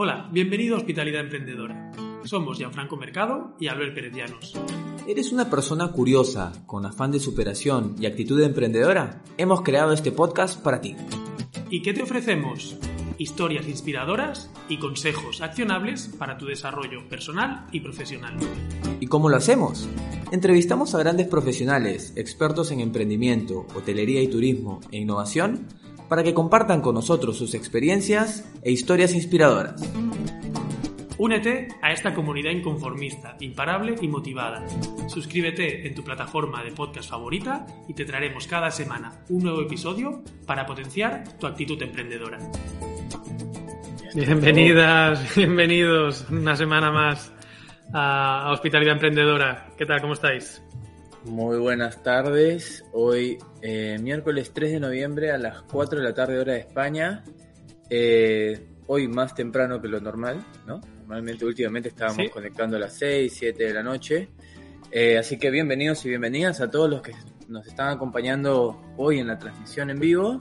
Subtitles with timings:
[0.00, 1.90] Hola, bienvenido a Hospitalidad Emprendedora.
[2.22, 4.54] Somos Gianfranco Mercado y Albert Pérez Llanos.
[5.08, 9.24] ¿Eres una persona curiosa, con afán de superación y actitud emprendedora?
[9.38, 10.94] Hemos creado este podcast para ti.
[11.68, 12.76] ¿Y qué te ofrecemos?
[13.18, 18.36] Historias inspiradoras y consejos accionables para tu desarrollo personal y profesional.
[19.00, 19.88] ¿Y cómo lo hacemos?
[20.30, 25.66] Entrevistamos a grandes profesionales, expertos en emprendimiento, hotelería y turismo e innovación
[26.08, 29.80] para que compartan con nosotros sus experiencias e historias inspiradoras.
[31.18, 34.64] Únete a esta comunidad inconformista, imparable y motivada.
[35.08, 40.22] Suscríbete en tu plataforma de podcast favorita y te traeremos cada semana un nuevo episodio
[40.46, 42.38] para potenciar tu actitud emprendedora.
[44.14, 47.32] Bienvenidas, bienvenidos una semana más
[47.92, 49.70] a Hospitalidad Emprendedora.
[49.76, 50.00] ¿Qué tal?
[50.00, 50.62] ¿Cómo estáis?
[51.24, 52.84] Muy buenas tardes.
[52.92, 57.24] Hoy, eh, miércoles 3 de noviembre a las 4 de la tarde, hora de España.
[57.90, 60.80] Eh, hoy más temprano que lo normal, ¿no?
[61.00, 64.28] Normalmente, últimamente estábamos conectando a las 6, 7 de la noche.
[64.92, 67.12] Eh, así que bienvenidos y bienvenidas a todos los que
[67.48, 70.40] nos están acompañando hoy en la transmisión en vivo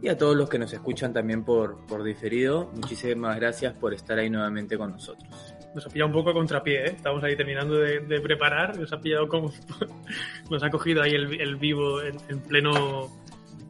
[0.00, 2.70] y a todos los que nos escuchan también por, por diferido.
[2.74, 6.86] Muchísimas gracias por estar ahí nuevamente con nosotros nos ha pillado un poco a contrapié,
[6.86, 6.92] ¿eh?
[6.96, 9.52] Estamos ahí terminando de, preparar, nos ha pillado como...
[10.50, 13.10] nos ha cogido ahí el, vivo en, pleno...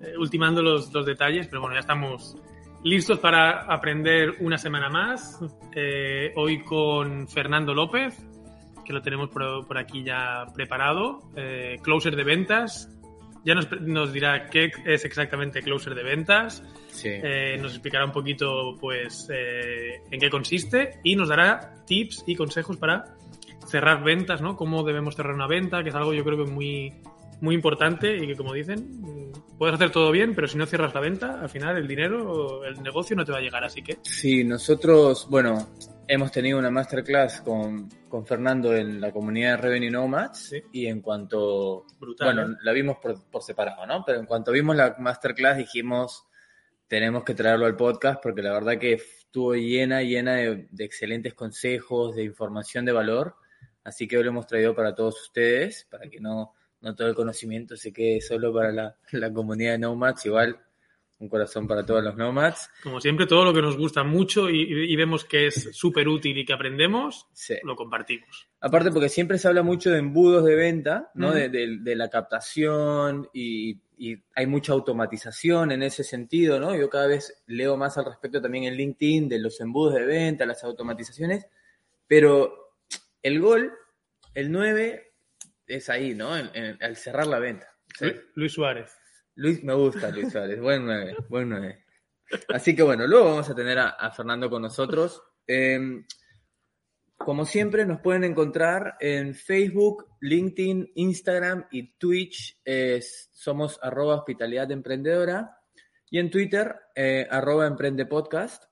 [0.03, 2.37] Eh, ultimando los, detalles, pero bueno, ya estamos
[2.83, 5.41] listos para aprender una semana más.
[5.75, 8.15] Eh, hoy con Fernando López,
[8.85, 11.23] que lo tenemos por, aquí ya preparado.
[11.83, 12.95] Closer de ventas,
[13.45, 16.63] ya nos, nos, dirá qué es exactamente Closer de ventas,
[17.05, 22.35] eh, nos explicará un poquito pues eh, en qué consiste y nos dará tips y
[22.35, 23.17] consejos para
[23.67, 24.57] cerrar ventas, ¿no?
[24.57, 26.93] Cómo debemos cerrar una venta, que es algo yo creo que muy,
[27.41, 31.01] muy importante y que como dicen, puedes hacer todo bien, pero si no cierras la
[31.01, 33.99] venta, al final el dinero, el negocio no te va a llegar, así que...
[34.03, 35.69] Sí, nosotros, bueno,
[36.09, 41.01] hemos tenido una masterclass con, con Fernando en la comunidad de Revenue Nomads y en
[41.01, 41.87] cuanto...
[42.21, 42.57] bueno, ¿eh?
[42.63, 44.05] la vimos por, por, separado, ¿no?
[44.05, 46.25] Pero en cuanto vimos la masterclass dijimos,
[46.89, 51.35] tenemos que traerlo al podcast porque la verdad que estuvo llena, llena de, de excelentes
[51.35, 53.37] consejos, de información de valor.
[53.83, 57.15] Así que hoy lo hemos traído para todos ustedes, para que no, no todo el
[57.15, 60.27] conocimiento se quede solo para la, la comunidad de Nomads.
[60.27, 60.64] Igual
[61.25, 62.71] un corazón para todos los nomads.
[62.83, 66.45] Como siempre, todo lo que nos gusta mucho y, vemos que es súper útil y
[66.45, 67.27] que aprendemos,
[67.65, 68.49] lo compartimos.
[68.61, 71.33] Aparte porque siempre se habla mucho de embudos de venta, ¿no?
[71.33, 73.81] de, la captación y,
[74.35, 76.75] hay mucha automatización en ese sentido, ¿no?
[76.75, 80.45] Yo cada vez leo más al respecto también en LinkedIn de los embudos de venta,
[80.45, 81.47] las automatizaciones,
[82.07, 82.75] pero
[83.23, 83.73] el gol,
[84.35, 85.13] el 9,
[85.69, 86.33] es ahí, ¿no?
[86.33, 87.69] al cerrar la venta.
[88.35, 88.91] Luis Suárez.
[89.37, 91.85] Luis, me gusta Luis Suárez, buen 9, buen 9.
[92.51, 95.21] Así que bueno, luego vamos a tener a, Fernando con nosotros.
[95.45, 96.07] Em,
[97.17, 102.61] como siempre, nos pueden encontrar en Facebook, LinkedIn, Instagram y Twitch.
[103.33, 105.59] somos arroba hospitalidad emprendedora.
[106.11, 108.65] Y en Twitter, eh, arroba emprende podcast.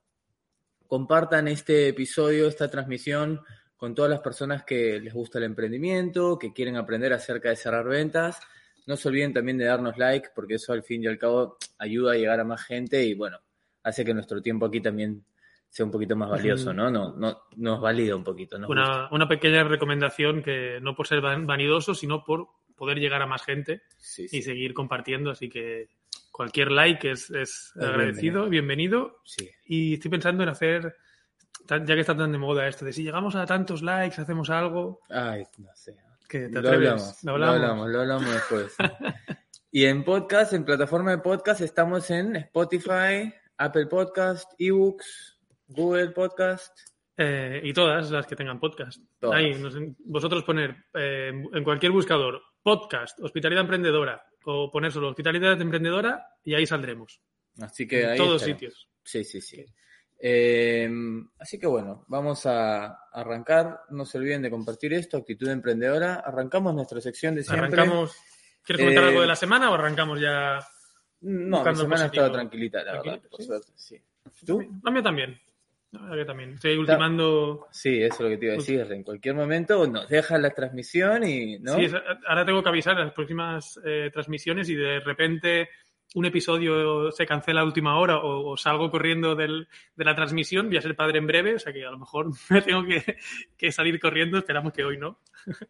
[0.87, 3.41] Compartan este episodio, esta transmisión
[3.75, 7.85] con todas las personas que les gusta el emprendimiento, que quieren aprender acerca de cerrar
[7.85, 8.39] ventas
[8.85, 12.13] no se olviden también de darnos like, porque eso al fin y al cabo ayuda
[12.13, 13.39] a llegar a más gente y bueno,
[13.83, 15.23] hace que nuestro tiempo aquí también
[15.69, 16.91] sea un poquito más valioso, ¿no?
[16.91, 18.57] no, no nos valida un poquito.
[18.57, 23.43] Una, una, pequeña recomendación que no por ser vanidoso, sino por poder llegar a más
[23.43, 23.81] gente
[24.17, 25.31] y seguir compartiendo.
[25.31, 25.89] Así que
[26.31, 29.21] cualquier like es, es, agradecido, bienvenido.
[29.65, 30.95] Y estoy pensando en hacer,
[31.67, 34.99] ya que está tan de moda esto, de si llegamos a tantos likes, hacemos algo.
[35.09, 35.95] Ay, no sé
[36.39, 38.75] lo hablamos, lo hablamos, lo hablamos, después.
[39.71, 46.77] y en podcast, en plataforma de podcast, estamos en Spotify, Apple Podcast, eBooks, Google Podcast.
[47.15, 48.99] Eh, y todas las que tengan podcast.
[49.31, 49.55] Ahí,
[50.05, 56.55] vosotros poner eh, en cualquier buscador podcast, hospitalidad emprendedora, o poner solo hospitalidad emprendedora y
[56.55, 57.21] ahí saldremos.
[57.61, 58.89] Así que en todos sitios.
[59.03, 59.63] Sí, sí, sí.
[60.25, 63.81] Em, así que bueno, vamos a arrancar.
[63.89, 66.23] No se olviden de compartir esto, actitud emprendedora.
[66.25, 67.67] Arrancamos nuestra sección de siempre.
[67.67, 68.15] Arrancamos.
[68.63, 70.65] ¿Quieres comentar algo de la semana o arrancamos ya?
[71.19, 74.01] No, la semana ha estado tranquilita, la verdad, suerte, sí.
[74.45, 74.59] ¿Tú?
[74.81, 75.35] También.
[76.25, 76.53] también.
[76.53, 77.67] Estoy ultimando.
[77.71, 78.87] Sí, eso es lo que te iba a decir.
[78.91, 81.59] En cualquier momento nos dejas la transmisión y.
[81.59, 81.75] ¿no?
[81.75, 81.87] Sí,
[82.29, 85.67] ahora tengo que avisar las próximas eh, transmisiones y de repente
[86.13, 90.77] un episodio se cancela a última hora o, salgo corriendo del, de la transmisión, voy
[90.77, 92.83] a ser padre en breve, o sea que a lo mejor me tengo
[93.57, 95.19] que, salir corriendo, esperamos que hoy no.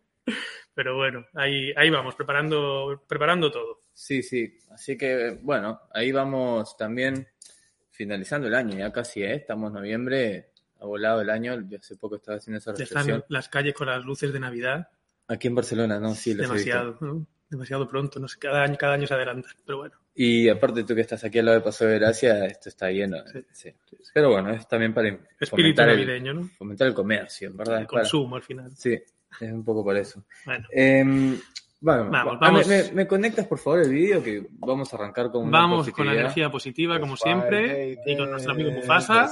[0.73, 3.83] Pero bueno, ahí, ahí vamos, preparando, preparando todo.
[3.93, 7.27] Sí, sí, así que bueno, ahí vamos también
[7.91, 9.35] finalizando el año, ya casi, ¿eh?
[9.35, 10.53] estamos en noviembre,
[10.83, 11.61] ha volado el año.
[11.67, 12.99] Yo hace poco estaba haciendo esa reflexión.
[12.99, 14.89] están las calles con las luces de Navidad.
[15.27, 16.13] Aquí en Barcelona, ¿no?
[16.13, 17.25] Sí, demasiado, ¿no?
[17.49, 18.19] Demasiado pronto.
[18.19, 19.53] No sé, cada año, cada año se adelantan.
[19.65, 20.02] Pero bueno.
[20.15, 23.17] Y aparte tú que estás aquí al lado de Paso de Gracia, esto está lleno.
[23.31, 23.43] Sí.
[23.51, 23.73] sí.
[24.13, 26.49] Pero bueno, es también para Espíritu fomentar el, navideño, ¿no?
[26.57, 27.77] fomentar el comercio, en verdad.
[27.77, 28.71] El es para- consumo al final.
[28.75, 30.23] Sí, es un poco por eso.
[30.45, 30.67] Bueno.
[30.71, 31.39] Em,
[31.83, 32.67] bueno, Vamos, vamos.
[32.67, 34.23] ¿me, me- me conectas por favor el vídeo?
[34.23, 38.31] Que vamos a arrancar con una Vamos con la energía positiva, como siempre, y con
[38.31, 39.27] nuestro amigo Mufasa.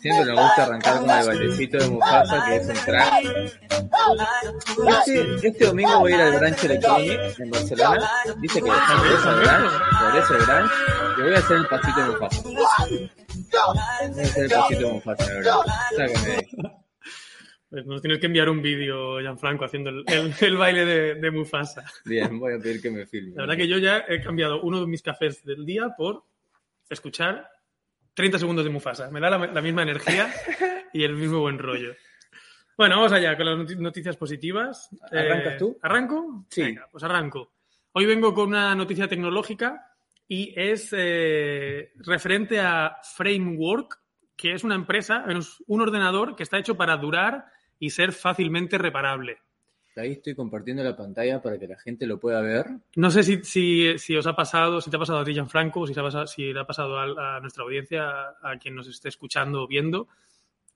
[0.00, 3.24] Siempre nos gusta arrancar con el bailecito de Mufasa, que es un crack.
[5.06, 8.10] Este, este domingo voy a ir al Branch Electronic en Barcelona.
[8.40, 10.70] Dice que por eso el Branch, por eso el Branch,
[11.18, 13.23] y voy a hacer el pasito de Mufasa.
[17.70, 21.30] Pues nos tienes que enviar un vídeo, Gianfranco, haciendo el, el- el baile de, de
[21.30, 21.84] Mufasa.
[22.04, 23.34] Bien, voy a pedir que me filmen.
[23.36, 26.24] La verdad que yo ya he cambiado uno de mis cafés del día por
[26.88, 27.50] escuchar
[28.14, 29.10] 30 segundos de Mufasa.
[29.10, 30.32] Me da la, la misma energía
[30.92, 31.94] y el mismo buen rollo.
[32.76, 34.88] Bueno, vamos allá con las noti- noticias positivas.
[35.10, 35.78] ¿Arrancas Eh, tú?
[35.82, 36.44] ¿Arranco?
[36.50, 36.62] Sí.
[36.62, 37.54] Venga, pues arranco.
[37.92, 39.93] Hoy vengo con una noticia tecnológica
[40.28, 43.98] y es eh, referente a Framework,
[44.36, 47.46] que es una empresa, es un ordenador que está hecho para durar
[47.78, 49.38] y ser fácilmente reparable.
[49.96, 52.66] Ahí estoy compartiendo la pantalla para que la gente lo pueda ver.
[52.96, 55.80] No sé si, si, si os ha pasado, si te ha pasado a ti, Franco,
[55.82, 58.58] o si, te ha pasado- si le ha pasado a, a nuestra audiencia, a, a
[58.58, 60.08] quien nos esté escuchando o viendo,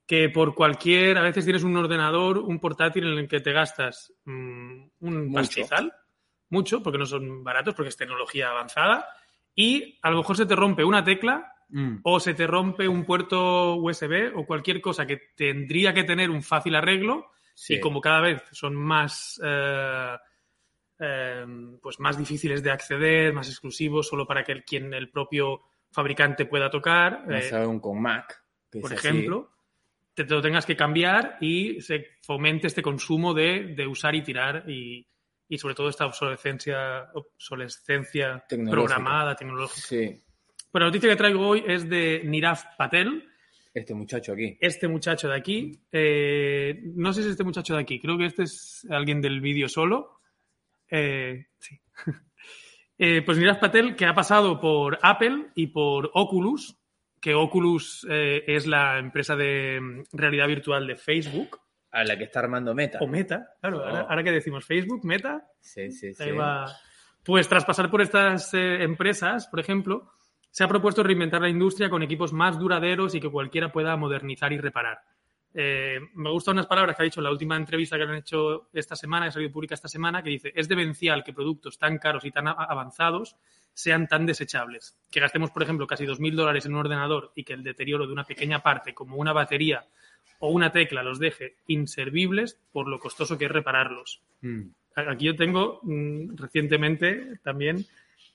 [0.05, 4.13] que por cualquier, a veces tienes un ordenador, un portátil en el que te gastas
[4.23, 5.33] mm, un Mucho.
[5.33, 5.93] pastizal,
[6.49, 9.05] mucho, porque no son baratos, porque es tecnología avanzada,
[9.55, 11.99] y a lo mejor se te rompe una tecla Mm.
[12.01, 16.41] o se te rompe un puerto USB o cualquier cosa que tendría que tener un
[16.41, 17.75] fácil arreglo Sí.
[17.75, 20.15] y como cada vez son más eh,
[20.99, 21.45] eh,
[21.81, 25.61] pues más difíciles de acceder, más exclusivos, solo para que el, quien el propio
[25.91, 28.43] fabricante pueda tocar, Más eh, aún con Mac.
[28.71, 29.07] que por así.
[29.07, 29.51] ejemplo,
[30.15, 34.23] te, te lo tengas que cambiar y se fomente este consumo de, de usar y
[34.23, 35.05] tirar y,
[35.49, 38.71] y sobre todo esta obsolescencia, obsolescencia Tecnológica.
[38.95, 39.81] programada, tecnológica.
[39.87, 40.21] Sí,
[40.71, 43.25] Bueno, la noticia que traigo hoy es de Nirav Patel,
[43.73, 44.57] este muchacho aquí.
[44.61, 45.71] este muchacho de aquí.
[45.91, 49.41] eh, no sé si es este muchacho de aquí, creo que este es alguien del
[49.41, 50.21] vídeo solo.
[50.89, 51.79] Eh, sí.
[53.01, 56.75] Eh, pues Nirav Patel, que ha pasado por Apple y por Oculus,
[57.21, 62.39] que Oculus es la empresa de mm, realidad virtual de Facebook, A la que está
[62.39, 62.99] armando Meta.
[63.01, 63.83] o Meta, claro, Oh.
[63.85, 66.31] ahora, ahora que decimos Facebook, Meta, Sí, sí, sí.
[66.31, 66.65] Va.
[67.23, 70.11] Pues tras pasar por estas eh, empresas, por ejemplo,
[70.51, 74.51] se ha propuesto reinventar la industria con equipos más duraderos y que cualquiera pueda modernizar
[74.53, 74.99] y reparar.
[75.53, 78.69] Eh, me gustan unas palabras que ha dicho en la última entrevista que han hecho
[78.71, 81.97] esta semana, que ha salido pública esta semana, que dice, es demencial que productos tan
[81.97, 83.35] caros y tan avanzados
[83.73, 84.97] sean tan desechables.
[85.11, 88.13] Que gastemos, por ejemplo, casi 2.000 dólares en un ordenador y que el deterioro de
[88.13, 89.85] una pequeña parte, como una batería
[90.39, 94.21] o una tecla, los deje inservibles por lo costoso que es repararlos.
[94.41, 94.69] Mm.
[94.95, 97.85] Aquí yo tengo mm, recientemente también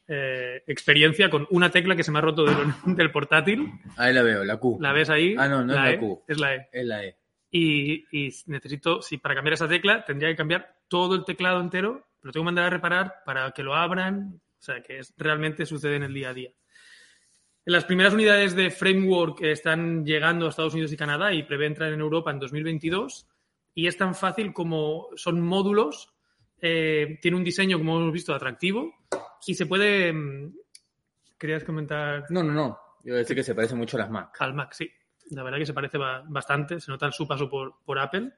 [0.06, 2.56] eh, experiencia con una tecla que se me ha roto del,
[2.96, 3.72] del portátil.
[3.96, 4.78] Ahí la veo, la Q.
[4.80, 5.34] ¿La ves ahí?
[5.38, 6.24] Ah, no, no es la E, Q.
[6.28, 6.68] Es la E.
[6.72, 7.16] Es la E.
[7.50, 12.06] Y, y necesito, si para cambiar esa tecla, tendría que cambiar todo el teclado entero,
[12.22, 14.40] lo tengo que mandar a reparar para que lo abran.
[14.58, 16.50] O sea, que es, realmente sucede en el día a día.
[17.66, 21.92] Las primeras unidades de framework están llegando a Estados Unidos y Canadá y prevé entrar
[21.92, 23.26] en Europa en 2022.
[23.74, 26.12] Y es tan fácil como son módulos,
[26.60, 28.92] eh, tiene un diseño, como hemos visto, atractivo
[29.46, 30.12] y se puede.
[30.12, 30.54] mm,
[31.38, 32.78] ¿Querías comentar No, no, no.
[33.02, 34.36] Yo decir que se parece mucho a las Mac.
[34.40, 34.72] al Mac?
[34.72, 34.90] Sí,
[35.30, 38.30] la verdad que se parece ba- bastante, se nota su paso por, por Apple.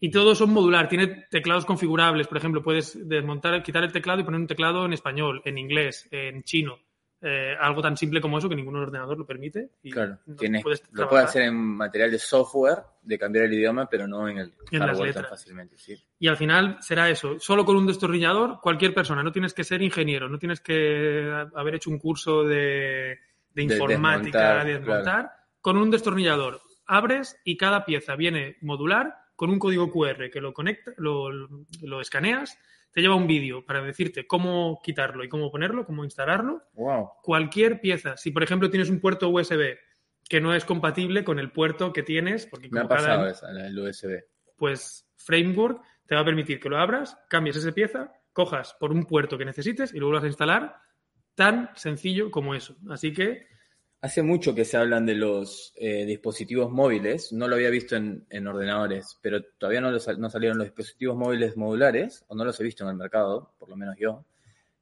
[0.00, 4.24] Y todos son modular, tiene teclados configurables, por ejemplo, puedes desmontar, quitar el teclado y
[4.24, 6.78] poner un teclado en español, en inglés, en chino.
[7.26, 9.70] Eh, algo tan simple como eso que ningún ordenador lo permite.
[9.82, 10.18] Y Claro.
[10.26, 11.08] no puedes lo trabajar.
[11.08, 14.80] puede hacer en material de software, de cambiar el idioma, pero no en el En
[14.80, 15.78] las tan fácilmente.
[15.78, 15.96] Sí.
[16.18, 19.80] Y al final será eso, solo con un destornillador, cualquier persona, no tienes que ser
[19.80, 23.18] ingeniero, no tienes que haber hecho un curso de,
[23.54, 25.30] de informática, desmontar, de desmontar,
[25.62, 30.52] con un destornillador abres y cada pieza viene modular con un código QR que lo
[30.52, 32.58] conecta, lo, lo escaneas,
[32.94, 36.62] te lleva un vídeo para decirte cómo quitarlo y cómo ponerlo, cómo instalarlo.
[36.74, 37.10] Wow.
[37.22, 39.76] Cualquier pieza, si por ejemplo tienes un puerto USB
[40.28, 43.28] que no es compatible con el puerto que tienes, porque Me ha como cada- pasado
[43.28, 44.22] esa, del USB.
[44.56, 49.04] pues Framework te va a permitir que lo abras, cambies esa pieza, cojas por un
[49.04, 50.76] puerto que necesites y lo vuelvas a instalar.
[51.34, 52.76] Tan sencillo como eso.
[52.90, 53.48] Así que,
[54.04, 57.32] Hace mucho que se hablan de los eh, dispositivos móviles.
[57.32, 61.16] No lo había visto en, en ordenadores, pero todavía no, los- no salieron los dispositivos
[61.16, 64.26] móviles modulares, o no los he visto en el mercado, por lo menos yo.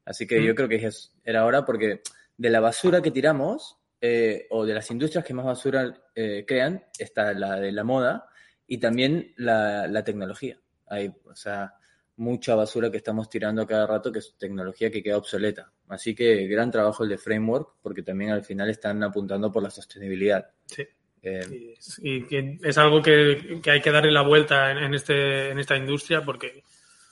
[0.03, 0.43] Así que Mm.
[0.43, 2.01] yo creo que es, era hora porque
[2.35, 6.83] de la basura que tiramos, eh, o de las industrias que más basura eh, crean,
[6.99, 8.27] está la de la moda
[8.67, 10.59] y también la, la tecnología.
[10.87, 11.75] Hay, o sea,
[12.23, 15.71] mucha basura que estamos tirando cada rato que es tecnología que queda obsoleta.
[15.89, 19.69] Así que gran trabajo el de Framework, porque también al final están apuntando por la
[19.69, 20.49] sostenibilidad.
[20.65, 20.83] Sí.
[21.21, 24.93] Eh, Y, y que es algo que, que hay que darle la vuelta en, en
[24.93, 26.63] este, en esta industria porque,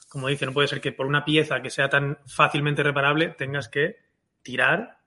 [0.08, 3.68] como dice, no puede ser que por una pieza que sea tan fácilmente reparable tengas
[3.68, 3.96] que
[4.42, 4.98] tirar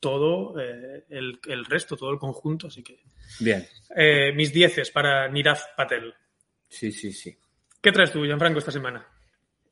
[0.00, 2.66] todo eh, el, el resto, todo el conjunto.
[2.66, 2.98] Así que
[3.40, 3.66] bien,
[3.96, 6.12] eh, mis dieces para Nirav Patel.
[6.68, 7.36] sí, sí, sí.
[7.80, 9.04] ¿Qué traes tú, Gianfranco, esta semana?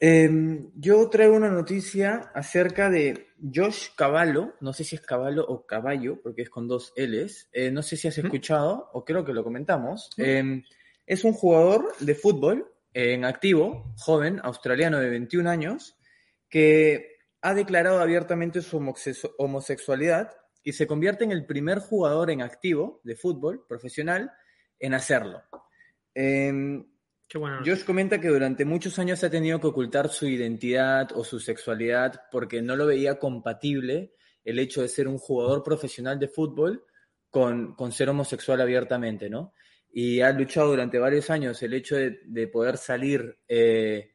[0.02, 0.30] Eh,
[0.76, 6.20] yo traigo una noticia acerca de Josh Cavallo, no sé si es Cavallo o Caballo,
[6.22, 8.24] porque es con dos L's, Eh, no sé si has ¿Mm?
[8.26, 10.62] escuchado, o creo que lo comentamos, Eh,
[11.06, 15.96] es un jugador de fútbol eh, en activo, joven, australiano de 21 años,
[16.48, 20.30] que ha declarado abiertamente su homosex- homosexualidad
[20.62, 24.32] y se convierte en el primer jugador en activo de fútbol profesional
[24.78, 25.42] en hacerlo.
[26.14, 26.84] Em,
[27.30, 27.60] Qué bueno.
[27.64, 32.22] Josh comenta que durante muchos años ha tenido que ocultar su identidad o su sexualidad
[32.32, 36.84] porque no lo veía compatible el hecho de ser un jugador profesional de fútbol
[37.30, 39.54] con, con ser homosexual abiertamente, ¿no?
[39.92, 44.10] Y ha luchado durante varios años el hecho de, de poder salir eh,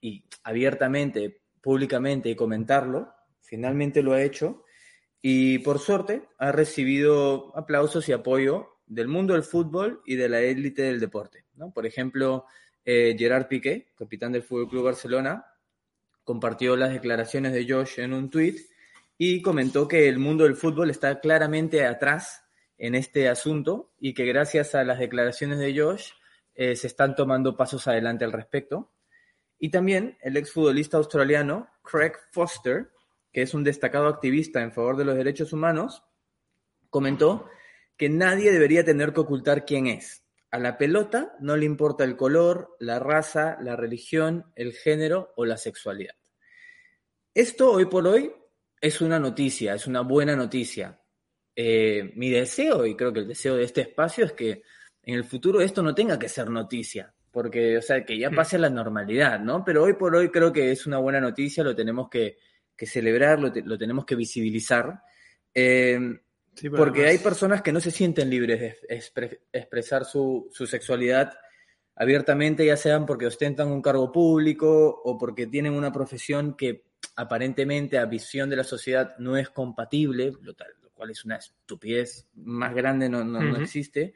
[0.00, 3.14] y abiertamente, públicamente y comentarlo.
[3.42, 4.64] Finalmente lo ha hecho
[5.22, 10.40] y por suerte ha recibido aplausos y apoyo del mundo del fútbol y de la
[10.40, 11.44] élite del deporte.
[11.68, 12.46] Por ejemplo,
[12.84, 15.46] eh, Gerard Piqué, capitán del Fútbol Club Barcelona,
[16.24, 18.58] compartió las declaraciones de Josh en un tuit
[19.18, 22.44] y comentó que el mundo del fútbol está claramente atrás
[22.78, 26.12] en este asunto y que gracias a las declaraciones de Josh
[26.54, 28.90] eh, se están tomando pasos adelante al respecto.
[29.58, 32.90] Y también el exfutbolista australiano Craig Foster,
[33.30, 36.02] que es un destacado activista en favor de los derechos humanos,
[36.88, 37.46] comentó
[37.98, 40.24] que nadie debería tener que ocultar quién es.
[40.52, 45.44] A la pelota no le importa el color, la raza, la religión, el género o
[45.44, 46.14] la sexualidad.
[47.34, 48.32] Esto hoy por hoy
[48.80, 51.00] es una noticia, es una buena noticia.
[51.54, 54.62] Eh, mi deseo, y creo que el deseo de este espacio, es que
[55.02, 58.56] en el futuro esto no tenga que ser noticia, porque, o sea, que ya pase
[58.56, 59.64] a la normalidad, ¿no?
[59.64, 62.38] Pero hoy por hoy creo que es una buena noticia, lo tenemos que,
[62.76, 65.00] que celebrar, lo, te- lo tenemos que visibilizar.
[65.54, 65.98] Eh,
[66.54, 71.32] Sí, porque hay personas que no se sienten libres de expre- expresar su, su sexualidad
[71.96, 76.84] abiertamente, ya sean porque ostentan un cargo público o porque tienen una profesión que
[77.16, 81.36] aparentemente a visión de la sociedad no es compatible, lo, tal- lo cual es una
[81.36, 84.14] estupidez más grande, no, no- no existe.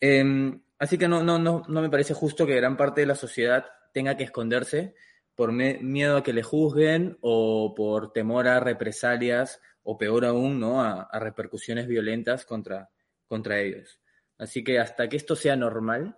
[0.00, 3.14] Eh, así que no, no, no, no me parece justo que gran parte de la
[3.14, 4.94] sociedad tenga que esconderse
[5.34, 10.82] por miedo a que le juzguen o por temor a represalias o peor aún, ¿no?
[10.82, 12.90] A, a repercusiones violentas contra,
[13.28, 14.00] contra ellos.
[14.36, 16.16] Así que hasta que esto sea normal,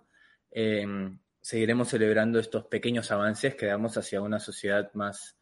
[0.51, 0.85] eh,
[1.39, 5.37] seguiremos celebrando estos pequeños avances que damos hacia una sociedad más,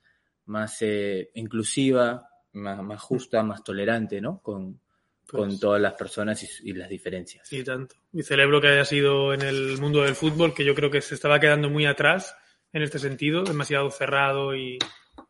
[0.45, 4.41] más eh, inclusiva, más, más justa, más tolerante, ¿no?
[4.41, 4.81] Con,
[5.25, 7.47] con Pues- todas las personas y, y las diferencias.
[7.47, 7.95] Sí, tanto.
[8.11, 11.15] Y celebro que haya sido en el mundo del fútbol, que yo creo que se
[11.15, 12.35] estaba quedando muy atrás
[12.73, 14.77] en este sentido, demasiado cerrado y,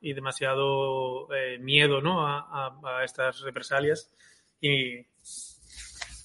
[0.01, 2.25] y demasiado eh, miedo ¿no?
[2.27, 4.11] a, a- a estas represalias.
[4.61, 5.05] Y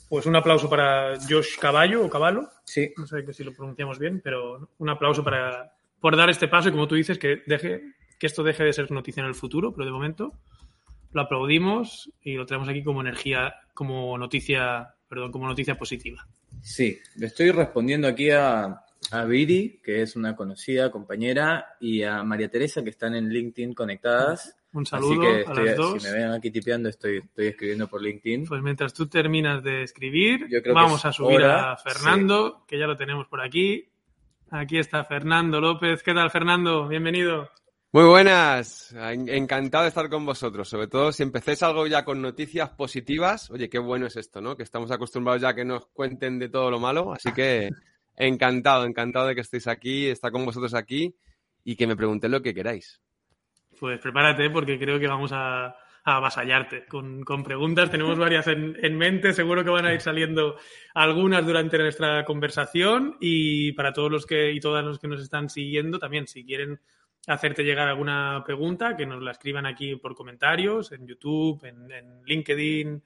[0.08, 4.20] pues un aplauso para Josh Caballo o Caballo, Sí, no sé si lo pronunciamos bien,
[4.22, 7.82] pero un aplauso para por dar este paso y como tú dices, que deje
[8.18, 10.32] que esto deje de ser noticia en el futuro, pero de momento
[11.12, 16.26] lo aplaudimos y lo traemos aquí como energía, como noticia, perdón, como noticia positiva.
[16.62, 22.22] Sí, le estoy respondiendo aquí a, a Viri, que es una conocida compañera, y a
[22.22, 24.56] María Teresa, que están en LinkedIn conectadas.
[24.72, 26.02] Un Así saludo que a las dos.
[26.02, 28.46] si me ven aquí tipeando, estoy, estoy escribiendo por LinkedIn.
[28.46, 31.76] Pues mientras tú terminas de escribir, Yo creo que vamos es a subir hora, a
[31.76, 33.88] Fernando, que ya lo tenemos por aquí.
[34.50, 36.02] Aquí está Fernando López.
[36.02, 36.86] ¿Qué tal, Fernando?
[36.88, 37.50] Bienvenido.
[37.94, 42.22] Muy buenas, En- encantado de estar con vosotros, sobre todo si empecéis algo ya con
[42.22, 44.56] noticias positivas, oye, qué bueno es esto, ¿no?
[44.56, 47.68] Que estamos acostumbrados ya a que nos cuenten de todo lo malo, así que
[48.26, 51.14] encantado, encantado de que estéis aquí, estar con vosotros aquí
[51.64, 53.00] y que me preguntéis lo que queráis.
[53.78, 57.90] Pues prepárate porque creo que vamos a, a avasallarte con, preguntas.
[57.90, 60.56] Tenemos varias en, en mente, seguro que van a ir saliendo
[60.94, 65.48] algunas durante nuestra conversación y para todos los que y todas los que nos están
[65.48, 66.80] siguiendo también, si quieren
[67.26, 73.02] hacerte llegar alguna pregunta, que nos la escriban aquí por comentarios, en YouTube, en LinkedIn,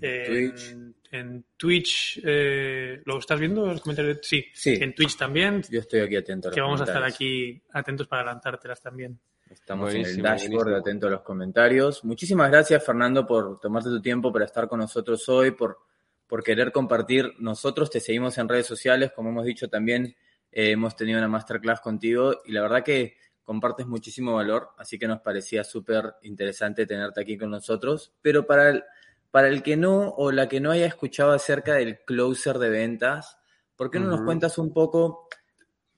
[0.00, 0.76] en Twitch.
[1.12, 2.20] en Twitch.
[2.24, 3.66] eh, ¿Lo estás viendo?
[3.66, 4.18] Los comentarios?
[4.22, 4.78] Sí, Sí.
[4.80, 6.48] en Twitch también, Yo estoy aquí atento.
[6.48, 9.18] a los que vamos a estar aquí atentos para adelantártelas también.
[9.50, 10.76] Estamos en el dashboard, buenísimo.
[10.76, 12.04] atento a los comentarios.
[12.04, 15.78] Muchísimas gracias, Fernando, por tomarte tu tiempo para estar con nosotros hoy, por,
[16.28, 17.32] por querer compartir.
[17.40, 20.14] Nosotros te seguimos en redes sociales, como hemos dicho también,
[20.52, 25.08] eh, hemos tenido una masterclass contigo y la verdad que compartes muchísimo valor, así que
[25.08, 28.12] nos parecía súper interesante tenerte aquí con nosotros.
[28.22, 28.84] Pero para el,
[29.30, 33.38] para el que no o la que no haya escuchado acerca del closer de ventas,
[33.76, 35.28] ¿por qué no nos cuentas un poco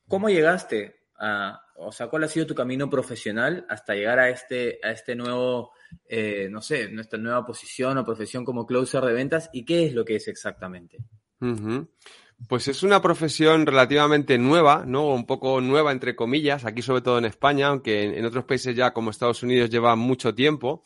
[0.07, 4.79] cómo llegaste a, o sea, cuál ha sido tu camino profesional hasta llegar a este,
[4.83, 5.73] a este nuevo,
[6.07, 9.95] eh, no sé, nuestra nueva posición o profesión como closer de ventas y qué es
[9.95, 10.99] lo que es exactamente?
[12.49, 15.09] Pues es una profesión relativamente nueva, ¿no?
[15.09, 18.77] Un poco nueva, entre comillas, aquí sobre todo en España, aunque en, en otros países
[18.77, 20.85] ya como Estados Unidos lleva mucho tiempo.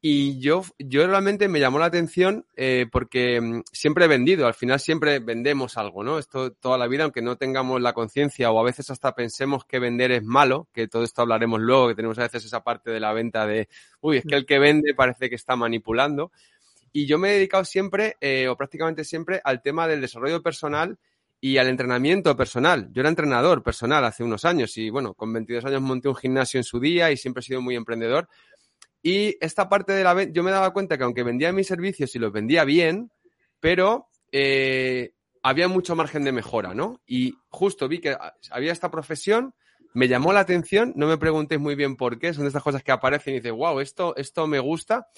[0.00, 4.54] Y yo, yo realmente me llamó la atención eh, porque mm, siempre he vendido, al
[4.54, 6.20] final siempre vendemos algo, ¿no?
[6.20, 9.80] Esto toda la vida, aunque no tengamos la conciencia o a veces hasta pensemos que
[9.80, 13.00] vender es malo, que todo esto hablaremos luego, que tenemos a veces esa parte de
[13.00, 13.68] la venta de,
[14.00, 16.30] uy, es que el que vende parece que está manipulando.
[16.92, 20.96] Y yo me he dedicado siempre, eh, o prácticamente siempre, al tema del desarrollo personal
[21.40, 22.88] y al entrenamiento personal.
[22.92, 26.58] Yo era entrenador personal hace unos años y bueno, con 22 años monté un gimnasio
[26.58, 28.28] en su día y siempre he sido muy emprendedor.
[29.02, 32.14] Y esta parte de la venta, yo me daba cuenta que aunque vendía mis servicios
[32.14, 33.10] y los vendía bien,
[33.60, 35.12] pero eh,
[35.42, 37.00] había mucho margen de mejora, ¿no?
[37.06, 38.16] Y justo vi que
[38.50, 39.54] había esta profesión,
[39.94, 42.82] me llamó la atención, no me preguntéis muy bien por qué, son de estas cosas
[42.82, 45.08] que aparecen y dices, wow, esto, esto me gusta.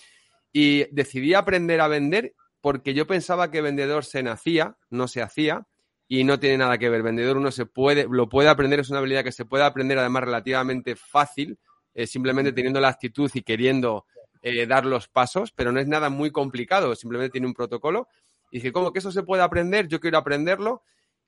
[0.52, 5.66] Y decidí aprender a vender porque yo pensaba que vendedor se nacía, no se hacía,
[6.12, 7.04] y no tiene nada que ver.
[7.04, 10.25] Vendedor uno se puede, lo puede aprender, es una habilidad que se puede aprender además
[10.25, 11.60] relativamente fácil,
[12.00, 14.07] eh, simplemente teniendo la actitud y queriendo
[14.40, 18.09] eh, dar los pasos, pero no es nada muy complicado, simplemente tiene un protocolo.
[18.50, 19.87] Y dije, ¿cómo que eso se puede aprender?
[19.87, 20.83] Yo quiero aprenderlo.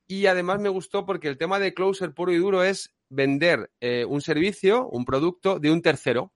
[0.07, 4.07] Y además me gustó porque el tema de closer puro y duro es vender eh,
[4.07, 6.33] un servicio, un producto de un tercero,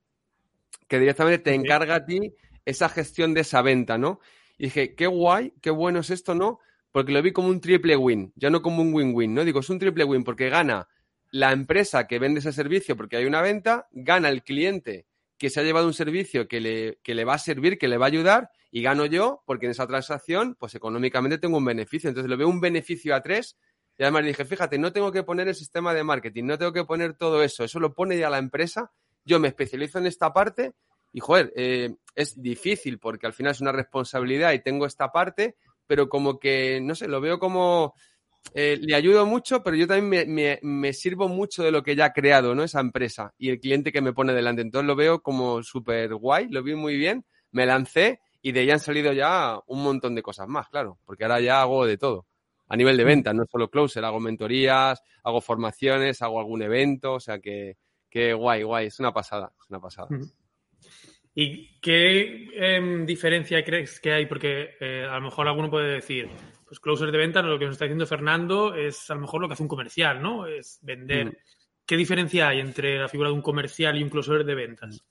[0.87, 2.35] que directamente te encarga a ti
[2.67, 4.21] esa gestión de esa venta, ¿no?
[4.59, 6.61] Y dije, qué guay, qué bueno es esto, ¿no?
[6.93, 9.47] Porque lo vi como un triple win, ya no como un win-win, ¿no?
[9.47, 10.89] Digo, es un triple win porque gana
[11.37, 15.07] la empresa que vende ese servicio porque hay una venta, gana el cliente
[15.39, 17.99] que se ha llevado un servicio que le, que le va a servir, que le
[17.99, 22.09] va a ayudar, y gano yo porque en esa transacción, pues económicamente tengo un beneficio.
[22.09, 23.59] Entonces lo veo un beneficio a tres.
[23.99, 26.85] Y además dije, fíjate, no tengo que poner el sistema de marketing, no tengo que
[26.85, 28.93] poner todo eso, eso lo pone ya la empresa,
[29.25, 30.75] yo me especializo en esta parte
[31.13, 35.57] y, joder, eh, es difícil porque al final es una responsabilidad y tengo esta parte,
[35.87, 37.95] pero como que, no sé, lo veo como,
[38.55, 41.95] eh, le ayudo mucho, pero yo también me, me- me sirvo mucho de lo que
[41.97, 42.63] ya ha creado, ¿no?
[42.63, 44.63] Esa empresa y el cliente que me pone delante.
[44.63, 48.71] Entonces lo veo como súper guay, lo vi muy bien, me lancé y de ahí
[48.71, 52.27] han salido ya un montón de cosas más, claro, porque ahora ya hago de todo.
[52.69, 57.21] A nivel de venta, no solo closer, hago mentorías, hago formaciones, hago algún evento, o
[57.21, 57.77] sea que,
[58.11, 60.09] que guay, guay, es una pasada, es una pasada.
[61.35, 64.27] ¿Y qué em, diferencia crees que hay?
[64.27, 66.29] Porque eh, a lo mejor alguno puede decir,
[66.67, 69.49] pues closer de venta, lo que nos está diciendo Fernando es a lo mejor lo
[69.49, 70.47] que hace un comercial, ¿no?
[70.47, 71.27] Es vender.
[71.27, 71.37] Mm.
[71.87, 75.05] ¿Qué diferencia hay entre la figura de un comercial y un closer de ventas?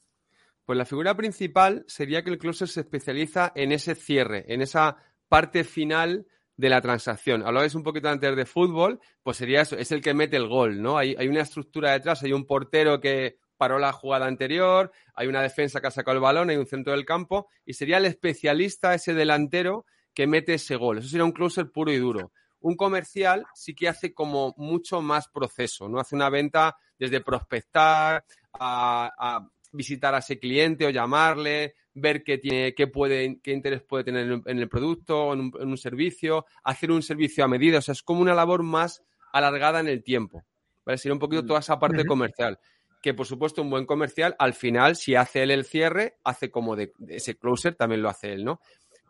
[0.65, 4.97] Pues la figura principal sería que el closer se especializa en ese cierre, en esa
[5.29, 6.25] parte final
[6.57, 7.43] de la transacción.
[7.45, 10.81] Hablabais un poquito antes de fútbol, pues sería eso, es el que mete el gol,
[10.81, 10.97] ¿no?
[10.97, 15.41] Hay, hay una estructura detrás, hay un portero que paró la jugada anterior, hay una
[15.41, 18.93] defensa que ha sacado el balón, hay un centro del campo, y sería el especialista,
[18.93, 19.85] ese delantero,
[20.15, 20.97] que mete ese gol.
[20.97, 22.31] Eso sería un closer puro y duro.
[22.61, 25.99] Un comercial sí que hace como mucho más proceso, ¿no?
[25.99, 32.37] Hace una venta desde prospectar a, a visitar a ese cliente o llamarle, ver qué
[32.37, 35.77] tiene, qué puede, qué interés puede tener en, en el producto, en un, en un
[35.77, 37.79] servicio, hacer un servicio a medida.
[37.79, 40.43] O sea, es como una labor más alargada en el tiempo.
[40.85, 40.97] ¿vale?
[40.97, 42.57] Sería un poquito toda esa parte comercial.
[43.01, 46.75] Que por supuesto, un buen comercial, al final, si hace él el cierre, hace como
[46.75, 48.61] de, de ese closer, también lo hace él, ¿no?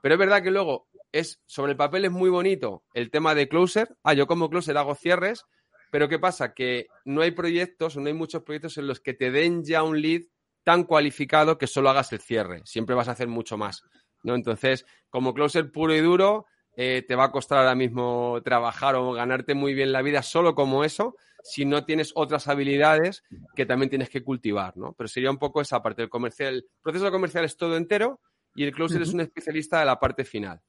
[0.06, 3.48] Pero es verdad que luego es, sobre el papel es muy bonito el tema de
[3.48, 3.98] closer.
[4.04, 5.46] Ah, yo como closer hago cierres,
[5.89, 6.54] pero ¿qué pasa?
[6.54, 9.82] Que no hay proyectos o no hay muchos proyectos en los que te den ya
[9.82, 10.22] un lead
[10.63, 12.62] tan cualificado que solo hagas el cierre.
[12.65, 13.82] Siempre vas a hacer mucho más,
[14.22, 14.36] ¿no?
[14.36, 16.46] Entonces, como closer puro y duro,
[16.78, 20.54] eh, te va a costar ahora mismo trabajar o ganarte muy bien la vida solo
[20.54, 23.24] como eso, si no tienes otras habilidades
[23.56, 24.94] que también tienes que cultivar, ¿no?
[24.94, 26.54] Pero sería un poco esa parte del comercial.
[26.54, 28.22] El proceso comercial es todo entero
[28.56, 30.62] y el closer es un especialista de la parte final.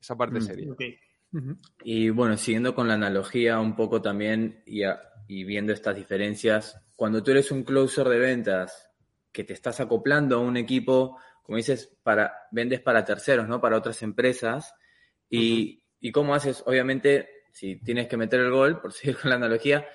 [0.00, 0.72] Esa parte sería.
[0.72, 0.82] Ok.
[1.34, 1.56] Ujú.
[1.84, 6.78] Y bueno, siguiendo con la analogía un poco también y, a- y viendo estas diferencias,
[6.96, 8.90] cuando tú eres un closer de ventas
[9.32, 13.60] que te estás acoplando a un equipo, como dices, para, vendes para terceros, ¿no?
[13.60, 14.74] Para otras empresas.
[15.30, 19.36] Y, y cómo haces, obviamente, si tienes que meter el gol, por seguir con la
[19.36, 19.86] analogía,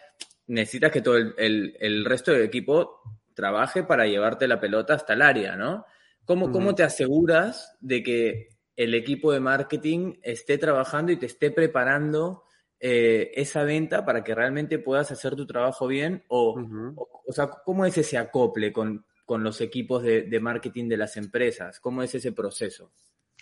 [0.48, 3.02] necesitas que todo el, el- el resto del equipo
[3.36, 5.86] trabaje para llevarte la pelota hasta el área, ¿no?
[6.28, 11.52] ¿Cómo, ¿Cómo te aseguras de que el equipo de marketing esté trabajando y te esté
[11.52, 12.44] preparando
[12.82, 16.26] eh, esa venta para que realmente puedas hacer tu trabajo bien?
[16.28, 16.60] O,
[16.98, 20.98] o, o sea, ¿cómo es ese acople con, con los equipos de, de, marketing de
[20.98, 21.80] las empresas?
[21.80, 22.92] ¿Cómo es ese proceso?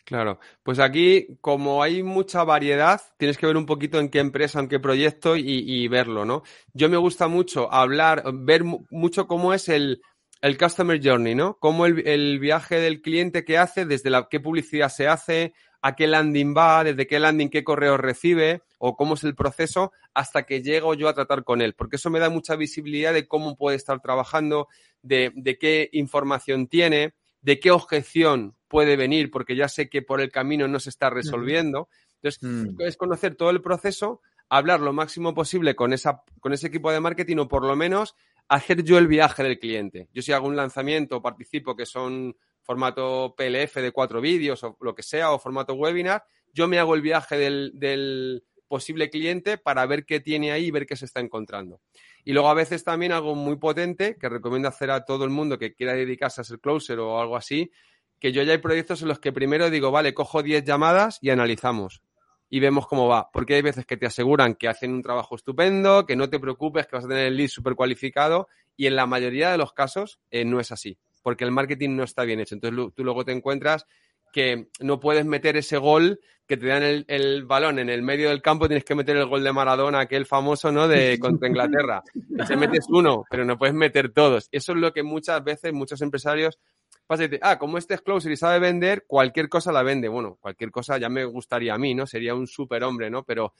[0.03, 4.59] Claro, pues aquí como hay mucha variedad, tienes que ver un poquito en qué empresa,
[4.59, 6.43] en qué proyecto y, y verlo, ¿no?
[6.73, 10.03] Yo me gusta mucho hablar, ver mucho cómo es el,
[10.41, 11.57] el Customer Journey, ¿no?
[11.59, 15.95] Cómo el, el, viaje del cliente que hace, desde la, qué publicidad se hace, a
[15.95, 20.43] qué landing va, desde qué landing, qué correo recibe o cómo es el proceso hasta
[20.43, 23.55] que llego yo a tratar con él, porque eso me da mucha visibilidad de cómo
[23.55, 24.67] puede estar trabajando,
[25.01, 30.21] de, de qué información tiene, de qué objeción puede venir, porque ya sé que por
[30.21, 31.87] el camino no se está resolviendo.
[32.21, 32.81] Entonces, mm.
[32.81, 36.99] es conocer todo el proceso, hablar lo máximo posible con, esa, con ese equipo de
[36.99, 38.15] marketing o por lo menos
[38.47, 40.07] hacer yo el viaje del cliente.
[40.13, 44.95] Yo si hago un lanzamiento, participo que son formato PLF de cuatro vídeos o lo
[44.95, 49.85] que sea, o formato webinar, yo me hago el viaje del, del posible cliente para
[49.85, 51.81] ver qué tiene ahí y ver qué se está encontrando.
[52.23, 55.59] Y luego a veces también algo muy potente que recomiendo hacer a todo el mundo
[55.59, 57.71] que quiera dedicarse a ser closer o algo así,
[58.19, 61.29] que yo ya hay proyectos en los que primero digo, vale, cojo 10 llamadas y
[61.29, 62.01] analizamos
[62.49, 63.29] y vemos cómo va.
[63.31, 66.87] Porque hay veces que te aseguran que hacen un trabajo estupendo, que no te preocupes,
[66.87, 70.19] que vas a tener el lead súper cualificado y en la mayoría de los casos
[70.31, 72.55] eh, no es así, porque el marketing no está bien hecho.
[72.55, 73.85] Entonces tú luego te encuentras
[74.31, 78.29] que no puedes meter ese gol que te dan el, el, balón en el medio
[78.29, 80.87] del campo, tienes que meter el gol de Maradona, aquel famoso, ¿no?
[80.87, 82.03] De contra Inglaterra.
[82.47, 84.47] Te metes uno, pero no puedes meter todos.
[84.51, 86.59] Eso es lo que muchas veces muchos empresarios
[87.07, 90.07] pasa y dice, ah, como este es closer y sabe vender, cualquier cosa la vende.
[90.07, 92.07] Bueno, cualquier cosa ya me gustaría a mí, ¿no?
[92.07, 93.23] Sería un superhombre, ¿no?
[93.23, 93.53] Pero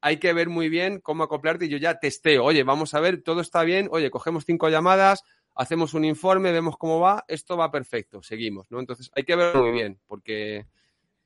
[0.00, 2.44] hay que ver muy bien cómo acoplarte y yo ya testeo.
[2.44, 3.88] Oye, vamos a ver, todo está bien.
[3.90, 5.22] Oye, cogemos cinco llamadas,
[5.56, 8.78] hacemos un informe, vemos cómo va, esto va perfecto, seguimos, ¿no?
[8.78, 10.66] Entonces hay que ver muy bien, porque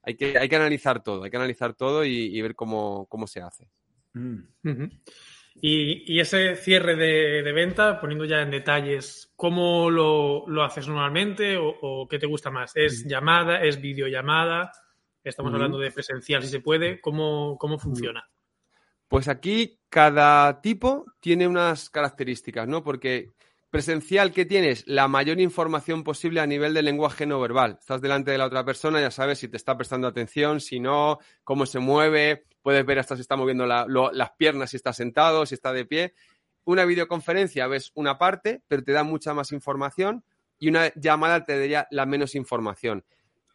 [0.03, 3.27] hay que, hay que analizar todo, hay que analizar todo y, y ver cómo, cómo,
[3.27, 3.69] se hace.
[4.15, 4.39] Mm.
[4.65, 5.01] Uh -huh.
[5.61, 10.89] Y, y, ese cierre de, de, venta, poniendo ya en detalles, ¿cómo lo, lo haces
[10.89, 12.73] normalmente o, o, qué te gusta más?
[12.75, 13.09] ¿Es uh -huh.
[13.09, 13.63] llamada?
[13.63, 14.73] ¿Es videollamada?
[15.23, 15.57] Estamos uh -huh.
[15.57, 17.01] hablando de presencial, si se puede.
[17.01, 18.29] ¿Cómo, cómo funciona?
[19.09, 22.83] Pues aquí cada tipo tiene unas características, ¿no?
[22.83, 23.33] Porque
[23.71, 27.79] presencial que tienes la mayor información posible a nivel de lenguaje no verbal.
[27.81, 31.19] Estás delante de la otra persona, ya sabes si te está prestando atención, si no,
[31.45, 35.55] cómo se mueve, puedes ver hasta si está moviendo las piernas, si está sentado, si
[35.55, 36.15] está de pie.
[36.65, 40.25] Una videoconferencia ves una parte, pero te da mucha más información
[40.59, 43.05] y una llamada te daría la menos información.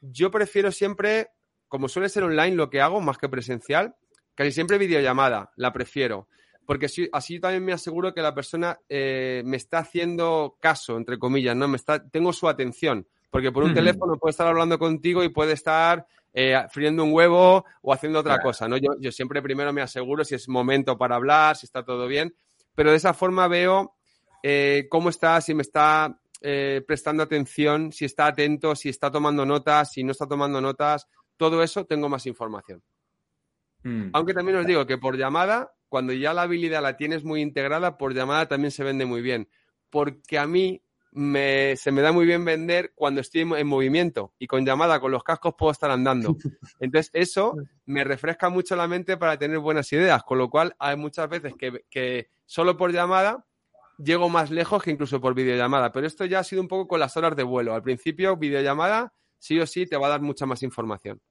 [0.02, 1.30] Yo prefiero siempre,
[1.68, 3.96] como suele ser online lo que hago, más que presencial,
[4.34, 6.30] casi siempre videollamada, la prefiero
[6.66, 11.20] porque así, así, también me aseguro que la persona eh, me está haciendo caso, entre
[11.20, 11.68] comillas, ¿no?
[11.68, 13.08] Me está, tengo su atención.
[13.30, 13.76] Porque por un uh -huh.
[13.76, 18.36] teléfono puede estar hablando contigo y puede estar eh, friendo un huevo o haciendo otra
[18.36, 18.50] claro.
[18.50, 18.78] cosa, ¿no?
[18.78, 22.36] Yo, yo, siempre primero me aseguro si es momento para hablar, si está todo bien,
[22.76, 23.96] pero de esa forma veo
[24.44, 29.46] eh, cómo está, si me está eh, prestando atención, si está atento, si está tomando
[29.46, 32.84] notas, si no está tomando notas, todo eso tengo más información.
[33.84, 34.10] Mm.
[34.14, 37.98] Aunque también os digo que por llamada cuando ya la habilidad la tienes muy integrada,
[37.98, 39.50] por llamada también se vende muy bien.
[39.90, 44.34] Porque a mí me, se me da muy bien vender cuando estoy en, en, movimiento
[44.38, 46.36] y con llamada, con los cascos puedo estar andando.
[46.80, 50.98] Entonces eso me refresca mucho la mente para tener buenas ideas, con lo cual hay
[50.98, 53.46] muchas veces que, que solo por llamada
[53.98, 55.92] llego más lejos que incluso por videollamada.
[55.92, 57.74] Pero esto ya ha sido un poco con las horas de vuelo.
[57.74, 61.22] Al principio, videollamada sí o sí te va a dar mucha más información.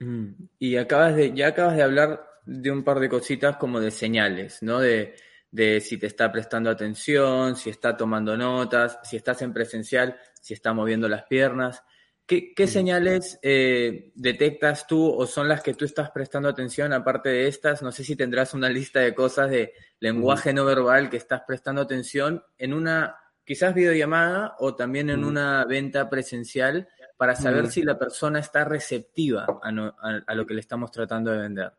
[0.00, 0.32] Mm.
[0.58, 4.62] Y acabas de, ya acabas de hablar de un par de cositas como de señales,
[4.62, 4.80] ¿no?
[4.80, 5.14] De,
[5.50, 10.52] de si te está prestando atención, si está tomando notas, si estás en presencial, si
[10.52, 11.82] está moviendo las piernas.
[12.26, 17.28] ¿Qué, qué señales eh, detectas tú o son las que tú estás prestando atención aparte
[17.28, 17.82] de estas?
[17.82, 21.82] No sé si tendrás una lista de cosas de lenguaje no verbal que estás prestando
[21.82, 27.98] atención en una quizás videollamada o también en una venta presencial para saber si la
[27.98, 31.72] persona está receptiva a, no, a, a lo que le estamos tratando de vender.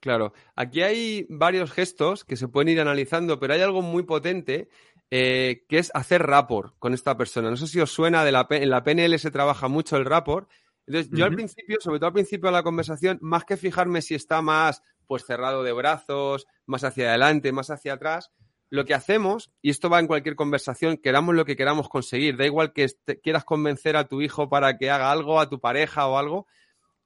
[0.00, 4.68] Claro, aquí hay varios gestos que se pueden ir analizando, pero hay algo muy potente
[5.10, 7.50] eh, que es hacer rapport con esta persona.
[7.50, 10.48] No sé si os suena, de la, en la PNL se trabaja mucho el rapport.
[10.86, 11.18] Entonces, uh -huh.
[11.18, 14.40] yo al principio, sobre todo al principio de la conversación, más que fijarme si está
[14.40, 18.30] más pues cerrado de brazos, más hacia adelante, más hacia atrás,
[18.70, 22.44] lo que hacemos, y esto va en cualquier conversación, queramos lo que queramos conseguir, da
[22.44, 22.86] igual que
[23.22, 26.46] quieras convencer a tu hijo para que haga algo, a tu pareja o algo,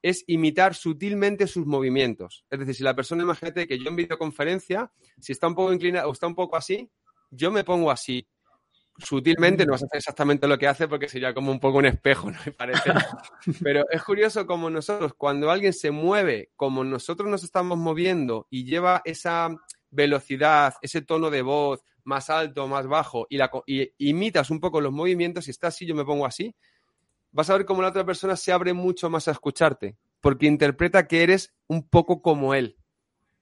[0.03, 2.45] es imitar sutilmente sus movimientos.
[2.49, 6.07] Es decir, si la persona, imagínate que yo en videoconferencia, si está un poco inclinada
[6.07, 6.91] o está un poco así,
[7.31, 8.27] yo me pongo así.
[8.99, 11.85] sutilmente, no vas a hacer exactamente lo que hace porque sería como un poco un
[11.85, 12.37] espejo, ¿no?
[12.45, 12.91] Me parece.
[13.63, 18.65] Pero es curioso como nosotros, cuando alguien se mueve como nosotros nos estamos moviendo y
[18.65, 19.55] lleva esa
[19.89, 24.81] velocidad, ese tono de voz más alto, más bajo, y, la, y imitas un poco
[24.81, 26.53] los movimientos, si está así, yo me pongo así,
[27.33, 31.07] vas a ver cómo la otra persona se abre mucho más a escucharte, porque interpreta
[31.07, 32.77] que eres un poco como él.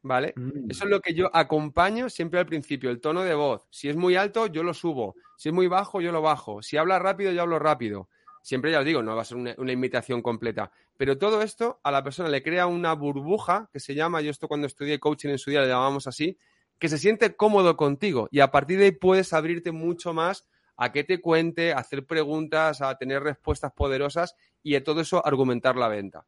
[0.04, 0.34] ¿Vale?
[0.36, 0.72] Mm.
[0.72, 3.68] Eso es lo que yo acompaño siempre al principio, el tono de voz.
[3.70, 5.14] Si es muy alto, yo lo subo.
[5.38, 6.64] Si es muy bajo, yo lo bajo.
[6.64, 8.10] Si habla rápido, yo hablo rápido.
[8.42, 10.72] Siempre ya os digo, no va a ser una, una imitación completa.
[10.98, 14.48] Pero todo esto a la persona le crea una burbuja que se llama, yo esto
[14.48, 16.40] cuando estudié coaching en su día le llamábamos así,
[16.80, 20.48] que se siente cómodo contigo y a partir de ahí puedes abrirte mucho más
[20.82, 25.24] a que te cuente, a hacer preguntas, a tener respuestas poderosas y a todo eso
[25.24, 26.26] argumentar la venta.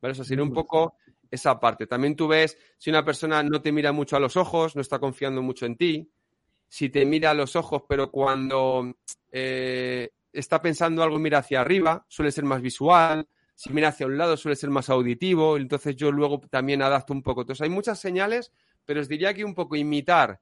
[0.00, 0.10] ¿Vale?
[0.10, 0.96] Eso sería un poco
[1.30, 1.86] esa parte.
[1.86, 4.98] También tú ves si una persona no te mira mucho a los ojos, no está
[4.98, 6.10] confiando mucho en ti,
[6.66, 8.92] si te mira a los ojos, pero cuando
[9.30, 14.18] eh, está pensando algo mira hacia arriba, suele ser más visual, si mira hacia un
[14.18, 17.42] lado suele ser más auditivo, entonces yo luego también adapto un poco.
[17.42, 18.50] Entonces hay muchas señales,
[18.84, 20.40] pero os diría que un poco imitar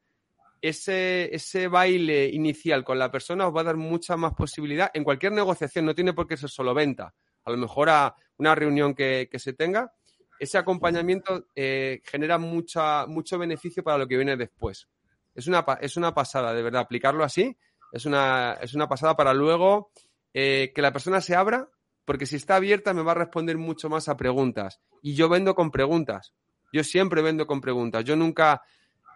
[0.60, 5.04] ese, ese baile inicial con la persona os va a dar mucha más posibilidad en
[5.04, 7.14] cualquier negociación, no tiene por qué ser solo venta.
[7.44, 9.92] A lo mejor a una reunión que, que se tenga,
[10.38, 14.88] ese acompañamiento eh, genera mucha, mucho beneficio para lo que viene después.
[15.34, 17.56] Es una, es una pasada, de verdad, aplicarlo así
[17.92, 19.90] es una, es una pasada para luego
[20.32, 21.68] eh, que la persona se abra,
[22.04, 24.80] porque si está abierta me va a responder mucho más a preguntas.
[25.02, 26.32] Y yo vendo con preguntas.
[26.72, 28.04] Yo siempre vendo con preguntas.
[28.04, 28.62] Yo nunca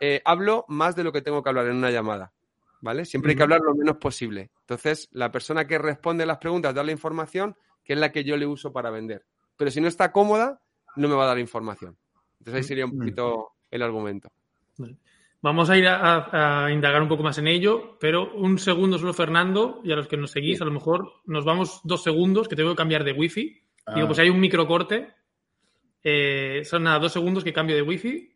[0.00, 2.32] eh, hablo más de lo que tengo que hablar en una llamada.
[2.80, 3.06] ¿Vale?
[3.06, 4.50] Siempre hay que hablar lo menos posible.
[4.60, 8.36] Entonces, la persona que responde las preguntas da la información, que es la que yo
[8.36, 9.24] le uso para vender.
[9.56, 10.60] Pero si no está cómoda,
[10.96, 11.96] no me va a dar información.
[12.40, 12.98] Entonces ahí sería un Mm.
[12.98, 14.30] poquito el argumento.
[15.40, 18.98] Vamos a ir a, a- a indagar un poco más en ello, pero un segundo
[18.98, 22.48] solo, Fernando, y a los que nos seguís, a lo mejor nos vamos dos segundos,
[22.48, 23.62] que tengo que cambiar de wifi.
[23.86, 23.94] Ah.
[23.94, 25.08] Digo, pues hay un microcorte.
[26.02, 28.33] Eh, son nada, dos segundos que cambio de wifi.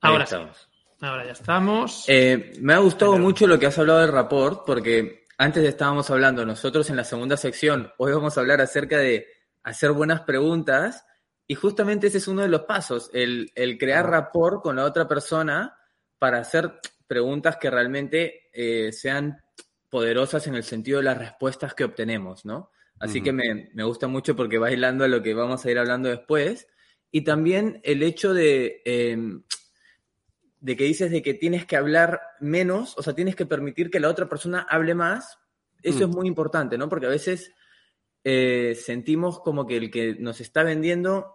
[0.00, 0.68] Ahora sí, estamos.
[1.00, 2.04] ahora ya estamos.
[2.08, 6.10] Eh, me ha gustado Pero- mucho lo que has hablado del rapport, porque antes estábamos
[6.10, 9.26] hablando nosotros en la segunda sección, hoy vamos a hablar acerca de
[9.62, 11.04] hacer buenas preguntas,
[11.46, 14.10] y justamente ese es uno de los pasos, el, el crear Ah.
[14.10, 15.76] rapport con la otra persona
[16.18, 19.40] para hacer preguntas que realmente eh, sean
[19.88, 22.70] poderosas en el sentido de las respuestas que obtenemos, ¿no?
[23.00, 23.24] Así Ujú.
[23.24, 26.08] que me, me gusta mucho porque va hilando a lo que vamos a ir hablando
[26.08, 26.68] después.
[27.10, 29.16] Y también el hecho de, eh,
[30.60, 33.98] de que dices de que tienes que hablar menos, o sea, tienes que permitir que
[34.00, 35.38] la otra persona hable más,
[35.82, 36.10] eso Mm.
[36.10, 36.88] es muy importante, ¿no?
[36.88, 37.52] Porque a veces
[38.22, 41.34] eh, sentimos como que el que nos está vendiendo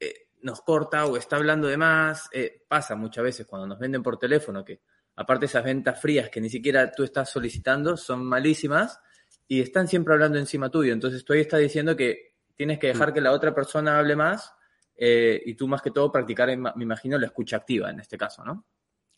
[0.00, 2.28] eh, nos corta o está hablando de más.
[2.32, 4.80] eh, pasa muchas veces cuando nos venden por teléfono, que
[5.16, 8.98] aparte esas ventas frías que ni siquiera tú estás solicitando son malísimas
[9.46, 10.92] y están siempre hablando encima tuyo.
[10.92, 14.52] Entonces tú ahí estás diciendo que tienes que dejar que la otra persona hable más
[14.96, 18.44] eh, y tú más que todo practicar, me imagino, la escucha activa en este caso,
[18.44, 18.64] ¿no?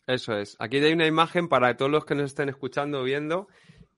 [0.07, 0.55] Eso es.
[0.59, 3.47] Aquí hay una imagen para todos los que nos estén escuchando o viendo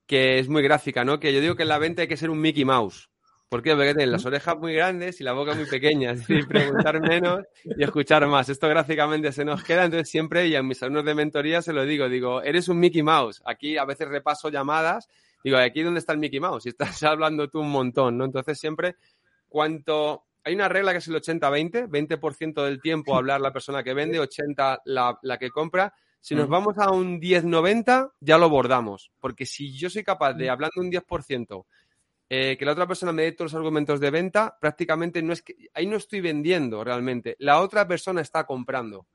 [0.08, 1.20] que es muy gráfica, ¿no?
[1.20, 3.12] Que yo digo que en la venta hay que ser un Mickey Mouse.
[3.48, 3.76] ¿Por qué?
[3.76, 6.12] Porque tienen las orejas muy grandes y la boca muy pequeña.
[6.14, 8.50] Es decir, preguntar menos y escuchar más.
[8.50, 11.86] Esto gráficamente se nos queda, entonces siempre, y a mis alumnos de mentoría se lo
[11.86, 13.44] digo, digo, eres un Mickey Mouse.
[13.46, 15.10] Aquí a veces repaso llamadas,
[15.44, 18.26] digo, aquí dónde está el Mickey Mouse y estás hablando tú un montón, ¿no?
[18.26, 18.96] Entonces siempre,
[19.48, 20.26] cuanto...
[20.44, 24.20] Hay una regla que es el 80-20, 20%, del tiempo hablar la persona que vende,
[24.20, 25.94] 80% la, la que compra.
[26.22, 26.52] Si nos Mm.
[26.52, 29.12] vamos a un 10-90, ya lo bordamos.
[29.20, 31.66] Porque si yo soy capaz de, hablando un 10%,
[32.30, 35.42] eh, que la otra persona me dé todos los argumentos de venta, prácticamente no es
[35.42, 35.56] que.
[35.74, 37.36] Ahí no estoy vendiendo realmente.
[37.40, 39.08] La otra persona está comprando,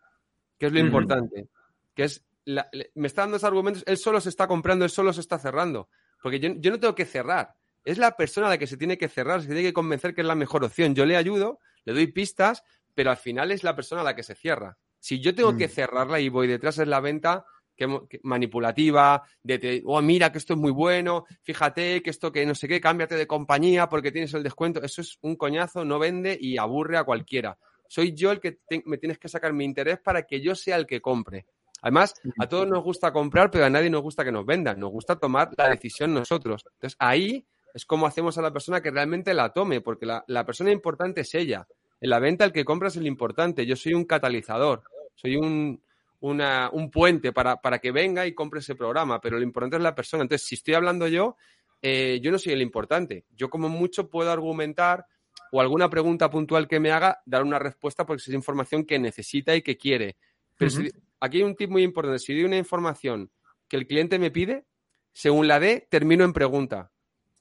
[0.59, 0.87] que es lo Ujú.
[0.87, 1.49] importante.
[1.95, 2.25] Que es.
[2.47, 5.39] la- me está dando esos argumentos, él solo se está comprando, él solo se está
[5.39, 5.89] cerrando.
[6.23, 7.55] Porque yo, yo no tengo que cerrar.
[7.85, 10.27] Es la persona la que se tiene que cerrar, se tiene que convencer que es
[10.27, 10.95] la mejor opción.
[10.95, 12.63] Yo le ayudo, le doy pistas,
[12.95, 14.79] pero al final es la persona la que se cierra.
[14.99, 15.59] Si yo tengo Mm.
[15.59, 17.45] que cerrarla y voy detrás es la venta
[17.77, 17.87] que,
[18.23, 22.55] manipulativa, de te- oh, mira que esto es muy bueno, fíjate que esto que no
[22.55, 24.81] sé qué, cámbiate de compañía porque tienes el descuento.
[24.83, 27.59] Eso es un coñazo, no vende y aburre a cualquiera.
[27.89, 30.77] Soy yo el que te- me tienes que sacar mi interés para que yo sea
[30.77, 31.47] el que compre.
[31.83, 34.81] Además, a todos nos gusta comprar, pero a nadie nos gusta que nos vendan.
[34.81, 36.65] Nos gusta tomar la decisión nosotros.
[36.75, 37.45] Entonces, ahí
[37.75, 41.21] es como hacemos a la persona que realmente la tome, porque la, la persona importante
[41.23, 41.67] es ella.
[42.01, 43.67] En la venta el que compra es el importante.
[43.67, 44.83] Yo soy un catalizador,
[45.15, 45.83] soy un,
[46.21, 49.83] una- un puente para, para que venga y compre ese programa, pero lo importante es
[49.83, 50.23] la persona.
[50.23, 51.37] Entonces, si estoy hablando yo,
[51.83, 53.25] eh, yo no soy el importante.
[53.37, 55.07] Yo como mucho puedo argumentar
[55.53, 59.55] o alguna pregunta puntual que me haga, dar una respuesta porque es información que necesita
[59.55, 60.17] y que quiere.
[60.57, 62.19] Pero si- aquí hay un tip muy importante.
[62.21, 63.31] Si doy una información
[63.69, 64.65] que el cliente me pide,
[65.13, 66.91] según la dé, termino en pregunta.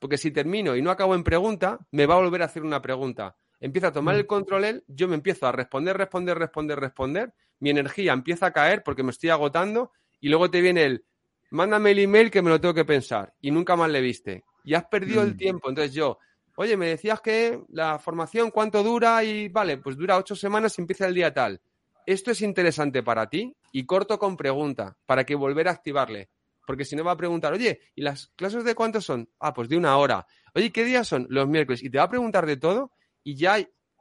[0.04, 2.82] Porque si termino y no acabo en pregunta, me va a volver a hacer una
[2.82, 3.38] pregunta.
[3.62, 7.34] Empieza a tomar el control él, yo me empiezo a responder, responder, responder, responder.
[7.62, 11.06] Mi energía empieza a caer porque me estoy agotando y luego te viene el,
[11.52, 14.44] mándame el email que me lo tengo que pensar y nunca más le viste.
[14.66, 15.38] Y has perdido el Mm.
[15.38, 15.70] tiempo.
[15.70, 16.18] Entonces yo,
[16.58, 20.82] oye, me decías que la formación cuánto dura y vale, pues dura ocho semanas y
[20.82, 21.62] empieza el día tal.
[22.06, 26.30] Esto es interesante para ti y corto con pregunta para que volver a activarle.
[26.66, 29.30] Porque si no va a preguntar, oye, ¿y las clases de cuánto son?
[29.40, 30.26] Ah, pues de una hora.
[30.56, 31.28] Oye, ¿qué días son?
[31.30, 31.84] Los miércoles.
[31.84, 32.92] Y te va a preguntar de todo
[33.24, 33.58] y ya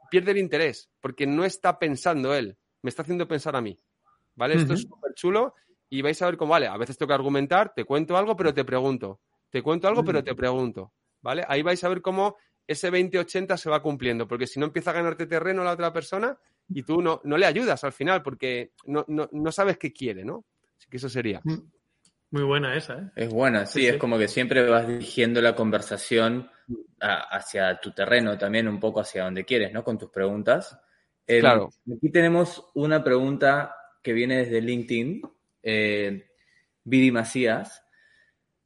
[0.09, 3.79] pierde el interés porque no está pensando él, me está haciendo pensar a mí.
[4.35, 4.55] ¿Vale?
[4.55, 5.53] Esto es súper chulo
[5.89, 8.53] y vais a ver cómo, vale, a veces tengo que argumentar, te cuento algo, pero
[8.53, 9.21] te pregunto.
[9.49, 10.93] Te cuento algo, pero te pregunto.
[11.21, 11.45] ¿Vale?
[11.47, 14.93] Ahí vais a ver cómo ese 20-80 se va cumpliendo, porque si no empieza a
[14.93, 16.37] ganarte terreno la otra persona
[16.69, 20.23] y tú no, no le ayudas al final porque no, no, no sabes qué quiere,
[20.25, 20.45] ¿no?
[20.77, 21.41] Así que eso sería.
[22.33, 23.11] Muy buena esa, ¿eh?
[23.15, 23.99] Es buena, sí, Sí, es sí.
[23.99, 26.49] como que siempre vas dirigiendo la conversación
[26.99, 29.83] a- hacia tu terreno también, un poco hacia donde quieres, ¿no?
[29.83, 30.75] Con tus preguntas.
[31.27, 31.69] Eh, Claro.
[31.95, 35.21] Aquí tenemos una pregunta que viene desde LinkedIn,
[35.61, 36.25] eh,
[36.83, 37.83] Viri Macías.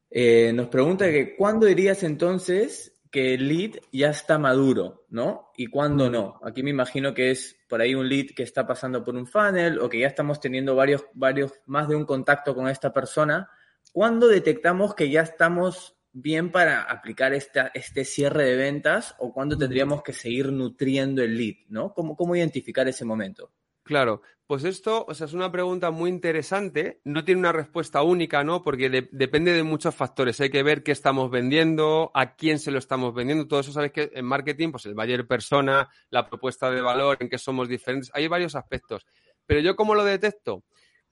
[0.10, 5.52] Eh, nos pregunta que ¿cuándo dirías entonces que el lead ya está maduro, ¿no?
[5.58, 6.40] Y cuándo no.
[6.42, 9.80] Aquí me imagino que es por ahí un lead que está pasando por un funnel
[9.80, 13.50] o que ya estamos teniendo varios, varios, más de un contacto con esta persona.
[13.98, 19.58] ¿Cuándo detectamos que ya estamos bien para aplicar esta, este cierre de ventas o cuándo
[19.58, 21.96] tendríamos que seguir nutriendo el lead, ¿no?
[21.96, 23.52] ¿Cómo, cómo identificar ese momento?
[23.82, 27.02] Claro, pues esto, o sea, es una pregunta muy interesante.
[27.06, 28.62] No tiene una respuesta única, ¿no?
[28.62, 30.40] Porque de- depende de muchos factores.
[30.42, 33.48] Hay que ver qué estamos vendiendo, a quién se lo estamos vendiendo.
[33.48, 37.30] Todo eso sabes que en marketing, pues el buyer persona, la propuesta de valor, en
[37.30, 38.12] qué somos diferentes.
[38.14, 39.08] Hay varios aspectos.
[39.48, 40.64] Pero yo, ¿cómo lo detecto?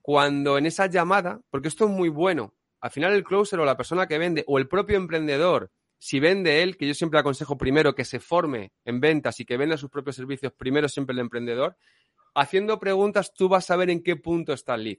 [0.04, 2.54] Cuando en esa llamada, porque esto es muy bueno.
[2.82, 6.62] Al final, el closer o la persona que vende o el propio emprendedor, si vende
[6.62, 9.90] él, que yo siempre aconsejo primero que se forme en ventas y que venda sus
[9.90, 11.78] propios servicios, primero siempre el emprendedor
[12.36, 14.98] haciendo preguntas tú vas a ver en qué punto está el lead.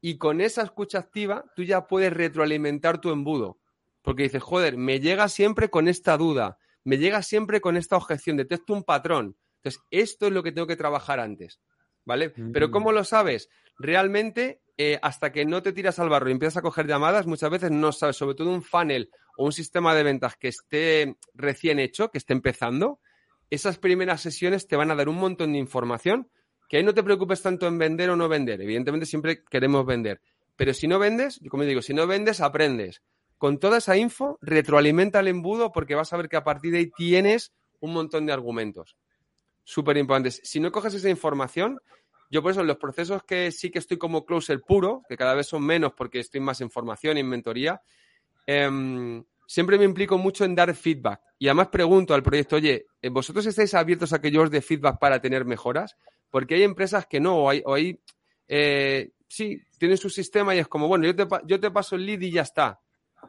[0.00, 3.58] Y con esa escucha activa, tú ya puedes retroalimentar tu embudo.
[4.02, 8.36] Porque dices, joder, me llega siempre con esta duda, me llega siempre con esta objeción,
[8.36, 9.36] detecto un patrón.
[9.56, 11.60] Entonces, esto es lo que tengo que trabajar antes.
[12.04, 12.34] ¿Vale?
[12.52, 13.48] Pero ¿cómo lo sabes?
[13.78, 17.50] Realmente, eh, hasta que no te tiras al barro y empiezas a coger llamadas, muchas
[17.50, 21.78] veces no sabes, sobre todo un funnel o un sistema de ventas que esté recién
[21.78, 23.00] hecho, que esté empezando,
[23.50, 26.28] esas primeras sesiones te van a dar un montón de información
[26.68, 28.60] que ahí no te preocupes tanto en vender o no vender.
[28.60, 30.20] Evidentemente siempre queremos vender.
[30.56, 33.02] Pero si no vendes, como digo, si no vendes, aprendes.
[33.38, 36.78] Con toda esa info, retroalimenta el embudo porque vas a ver que a partir de
[36.78, 38.96] ahí tienes un montón de argumentos.
[39.64, 40.40] Súper importantes.
[40.44, 41.80] Si no coges esa información,
[42.30, 45.34] yo por eso en los procesos que sí que estoy como closer puro, que cada
[45.34, 47.82] vez son menos porque estoy más en formación y en mentoría,
[48.46, 51.20] em, siempre me implico mucho en dar feedback.
[51.38, 54.62] Y además pregunto al proyecto, oye, eh, ¿vosotros estáis abiertos a que yo os dé
[54.62, 55.96] feedback para tener mejoras?
[56.30, 58.00] Porque hay empresas que no, o hay, o hay
[58.48, 62.06] eh, sí, tienen su sistema y es como, bueno, yo te, yo te paso el
[62.06, 62.80] lead y ya está.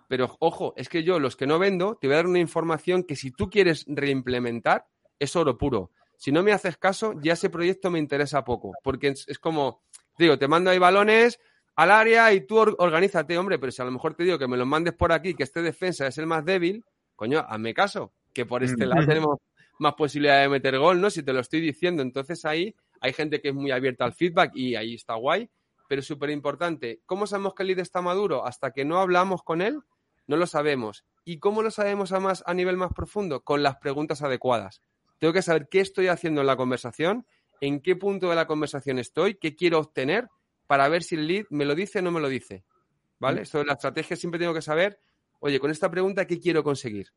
[0.07, 3.03] Pero ojo, es que yo, los que no vendo, te voy a dar una información
[3.03, 4.87] que si tú quieres reimplementar,
[5.19, 5.91] es oro puro.
[6.17, 8.73] Si no me haces caso, ya ese proyecto me interesa poco.
[8.83, 9.81] Porque es, es como,
[10.17, 11.39] digo, te mando ahí balones
[11.75, 14.47] al área y tú or- organízate, hombre, pero si a lo mejor te digo que
[14.47, 16.83] me los mandes por aquí, que este defensa es el más débil,
[17.15, 18.89] coño, hazme caso, que por este Mm.
[18.89, 19.37] lado tenemos
[19.79, 21.09] más posibilidad de meter gol, ¿no?
[21.09, 22.01] Si te lo estoy diciendo.
[22.01, 25.49] Entonces ahí hay gente que es muy abierta al feedback y ahí está guay,
[25.89, 27.01] pero es súper importante.
[27.05, 28.45] ¿Cómo sabemos que el lead está maduro?
[28.45, 29.81] Hasta que no hablamos con él,
[30.27, 31.03] no lo sabemos.
[31.25, 33.41] ¿Y cómo lo sabemos a, más, a nivel más profundo?
[33.41, 34.81] Con las preguntas adecuadas.
[35.19, 37.25] Tengo que saber qué estoy haciendo en la conversación,
[37.61, 40.29] en qué punto de la conversación estoy, qué quiero obtener,
[40.67, 42.63] para ver si el lead me lo dice o no me lo dice.
[43.19, 43.43] ¿Vale?
[43.43, 44.99] Esto de la estrategia siempre tengo que saber,
[45.39, 47.13] oye, con esta pregunta, ¿qué quiero conseguir?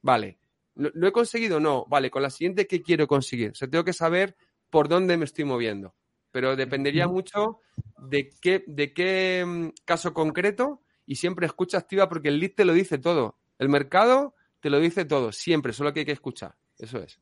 [0.00, 0.38] Vale.
[0.74, 1.60] ¿Lo, lo he conseguido?
[1.60, 1.84] No.
[1.86, 3.50] Vale, con la siguiente, ¿qué quiero conseguir?
[3.50, 4.36] O sea, tengo que saber
[4.70, 5.94] por dónde me estoy moviendo.
[6.30, 7.60] Pero dependería mucho
[7.98, 12.64] de qué, de qué mm, caso concreto y siempre escucha activa porque el lead te
[12.64, 13.38] lo dice todo.
[13.58, 16.56] El mercado te lo dice todo, siempre, solo que hay que escuchar.
[16.78, 17.20] Eso es.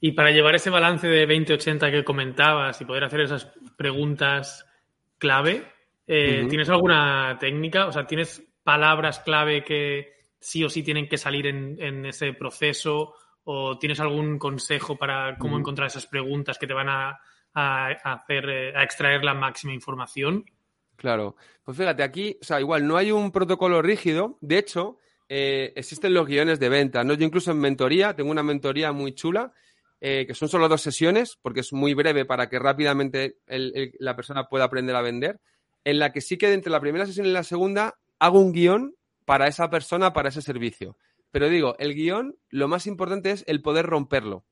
[0.00, 4.66] Y para llevar ese balance de 20-80 que comentabas y poder hacer esas preguntas
[5.18, 5.66] clave,
[6.06, 6.46] eh.
[6.48, 7.86] ¿tienes alguna técnica?
[7.86, 12.32] O sea, ¿tienes palabras clave que sí o sí tienen que salir en, en ese
[12.34, 13.14] proceso?
[13.44, 17.20] ¿O tienes algún consejo para cómo encontrar esas preguntas que te van a,
[17.54, 20.44] a- a hacer, eh, a extraer la máxima información?
[20.96, 21.36] Claro.
[21.62, 24.38] Pues fíjate, aquí, o sea, igual no hay un protocolo rígido.
[24.40, 27.14] De hecho, eh, existen los guiones de venta, ¿no?
[27.14, 29.52] Yo incluso en mentoría, tengo una mentoría muy chula,
[30.00, 33.92] eh, que son solo dos sesiones, porque es muy breve para que rápidamente el- el-
[33.98, 35.40] la persona pueda aprender a vender,
[35.84, 38.94] en la que sí que entre la primera sesión y la segunda hago un guion
[39.24, 40.96] para esa persona, para ese servicio.
[41.30, 44.44] Pero digo, el guion, lo más importante es el poder romperlo.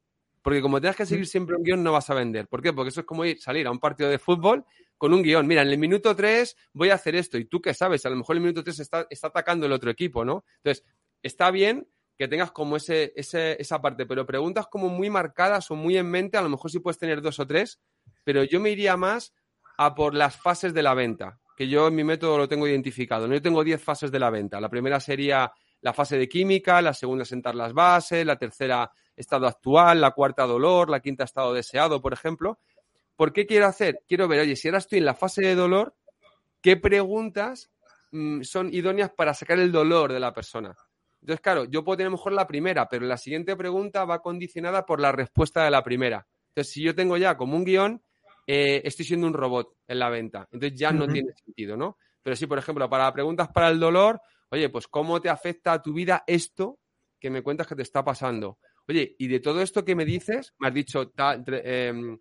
[0.42, 2.48] Porque como tengas que seguir siempre un guion, no vas a vender.
[2.48, 2.72] ¿Por qué?
[2.72, 4.64] Porque eso es como ir, salir a un partido de fútbol
[5.02, 5.48] con un guion.
[5.48, 7.36] Mira, en el minuto 3 voy a hacer esto.
[7.36, 8.06] ¿Y tú qué sabes?
[8.06, 10.44] A lo mejor en el minuto 3 está, está atacando el otro equipo, ¿no?
[10.58, 10.84] Entonces,
[11.24, 15.74] está bien que tengas como ese, ese- esa parte, pero preguntas como muy marcadas o
[15.74, 17.80] muy en mente, a lo mejor sí puedes tener dos o tres,
[18.22, 19.34] pero yo me iría más
[19.76, 23.26] a por las fases de la venta, que yo en mi método lo tengo identificado.
[23.26, 23.34] ¿no?
[23.34, 24.60] Yo tengo 10 fases de la venta.
[24.60, 25.50] La primera sería
[25.80, 30.46] la fase de química, la segunda sentar las bases, la tercera estado actual, la cuarta
[30.46, 32.60] dolor, la quinta estado deseado, por ejemplo.
[33.22, 34.00] ¿Por qué quiero hacer?
[34.08, 35.94] Quiero ver, oye, si ahora estoy en la fase de dolor,
[36.60, 37.70] ¿qué preguntas
[38.10, 40.74] mm, son idóneas para sacar el dolor de la persona?
[41.20, 45.00] Entonces, claro, yo puedo tener mejor la primera, pero la siguiente pregunta va condicionada por
[45.00, 46.26] la respuesta de la primera.
[46.48, 48.02] Entonces, si yo tengo ya como un guion,
[48.44, 50.48] eh, estoy siendo un robot en la venta.
[50.50, 51.98] Entonces ya no tiene sentido, ¿no?
[52.24, 54.20] Pero sí, por ejemplo, para preguntas para el dolor,
[54.50, 56.80] oye, pues ¿cómo te afecta a tu vida esto
[57.20, 58.58] que me cuentas que te está pasando?
[58.88, 62.18] Oye, y de todo esto que me dices, me has dicho, tre-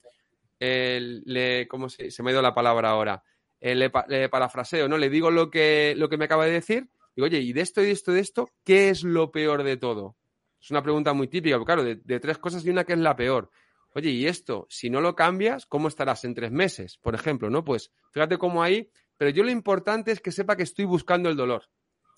[0.69, 3.23] le- ¿cómo se, me ha ido la palabra ahora?
[3.59, 4.97] Eh, le, pa- le parafraseo, ¿no?
[4.97, 6.89] Le digo lo que, lo que me acaba de decir.
[7.15, 9.63] Digo, oye, y de esto y de esto y de esto, ¿qué es lo peor
[9.63, 10.15] de todo?
[10.61, 12.99] Es una pregunta muy típica, porque, claro, de, de tres cosas y una que es
[12.99, 13.49] la peor.
[13.93, 17.49] Oye, y esto, si no lo cambias, ¿cómo estarás en tres meses, por ejemplo?
[17.49, 17.63] ¿No?
[17.65, 21.35] Pues fíjate cómo ahí, pero yo lo importante es que sepa que estoy buscando el
[21.35, 21.65] dolor.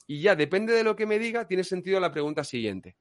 [0.06, 2.98] Y ya, depende de lo que me diga, tiene sentido la pregunta siguiente.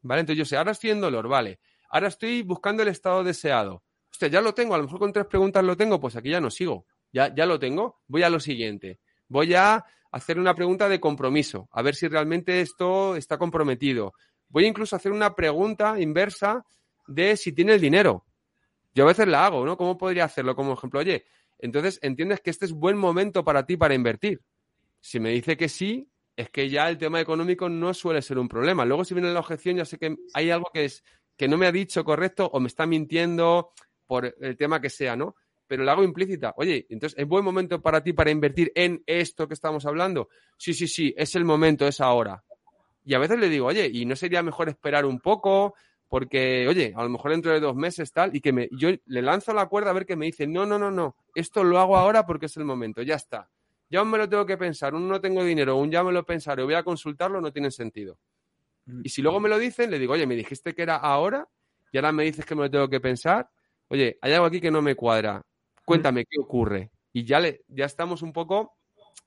[0.00, 0.20] ¿Vale?
[0.20, 1.58] Entonces yo sé, ahora estoy en dolor, vale.
[1.90, 3.82] Ahora estoy buscando el estado deseado.
[4.18, 6.40] Hostia, ya lo tengo, a lo mejor con tres preguntas lo tengo, pues aquí ya
[6.40, 6.86] no sigo.
[7.12, 8.98] Ya, ya lo tengo, voy a lo siguiente.
[9.28, 14.14] Voy a hacer una pregunta de compromiso, a ver si realmente esto está comprometido.
[14.48, 16.66] Voy incluso a hacer una pregunta inversa
[17.06, 18.24] de si tiene el dinero.
[18.92, 19.76] Yo a veces la hago, ¿no?
[19.76, 20.56] ¿Cómo podría hacerlo?
[20.56, 21.24] Como ejemplo, oye,
[21.60, 24.42] entonces entiendes que este es buen momento para ti para invertir.
[25.00, 28.48] Si me dice que sí, es que ya el tema económico no suele ser un
[28.48, 28.84] problema.
[28.84, 31.04] Luego, si viene la objeción, ya sé que hay algo que es
[31.36, 33.70] que no me ha dicho correcto o me está mintiendo
[34.08, 35.36] por el tema que sea, ¿no?
[35.68, 36.54] Pero la hago implícita.
[36.56, 40.30] Oye, entonces, ¿es buen momento para ti para invertir en esto que estamos hablando?
[40.56, 42.42] Sí, sí, sí, es el momento, es ahora.
[43.04, 45.74] Y a veces le digo, oye, ¿y no sería mejor esperar un poco?
[46.08, 49.22] Porque, oye, a lo mejor dentro de dos meses tal, y que me, yo le
[49.22, 51.98] lanzo la cuerda a ver qué me dice, no, no, no, no, esto lo hago
[51.98, 53.50] ahora porque es el momento, ya está.
[53.90, 56.62] Ya me lo tengo que pensar, un no tengo dinero, un ya me lo pensaré,
[56.62, 58.18] voy a consultarlo, no tiene sentido.
[59.02, 61.46] Y si luego me lo dicen, le digo, oye, me dijiste que era ahora
[61.92, 63.50] y ahora me dices que me lo tengo que pensar.
[63.88, 65.42] Oye, hay algo aquí que no me cuadra.
[65.84, 66.90] Cuéntame qué ocurre.
[67.12, 68.76] Y ya, le, ya estamos un poco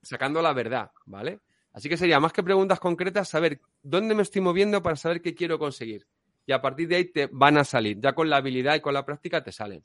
[0.01, 1.39] sacando la verdad, ¿vale?
[1.73, 5.33] Así que sería más que preguntas concretas, saber dónde me estoy moviendo para saber qué
[5.33, 6.05] quiero conseguir.
[6.45, 7.99] Y a partir de ahí te van a salir.
[7.99, 9.83] Ya con la habilidad y con la práctica te salen.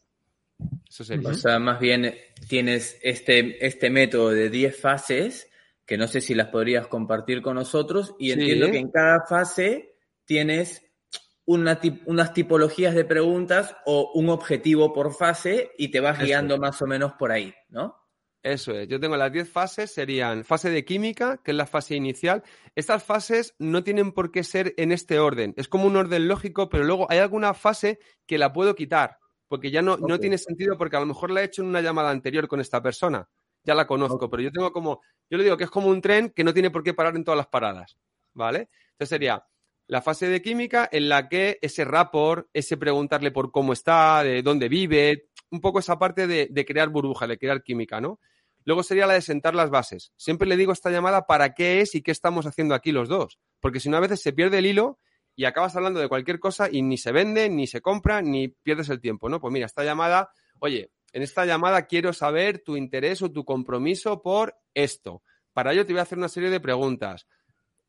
[0.88, 1.28] Eso sería.
[1.28, 2.14] O sea, más bien
[2.48, 5.50] tienes este, este método de 10 fases,
[5.84, 8.32] que no sé si las podrías compartir con nosotros, y Sí.
[8.32, 10.85] entiendo que en cada fase tienes
[11.46, 16.26] una tip- unas tipologías de preguntas o un objetivo por fase y te vas Eso
[16.26, 17.96] guiando más o menos por ahí, ¿no?
[18.42, 18.86] Eso es.
[18.86, 22.44] Yo tengo las 10 fases, serían fase de química, que es la fase inicial.
[22.76, 25.52] Estas fases no tienen por qué ser en este orden.
[25.56, 29.18] Es como un orden lógico, pero luego hay alguna fase que la puedo quitar,
[29.48, 31.80] porque ya no, no tiene sentido, porque a lo mejor la he hecho en una
[31.80, 33.28] llamada anterior con esta persona.
[33.64, 36.30] Ya la conozco, pero yo tengo como, yo le digo que es como un tren
[36.30, 37.96] que no tiene por qué parar en todas las paradas.
[38.32, 38.68] ¿Vale?
[38.92, 39.44] Entonces sería
[39.86, 44.42] la fase de química en la que ese rapport, ese preguntarle por cómo está, de
[44.42, 48.18] dónde vive, un poco esa parte de, de crear burbuja, de crear química, ¿no?
[48.64, 50.12] Luego sería la de sentar las bases.
[50.16, 53.38] Siempre le digo esta llamada para qué es y qué estamos haciendo aquí los dos.
[53.60, 54.98] Porque si no, a veces se pierde el hilo
[55.36, 58.88] y acabas hablando de cualquier cosa y ni se vende, ni se compra, ni pierdes
[58.88, 59.40] el tiempo, ¿no?
[59.40, 64.20] Pues mira, esta llamada, oye, en esta llamada quiero saber tu interés o tu compromiso
[64.20, 65.22] por esto.
[65.52, 67.28] Para ello te voy a hacer una serie de preguntas.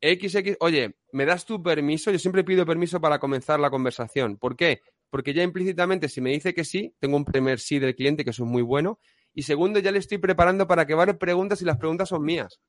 [0.00, 2.10] XX, oye, ¿me das tu permiso?
[2.10, 4.36] Yo siempre pido permiso para comenzar la conversación.
[4.38, 4.80] ¿Por qué?
[5.10, 8.30] Porque ya implícitamente, si me dice que sí, tengo un primer sí del cliente, que
[8.30, 9.00] eso es muy bueno.
[9.34, 12.60] Y segundo, ya le estoy preparando para que varias preguntas y las preguntas son mías.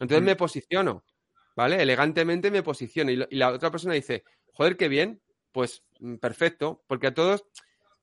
[0.00, 0.26] Entonces Mm.
[0.26, 1.04] me posiciono,
[1.56, 1.80] ¿vale?
[1.82, 3.10] Elegantemente me posiciono.
[3.10, 5.20] Y, lo- y la otra persona dice, joder, qué bien.
[5.52, 7.44] Pues mm, perfecto, porque a todos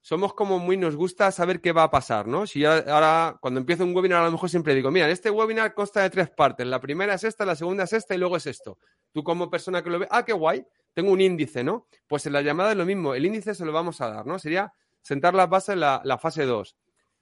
[0.02, 2.48] somos como muy, nos gusta saber qué va a pasar, ¿no?
[2.48, 6.02] Si ahora, cuando empiezo un webinar, a lo mejor siempre digo, mira, este webinar consta
[6.02, 6.66] de tres partes.
[6.66, 8.78] La primera es esta, la segunda es esta y luego es esto.
[9.12, 11.88] Tú como persona que lo ve, ah, qué guay, tengo un índice, ¿no?
[12.08, 14.40] Pues en la llamada es lo mismo, el índice se lo vamos a dar, ¿no?
[14.40, 16.76] Sería sentar las bases en la, la fase 2.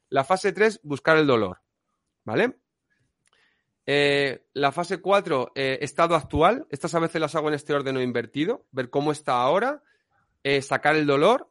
[0.10, 1.60] La fase 3, buscar el dolor,
[2.24, 2.58] ¿vale?
[3.86, 6.68] Eh, la fase 4, eh, estado actual.
[6.70, 8.66] Estas a veces las hago en este orden o invertido.
[8.72, 9.82] Ver cómo está ahora.
[10.44, 11.50] eh, sacar el dolor.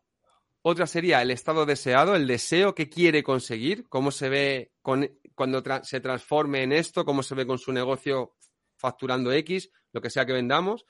[0.62, 5.62] Otra sería el estado deseado, el deseo que quiere conseguir, cómo se ve con- cuando
[5.82, 8.34] se transforme en esto, cómo se ve con su negocio
[8.76, 10.84] facturando X, lo que sea que vendamos.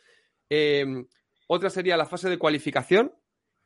[0.51, 0.87] Eh,
[1.47, 3.13] otra sería la fase de cualificación,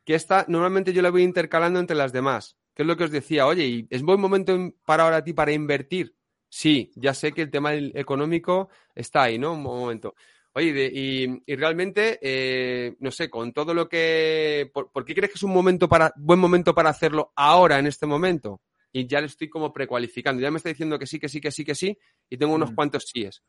[0.05, 3.11] que esta normalmente yo la voy intercalando entre las demás, que es lo que os
[3.11, 6.15] decía, oye, ¿y ¿es buen momento para ahora a ti para invertir?
[6.49, 9.53] Sí, ya sé que el tema económico está ahí, ¿no?
[9.53, 10.13] Un momento.
[10.55, 14.69] Oye, de- y, y realmente, eh, no sé, con todo lo que...
[14.73, 17.87] ¿por, por qué crees que es un momento para, buen momento para hacerlo ahora, en
[17.87, 18.61] este momento?
[18.91, 20.41] Y ya le estoy como precualificando.
[20.41, 21.97] Ya me está diciendo que sí, que sí, que sí, que sí,
[22.29, 22.75] y tengo unos Mm.
[22.75, 23.41] cuantos síes.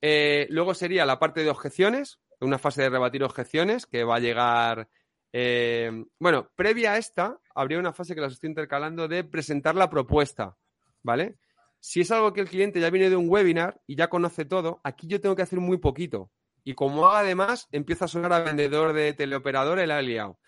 [0.00, 4.20] Eh, luego sería la parte de objeciones, una fase de rebatir objeciones que va a
[4.20, 4.88] llegar.
[5.32, 9.88] eh, bueno, previa a esta, habría una fase que las estoy intercalando de presentar la
[9.90, 10.56] propuesta,
[11.02, 11.36] ¿vale?
[11.80, 14.80] Si es algo que el cliente ya viene de un webinar y ya conoce todo,
[14.84, 16.30] aquí yo tengo que hacer muy poquito.
[16.62, 20.38] Y como haga además, empieza a sonar a vendedor de teleoperador el ha liado.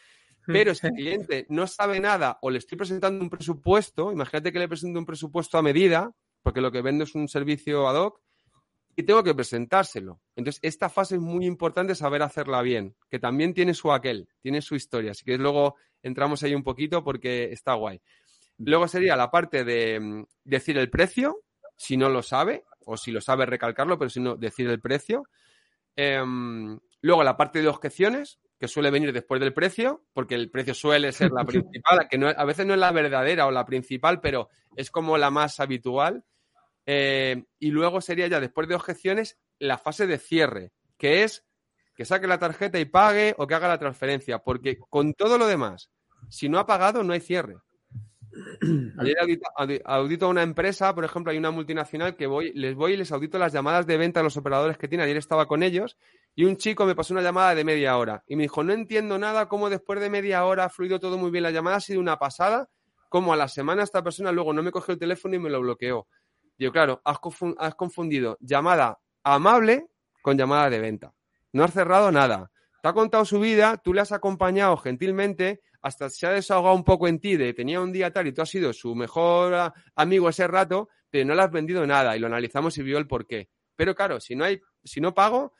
[0.46, 4.58] Pero si el cliente no sabe nada o le estoy presentando un presupuesto, imagínate que
[4.58, 6.12] le presento un presupuesto a medida,
[6.42, 8.20] porque lo que vendo es un servicio ad hoc,
[8.94, 10.20] y tengo que presentárselo.
[10.36, 14.60] Entonces, esta fase es muy importante saber hacerla bien, que también tiene su aquel, tiene
[14.60, 15.12] su historia.
[15.12, 18.02] Así que luego entramos ahí un poquito porque está guay.
[18.64, 21.40] Luego sería la parte de mm, decir el precio,
[21.76, 25.24] si no lo sabe, o si lo sabe recalcarlo, pero si no, decir el precio.
[25.96, 30.74] Em, luego la parte de objeciones, que suele venir después del precio, porque el precio
[30.74, 34.20] suele ser la principal, que no, a veces no es la verdadera o la principal,
[34.20, 36.24] pero es como la más habitual.
[36.86, 41.44] Eh, y luego sería ya después de objeciones la fase de cierre, que es
[41.94, 45.46] que saque la tarjeta y pague o que haga la transferencia, porque con todo lo
[45.46, 45.90] demás,
[46.30, 47.56] si no ha pagado, no hay cierre.
[48.98, 52.74] Ayer audito, audi- audito a una empresa, por ejemplo, hay una multinacional que voy, les
[52.74, 55.04] voy y les audito las llamadas de venta a los operadores que tiene.
[55.04, 55.96] Ayer estaba con ellos
[56.34, 59.18] y un chico me pasó una llamada de media hora y me dijo, no entiendo
[59.18, 61.42] nada cómo después de media hora ha fluido todo muy bien.
[61.44, 62.68] La llamada ha sido una pasada,
[63.08, 65.60] como a la semana esta persona luego no me cogió el teléfono y me lo
[65.60, 66.06] bloqueó.
[66.58, 69.88] Digo, claro, has confun- has confundido llamada amable
[70.22, 71.12] con llamada de venta.
[71.52, 72.50] No has cerrado nada.
[72.82, 76.84] Te ha contado su vida, tú le has acompañado gentilmente, hasta se ha desahogado un
[76.84, 79.74] poco en ti de tenía un día tal y tú has sido su mejor ah,
[79.96, 83.06] amigo ese rato, pero no le has vendido nada y lo analizamos y vio el
[83.06, 83.50] por qué.
[83.76, 85.54] Pero claro, si no hay, si no pago,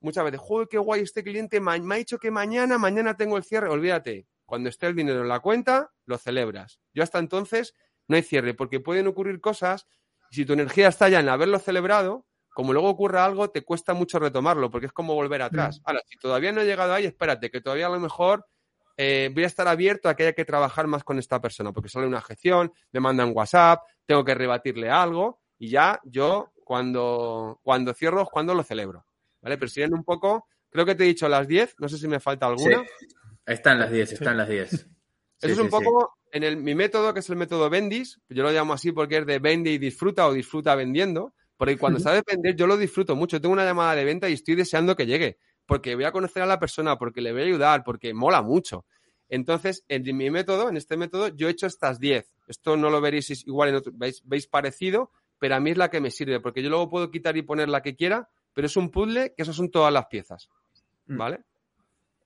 [0.00, 3.44] muchas veces, joder, qué guay este cliente, me ha dicho que mañana, mañana tengo el
[3.44, 4.26] cierre, olvídate.
[4.46, 6.80] Cuando esté el dinero en la cuenta, lo celebras.
[6.94, 7.74] Yo hasta entonces
[8.06, 9.86] no hay cierre, porque pueden ocurrir cosas,
[10.30, 13.92] y si tu energía está ya en haberlo celebrado, como luego ocurra algo, te cuesta
[13.92, 15.80] mucho retomarlo, porque es como volver atrás.
[15.84, 18.46] Ahora, si todavía no he llegado ahí, espérate, que todavía a lo mejor
[19.00, 21.88] eh, voy a estar abierto a que haya que trabajar más con esta persona, porque
[21.88, 27.94] sale una objeción, me mandan WhatsApp, tengo que rebatirle algo, y ya yo, cuando, cuando
[27.94, 29.06] cierro, es cuando lo celebro.
[29.40, 29.56] ¿Vale?
[29.56, 32.18] Pero siguen un poco, creo que te he dicho las 10, no sé si me
[32.18, 32.84] falta alguna.
[32.98, 33.06] Sí.
[33.46, 34.72] Están las 10, están las 10.
[35.40, 38.42] Eso es un sí, poco en el, mi método, que es el método Bendis, yo
[38.42, 42.22] lo llamo así porque es de vende y disfruta o disfruta vendiendo, porque cuando sabes
[42.26, 45.38] vender yo lo disfruto mucho, tengo una llamada de venta y estoy deseando que llegue,
[45.68, 48.86] porque voy a conocer a la persona, porque le voy a ayudar, porque mola mucho.
[49.28, 52.34] Entonces, en mi método, en este método, yo he hecho estas 10.
[52.48, 55.90] Esto no lo veréis igual en otro, veis, veis parecido, pero a mí es la
[55.90, 58.76] que me sirve, porque yo luego puedo quitar y poner la que quiera, pero es
[58.78, 60.48] un puzzle que esas son todas las piezas.
[61.06, 61.18] Mm.
[61.18, 61.40] ¿Vale?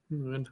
[0.09, 0.49] Muy bien.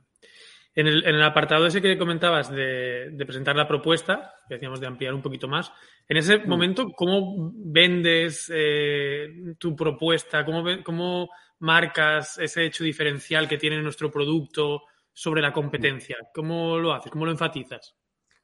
[0.74, 4.80] En el, en el apartado ese que comentabas de, de presentar la propuesta, que decíamos
[4.80, 5.72] de ampliar un poquito más,
[6.08, 6.48] en ese Mm.
[6.48, 10.44] momento, ¿cómo vendes eh, tu propuesta?
[10.44, 11.28] ¿Cómo, ¿Cómo
[11.60, 14.82] marcas ese hecho diferencial que tiene nuestro producto
[15.12, 16.16] sobre la competencia?
[16.34, 17.10] ¿Cómo lo haces?
[17.12, 17.94] ¿Cómo lo enfatizas?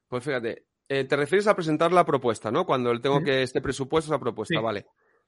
[0.09, 2.65] Pues fíjate, eh, te refieres a presentar la propuesta, ¿no?
[2.65, 4.63] Cuando tengo que este presupuesto, esa propuesta, Sí.
[4.63, 4.87] vale.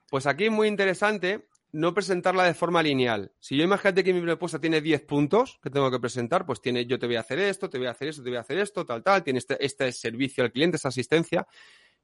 [0.08, 3.32] Pues aquí es muy interesante no presentarla de forma lineal.
[3.40, 6.86] Si yo imagínate que mi propuesta tiene 10 puntos que tengo que presentar, pues tiene
[6.86, 8.58] yo te voy a hacer esto, te voy a hacer esto, te voy a hacer
[8.58, 11.46] esto, tal, tal, tiene este, este servicio al cliente, esta asistencia.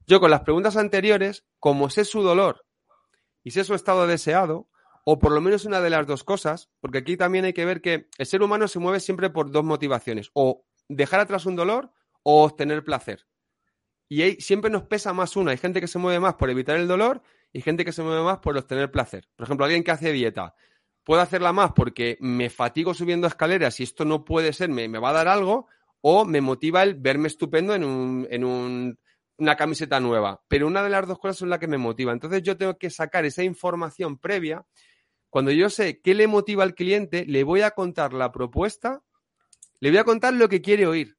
[0.07, 2.67] Yo con las preguntas anteriores, como sé su dolor
[3.43, 4.69] y sé su estado deseado,
[5.05, 7.81] o por lo menos una de las dos cosas, porque aquí también hay que ver
[7.81, 11.93] que el ser humano se mueve siempre por dos motivaciones, o dejar atrás un dolor
[12.23, 13.27] o obtener placer.
[14.09, 15.51] Y siempre nos pesa más una.
[15.53, 18.23] Hay gente que se mueve más por evitar el dolor y gente que se mueve
[18.23, 19.29] más por obtener placer.
[19.37, 20.55] Por ejemplo, alguien que hace dieta.
[21.05, 24.99] Puedo hacerla más porque me fatigo subiendo escaleras y esto no puede ser, me, me
[24.99, 25.69] va a dar algo,
[26.01, 28.99] o me motiva el verme estupendo en, un, en un-
[29.37, 30.43] una camiseta nueva.
[30.49, 32.13] Pero una de las dos cosas es la que me motiva.
[32.13, 34.65] Entonces yo tengo que sacar esa información previa.
[35.35, 39.03] Cuando yo sé qué le motiva al cliente, le voy a contar la propuesta,
[39.81, 41.19] le voy a contar lo que quiere oír.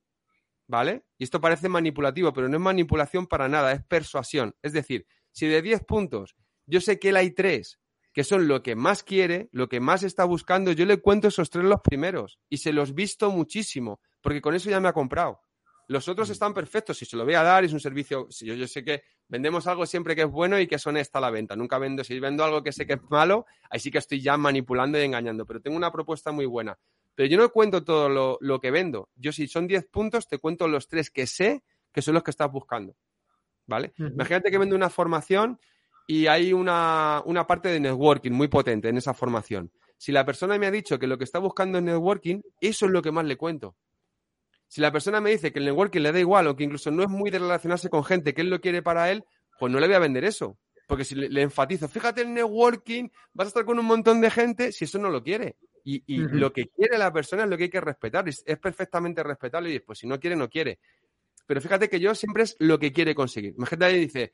[0.68, 1.04] ¿Vale?
[1.18, 4.56] Y esto parece manipulativo, pero no es manipulación para nada, es persuasión.
[4.62, 7.82] Es decir, si de 10 puntos yo sé que él hay tres
[8.14, 11.50] que son lo que más quiere, lo que más está buscando, yo le cuento esos
[11.50, 15.42] tres los primeros y se los visto muchísimo, porque con eso ya me ha comprado.
[15.88, 18.56] Los otros están perfectos, si se lo voy a dar, es un servicio, si yo,
[18.56, 21.56] yo sé que vendemos algo siempre que es bueno y que es honesta la venta,
[21.56, 24.38] nunca vendo, si vendo algo que sé que es malo, ahí sí que estoy ya
[24.38, 26.78] manipulando y engañando, pero tengo una propuesta muy buena.
[27.14, 30.40] Pero yo no cuento todo lo, lo que vendo, yo si son 10 puntos, te
[30.40, 32.96] cuento los tres que sé que son los que estás buscando.
[33.68, 33.94] ¿Vale?
[33.98, 35.60] Imagínate que vendo una formación
[36.08, 39.72] y hay una, una parte de networking muy potente en esa formación.
[39.98, 42.92] Si la persona me ha dicho que lo que está buscando es networking, eso es
[42.92, 43.76] lo que más le cuento.
[44.76, 47.02] Si la persona me dice que el networking le da igual o que incluso no
[47.02, 49.24] es muy de relacionarse con gente, que él lo quiere para él,
[49.58, 50.60] pues no le voy a vender eso.
[50.86, 54.30] Porque si le, le enfatizo, fíjate el networking, vas a estar con un montón de
[54.30, 55.56] gente, si eso no lo quiere.
[55.86, 58.28] Y, lo que quiere la persona es lo que hay que respetar.
[58.28, 60.80] Es, es perfectamente respetable y pues si no quiere, no quiere.
[61.48, 63.54] Pero fíjate que yo siempre es lo que quiere conseguir.
[63.56, 64.34] Imagínate ahí dice,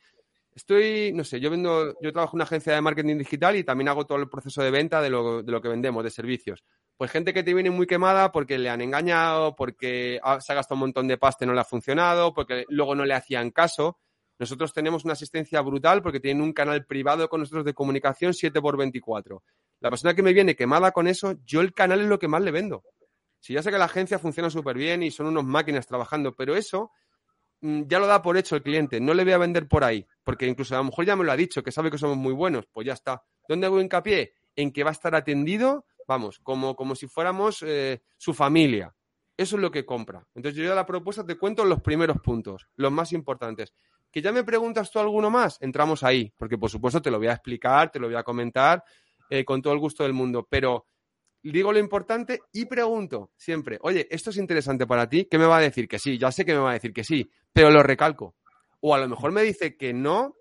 [0.55, 3.89] estoy, no sé, yo vendo, yo trabajo en una agencia de marketing digital y también
[3.89, 6.63] hago todo el proceso de venta de lo, de lo que vendemos, de servicios.
[6.97, 10.75] Pues gente que te viene muy quemada porque le han engañado, porque se ha gastado
[10.75, 13.97] un montón de pasta y no le ha funcionado, porque luego no le hacían caso.
[14.37, 19.41] Nosotros tenemos una asistencia brutal porque tienen un canal privado con nosotros de comunicación 7x24.
[19.81, 22.41] La persona que me viene quemada con eso, yo el canal es lo que más
[22.41, 22.83] le vendo.
[23.39, 26.55] Si ya sé que la agencia funciona súper bien y son unos máquinas trabajando, pero
[26.55, 26.91] eso
[27.61, 29.01] mm, ya lo da por hecho el cliente.
[29.01, 31.31] No le voy a vender por ahí, porque incluso a lo mejor ya me lo
[31.31, 32.67] ha dicho, que sabe que somos muy buenos.
[32.71, 33.23] Pues ya está.
[33.47, 34.33] ¿Dónde hago hincapié?
[34.55, 38.93] En que va a estar atendido, vamos, como, como si fuéramos eh, su familia.
[39.37, 40.27] Eso es lo que compra.
[40.35, 43.73] Entonces yo ya la propuesta te cuento los primeros puntos, los más importantes.
[44.11, 47.27] Que ya me preguntas tú alguno más, entramos ahí, porque por supuesto te lo voy
[47.27, 48.83] a explicar, te lo voy a comentar
[49.29, 50.85] eh, con todo el gusto del mundo, pero
[51.41, 55.29] digo lo importante y pregunto siempre, oye, ¿esto es interesante para ti?
[55.31, 55.87] ¿Qué me va a decir?
[55.87, 58.35] Que sí, ya sé que me va a decir que sí, pero lo recalco.
[58.81, 60.35] O a lo mejor me dice que no,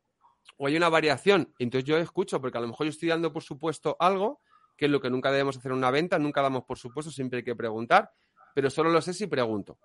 [0.57, 3.45] o hay una variación, entonces yo escucho, porque a lo mejor yo estoy dando por
[3.45, 4.41] supuesto algo,
[4.81, 7.41] que es lo que nunca debemos hacer en una venta, nunca damos por supuesto, siempre
[7.41, 8.11] hay que preguntar,
[8.55, 9.78] pero solo lo sé si pregunto.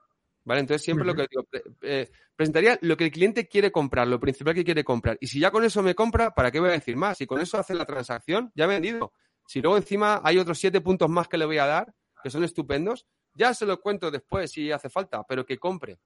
[0.45, 0.61] ¿Vale?
[0.61, 1.43] Entonces siempre lo que digo,
[1.81, 5.17] eh, presentaría lo que el cliente quiere comprar, lo principal que quiere comprar.
[5.19, 7.17] Y si ya con eso me compra, ¿para qué voy a decir más?
[7.17, 9.11] Si con eso hace la transacción, ya he vendido.
[9.45, 11.93] Si luego encima hay otros siete puntos más que le voy a dar,
[12.23, 15.99] que son estupendos, ya se lo cuento después si hace falta, pero que compre.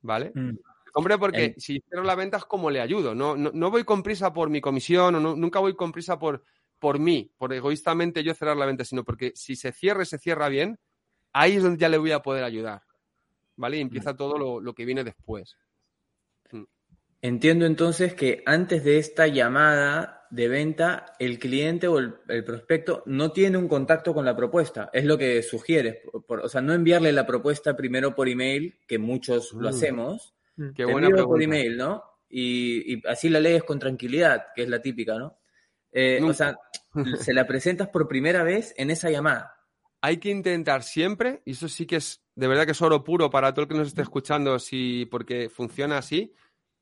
[0.00, 0.32] ¿Vale?
[0.34, 0.56] Mm.
[0.56, 3.14] Que compre porque si cierro la venta es como le ayudo.
[3.14, 6.18] No, no, no voy con prisa por mi comisión o no- nunca voy con prisa
[6.18, 6.42] por,
[6.84, 10.18] por mí, por egoístamente yo cerrar la venta, sino porque si se cierra y se
[10.18, 10.78] cierra bien,
[11.32, 12.82] ahí es donde ya le voy a poder ayudar.
[13.56, 13.78] ¿Vale?
[13.78, 15.56] Y empieza todo lo, lo que viene después.
[17.22, 23.02] Entiendo entonces que antes de esta llamada de venta, el cliente o el, el prospecto
[23.06, 24.90] no tiene un contacto con la propuesta.
[24.92, 26.02] Es lo que sugieres.
[26.04, 29.72] Por- por- o sea, no enviarle la propuesta primero por email, que muchos lo Mm.
[29.72, 30.34] hacemos.
[30.54, 32.04] Qué Te buena envío por email, ¿no?
[32.28, 35.38] Y, y así la lees con tranquilidad, que es la típica, ¿no?
[35.94, 36.58] Eh, o sea,
[37.18, 39.56] se la presentas por primera vez en esa llamada.
[40.02, 43.30] Hay que intentar siempre, y eso sí que es de verdad que es oro puro
[43.30, 46.34] para todo el que nos esté escuchando, si, porque funciona así,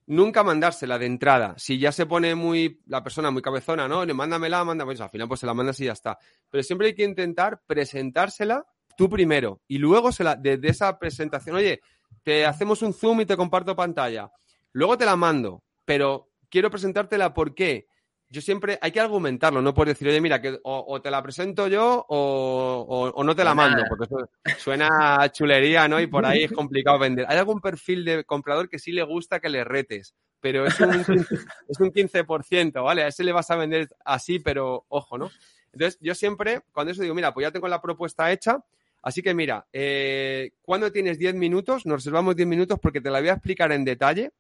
[0.07, 1.55] nunca mandársela de entrada.
[1.59, 5.11] Si ya se pone muy la persona muy cabezona, no, le mándamela, mándame, pues al
[5.11, 6.19] final pues se la mandas y ya está.
[6.51, 11.57] Pero siempre hay que intentar presentársela tú primero y luego se la, desde esa presentación,
[11.57, 11.81] oye,
[12.23, 14.31] te hacemos un zoom y te comparto pantalla.
[14.73, 17.87] Luego te la mando, pero quiero presentártela ¿por qué?
[18.33, 21.23] Yo siempre hay que argumentarlo, no puedes decir, oye, mira, que o, o te la
[21.23, 23.69] presento yo o, o- o no te la nada.
[23.69, 24.29] mando, porque eso
[24.59, 26.01] suena a chulería, ¿no?
[26.01, 27.27] Y por ahí es complicado vender.
[27.29, 31.05] Hay algún perfil de comprador que sí le gusta que le retes, pero es un,
[31.05, 31.35] 15
[31.69, 33.03] es un 15%, ¿vale?
[33.03, 35.31] A ese le vas a vender así, pero ojo, ¿no?
[35.75, 38.65] Entonces, yo siempre, cuando eso digo, mira, pues ya tengo la propuesta hecha,
[39.03, 43.21] así que mira, eh, cuando tienes 10 minutos, nos reservamos 10 minutos porque te la
[43.21, 44.33] voy a explicar en detalle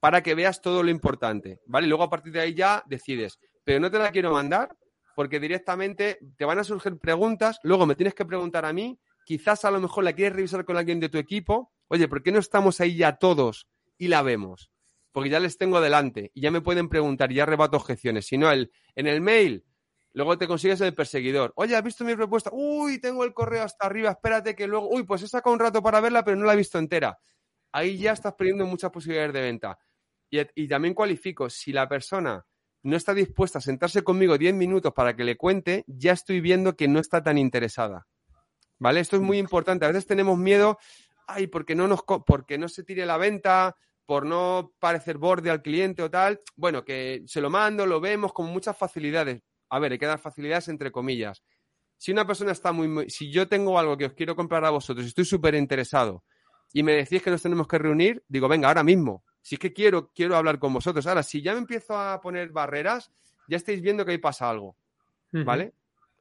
[0.00, 1.86] para que veas todo lo importante, ¿vale?
[1.86, 4.76] Y luego a partir de ahí ya decides, pero no te la quiero mandar
[5.18, 9.64] porque directamente te van a surgir preguntas, luego me tienes que preguntar a mí, quizás
[9.64, 12.38] a lo mejor la quieres revisar con alguien de tu equipo, oye, ¿por qué no
[12.38, 13.66] estamos ahí ya todos
[13.98, 14.70] y la vemos?
[15.10, 18.26] Porque ya les tengo delante y ya me pueden preguntar y ya rebato objeciones.
[18.26, 19.64] Si no, el, en el mail,
[20.12, 21.52] luego te consigues el perseguidor.
[21.56, 22.50] Oye, ¿has visto mi propuesta?
[22.52, 25.82] Uy, tengo el correo hasta arriba, espérate que luego, uy, pues he sacado un rato
[25.82, 27.18] para verla, pero no la he visto entera.
[27.72, 29.78] Ahí ya estás perdiendo muchas posibilidades de venta.
[30.30, 32.44] Y, también cualifico, si la persona
[32.82, 36.76] no está dispuesta a sentarse conmigo 10 minutos para que le cuente, ya estoy viendo
[36.76, 38.06] que no está tan interesada.
[38.78, 39.00] ¿Vale?
[39.00, 39.84] Esto es muy importante.
[39.84, 40.78] A veces tenemos miedo,
[41.26, 43.76] ay, porque no nos porque no se tire la venta,
[44.06, 46.40] por no parecer borde al cliente o tal.
[46.56, 49.42] Bueno, que se lo mando, lo vemos con muchas facilidades.
[49.70, 51.42] A ver, hay que dar facilidades entre comillas.
[51.98, 54.70] Si una persona está muy, muy- si yo tengo algo que os quiero comprar a
[54.70, 56.24] vosotros estoy súper interesado
[56.72, 59.24] y me decís que nos tenemos que reunir, digo, venga, ahora mismo.
[59.48, 61.06] Si es que quiero, quiero hablar con vosotros.
[61.06, 63.10] Ahora, si ya me empiezo a poner barreras,
[63.48, 64.76] ya estáis viendo que ahí pasa algo.
[65.32, 65.72] ¿vale?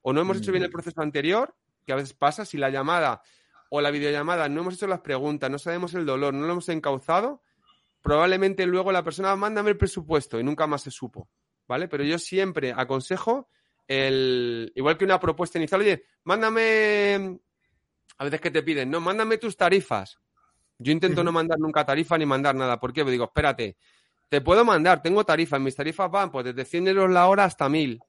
[0.02, 1.54] O no hemos hecho bien el proceso anterior,
[1.86, 3.22] que a veces pasa, si la llamada
[3.70, 6.70] o la videollamada no hemos hecho las preguntas, no sabemos el dolor, no lo hemos
[6.70, 7.42] encauzado,
[8.02, 11.28] probablemente luego la persona mándame el presupuesto y nunca más se supo,
[11.68, 11.90] ¿vale?
[11.90, 13.50] Pero yo siempre aconsejo
[13.90, 17.42] el, igual que una propuesta inicial, oye, mándame,
[18.20, 20.18] a veces que te piden, no, mándame tus tarifas.
[20.80, 22.80] Yo intento no mandar nunca tarifa ni mandar nada.
[22.80, 23.02] ¿Por qué?
[23.02, 23.78] Porque digo, espérate,
[24.30, 27.68] te puedo mandar, tengo tarifas, mis tarifas van pues desde 100 euros la hora hasta
[27.70, 28.00] 1000.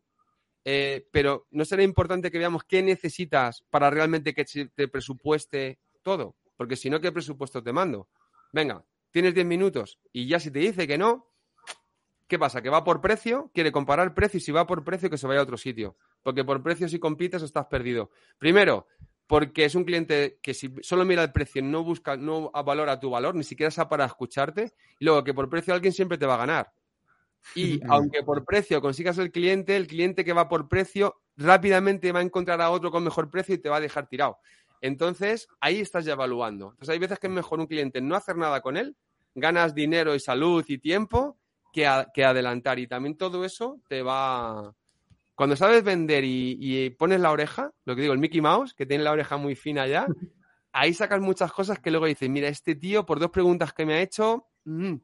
[0.64, 4.44] Eh, pero no será importante que veamos qué necesitas para realmente que
[4.74, 6.36] te presupueste todo.
[6.56, 8.08] Porque si no, ¿qué presupuesto te mando?
[8.52, 11.30] Venga, tienes 10 minutos y ya si te dice que no,
[12.26, 12.60] ¿qué pasa?
[12.60, 15.40] Que va por precio, quiere comparar precio y si va por precio que se vaya
[15.40, 15.96] a otro sitio.
[16.22, 18.10] Porque por precio si compites estás perdido.
[18.38, 18.86] Primero,
[19.28, 23.10] porque es un cliente que si solo mira el precio no busca, no valora tu
[23.10, 24.72] valor, ni siquiera está para escucharte.
[24.98, 26.72] Y luego que por precio alguien siempre te va a ganar.
[27.54, 32.20] Y aunque por precio consigas el cliente, el cliente que va por precio rápidamente va
[32.20, 34.38] a encontrar a otro con mejor precio y te va a dejar tirado.
[34.80, 36.70] Entonces, ahí estás ya evaluando.
[36.70, 38.96] Entonces, hay veces que es mejor un cliente no hacer nada con él,
[39.34, 41.38] ganas dinero y salud y tiempo
[41.72, 42.78] que, a- que adelantar.
[42.78, 44.74] Y también todo eso te va...
[45.38, 48.86] Cuando sabes vender y, y pones la oreja, lo que digo, el Mickey Mouse, que
[48.86, 50.04] tiene la oreja muy fina ya,
[50.72, 53.94] ahí sacas muchas cosas que luego dices, mira, este tío, por dos preguntas que me
[53.94, 54.96] ha hecho, mm,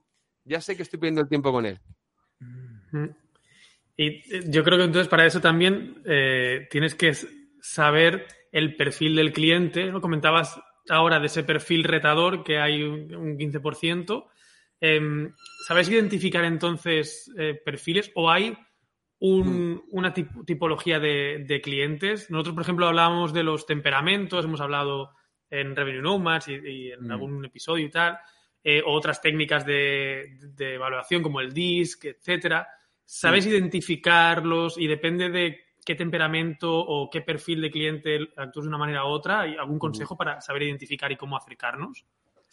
[0.42, 1.78] ya sé que estoy perdiendo el tiempo con él.
[2.40, 3.06] Mm.
[3.96, 7.12] Y eh, yo creo que entonces para eso también eh, tienes que
[7.60, 9.92] saber el perfil del cliente.
[9.92, 10.00] ¿no?
[10.00, 14.26] Comentabas ahora de ese perfil retador que hay un, un 15%.
[14.80, 15.32] Em,
[15.68, 18.58] ¿Sabes identificar entonces eh, perfiles o hay
[19.20, 22.30] un- una tip- tipología de, de clientes?
[22.30, 25.10] Nosotros, por ejemplo, hablábamos de los temperamentos, hemos hablado
[25.50, 27.10] en Revenue Nomads y, y en Mm.
[27.10, 28.18] algún episodio y tal,
[28.62, 32.66] eh, otras técnicas de, de evaluación como el DISC, etcétera.
[33.04, 38.78] ¿Sabes identificarlos y depende de qué temperamento o qué perfil de cliente actúas de una
[38.78, 39.42] manera u otra?
[39.42, 42.06] ¿Hay algún consejo para saber identificar y cómo acercarnos?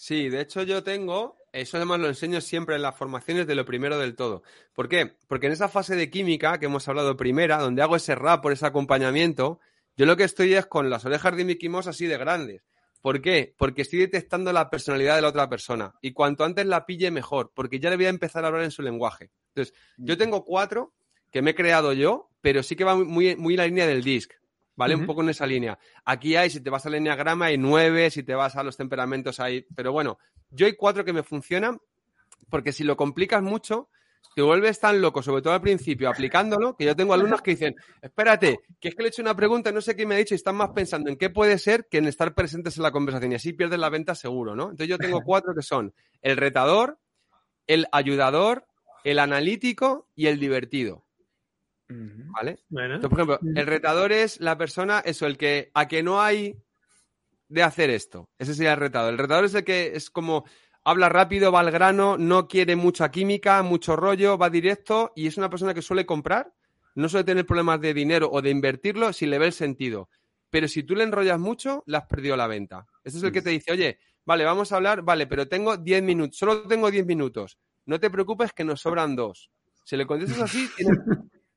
[0.04, 3.66] Sí, de hecho yo tengo, eso además lo enseño siempre en las formaciones de lo
[3.66, 4.42] primero del todo.
[4.74, 5.16] ¿Por qué?
[5.28, 8.52] Porque en esa fase de química que hemos hablado primera, donde hago ese rap por
[8.52, 9.60] ese acompañamiento,
[9.96, 12.64] yo lo que estoy es con las orejas de Mickey Mouse así de grandes.
[13.00, 13.54] ¿Por qué?
[13.56, 15.94] Porque estoy detectando la personalidad de la otra persona.
[16.02, 18.72] Y cuanto antes la pille, mejor, porque ya le voy a empezar a hablar en
[18.72, 19.30] su lenguaje.
[19.50, 20.96] Entonces, yo tengo cuatro
[21.32, 24.04] que me he creado yo, pero sí que va muy, muy en la línea del
[24.04, 24.34] disc,
[24.76, 24.96] ¿vale?
[24.96, 25.78] Un poco en esa línea.
[26.06, 29.40] Aquí hay, si te vas al enneagrama, hay nueve, si te vas a los temperamentos
[29.40, 29.66] hay...
[29.76, 30.18] Pero bueno,
[30.50, 31.80] yo hay cuatro que me funcionan,
[32.50, 33.90] porque si lo complicas mucho,
[34.36, 37.76] te vuelves tan loco, sobre todo al principio, aplicándolo, que yo tengo alumnos que dicen,
[38.02, 40.18] espérate, que es que le he hecho una pregunta, y no sé qué me ha
[40.18, 42.92] dicho, y están más pensando en qué puede ser que en estar presentes en la
[42.92, 44.64] conversación, y así pierdes la venta seguro, ¿no?
[44.64, 47.00] Entonces yo tengo cuatro que son el retador,
[47.68, 48.68] el ayudador,
[49.04, 51.06] el analítico y el divertido.
[52.32, 52.60] ¿Vale?
[52.70, 56.22] Bueno, Entonces, por ejemplo, el retador es la persona, eso, el que a que no
[56.22, 56.58] hay
[57.48, 58.30] de hacer esto.
[58.40, 59.12] Ese sería el retador.
[59.12, 60.46] El retador es el que es como
[60.84, 65.38] habla rápido, va al grano, no quiere mucha química, mucho rollo, va directo y es
[65.38, 66.54] una persona que suele comprar,
[66.96, 70.10] no suele tener problemas de dinero o de invertirlo si le ve el sentido.
[70.50, 72.86] Pero si tú le enrollas mucho, le has perdido la venta.
[73.04, 76.02] Ese es el que te dice, oye, vale, vamos a hablar, vale, pero tengo 10
[76.04, 77.58] minutos, solo tengo 10 minutos.
[77.86, 79.50] No te preocupes que nos sobran dos.
[79.86, 81.00] Si le contestas así, tienes-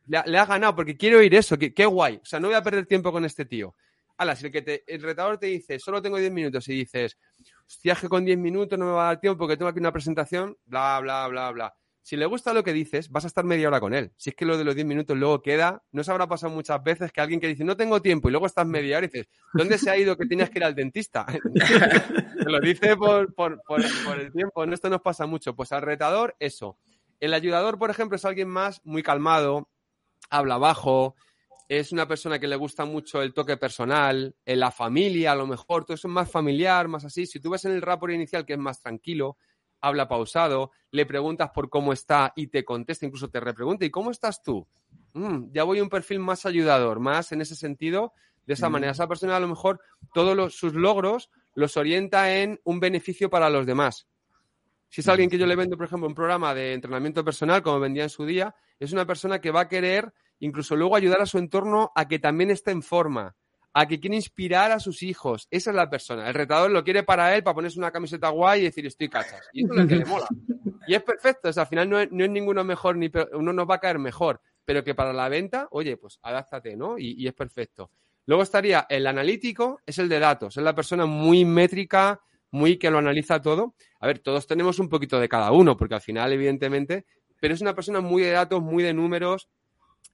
[0.07, 2.17] le, ha- ganado porque quiero oír eso, que, qué guay.
[2.23, 3.75] O sea, no voy a perder tiempo con este tío.
[4.17, 7.19] Ala, si el, que te, el retador te dice, solo tengo 10 minutos y dices,
[7.67, 9.93] hostia, que con 10 minutos no me va a dar tiempo porque tengo aquí una
[9.93, 11.75] presentación, bla, bla, bla, bla.
[12.01, 14.13] Si le gusta lo que dices, vas a estar media hora con él.
[14.17, 16.83] Si es que lo de los 10 minutos luego queda, no se habrá pasado muchas
[16.85, 19.27] veces que alguien que dice, no tengo tiempo, y luego estás media hora y dices,
[19.55, 21.25] ¿dónde se ha ido que tenías que ir al dentista?
[22.47, 24.75] Lo dice por, por, por, por el tiempo, ¿no?
[24.75, 25.57] Esto nos pasa mucho.
[25.57, 26.79] Pues al retador, eso.
[27.21, 29.69] El ayudador, por ejemplo, es alguien más muy calmado,
[30.31, 31.14] habla bajo,
[31.68, 35.47] es una persona que le gusta mucho el toque personal, en la familia a lo
[35.47, 37.27] mejor, todo eso es más familiar, más así.
[37.27, 39.39] Si tú ves en el rapport inicial que es más tranquilo,
[39.81, 44.11] habla pausado, le preguntas por cómo está y te contesta, incluso te repregunta, ¿y cómo
[44.11, 44.66] estás tú?
[45.14, 48.12] Mm, ya voy a un perfil más ayudador, más en ese sentido,
[48.47, 48.72] de esa Mm.
[48.72, 48.93] manera.
[48.93, 49.81] Esa persona a lo mejor
[50.12, 54.07] todos los- sus logros los orienta en un beneficio para los demás.
[54.95, 57.81] Si es alguien que yo le vendo, por ejemplo, un programa de entrenamiento personal, como
[57.81, 61.27] vendía en su día, es una persona que va a querer incluso luego ayudar a
[61.27, 63.35] su entorno a que también esté en forma,
[63.73, 65.49] a que quiere inspirar a sus hijos.
[65.51, 66.29] Esa es la persona.
[66.29, 69.41] El retador lo quiere para él, para ponerse una camiseta guay y decir estoy cachas.
[69.53, 70.29] Y eso es lo que le mola.
[70.87, 71.49] Y es perfecto.
[71.49, 73.75] O sea, al final no es, no es ninguno mejor ni peor, uno nos va
[73.75, 77.01] a caer mejor, pero que para la venta, oye, pues adáptate, ¿no?
[77.01, 77.91] Y, y es perfecto.
[78.27, 82.21] Luego estaría el analítico, es el de datos, es la persona muy métrica,
[82.55, 83.75] muy que lo analiza todo.
[83.99, 87.05] A ver, todos tenemos un poquito de cada uno, porque al final, evidentemente,
[87.41, 89.49] pero es una persona muy de datos, muy de números,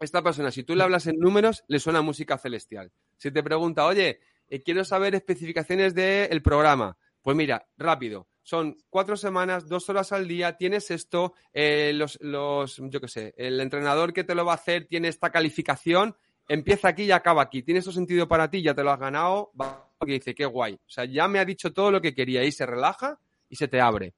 [0.01, 2.91] esta persona, si tú le hablas en números, le suena música celestial.
[3.19, 8.27] Si te pregunta, oye, eh, quiero saber especificaciones del programa, pues mira, rápido.
[8.43, 13.35] Son cuatro semanas, dos horas al día, tienes esto, eh, los, los, yo qué sé,
[13.37, 16.17] el entrenador que te lo va a hacer tiene esta calificación,
[16.51, 17.63] empieza aquí y acaba aquí.
[17.63, 20.75] Tiene eso sentido para ti, ya te lo has ganado, va, que dice, qué guay.
[20.75, 23.69] O sea, ya me ha dicho todo lo que quería y se relaja y se
[23.69, 24.15] te abre.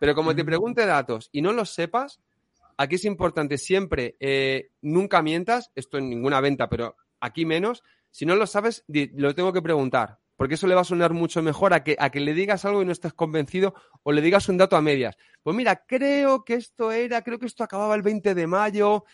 [0.00, 2.20] Pero como te pregunte datos y no los sepas,
[2.76, 8.26] aquí es importante siempre, eh, nunca mientas, esto en ninguna venta, pero aquí menos, si
[8.26, 11.72] no lo sabes, lo tengo que preguntar, porque eso le va a sonar mucho mejor
[11.72, 14.58] a que, a que le digas algo y no estés convencido o le digas un
[14.58, 15.16] dato a medias.
[15.42, 19.04] Pues mira, creo que esto era, creo que esto acababa el 20 de mayo.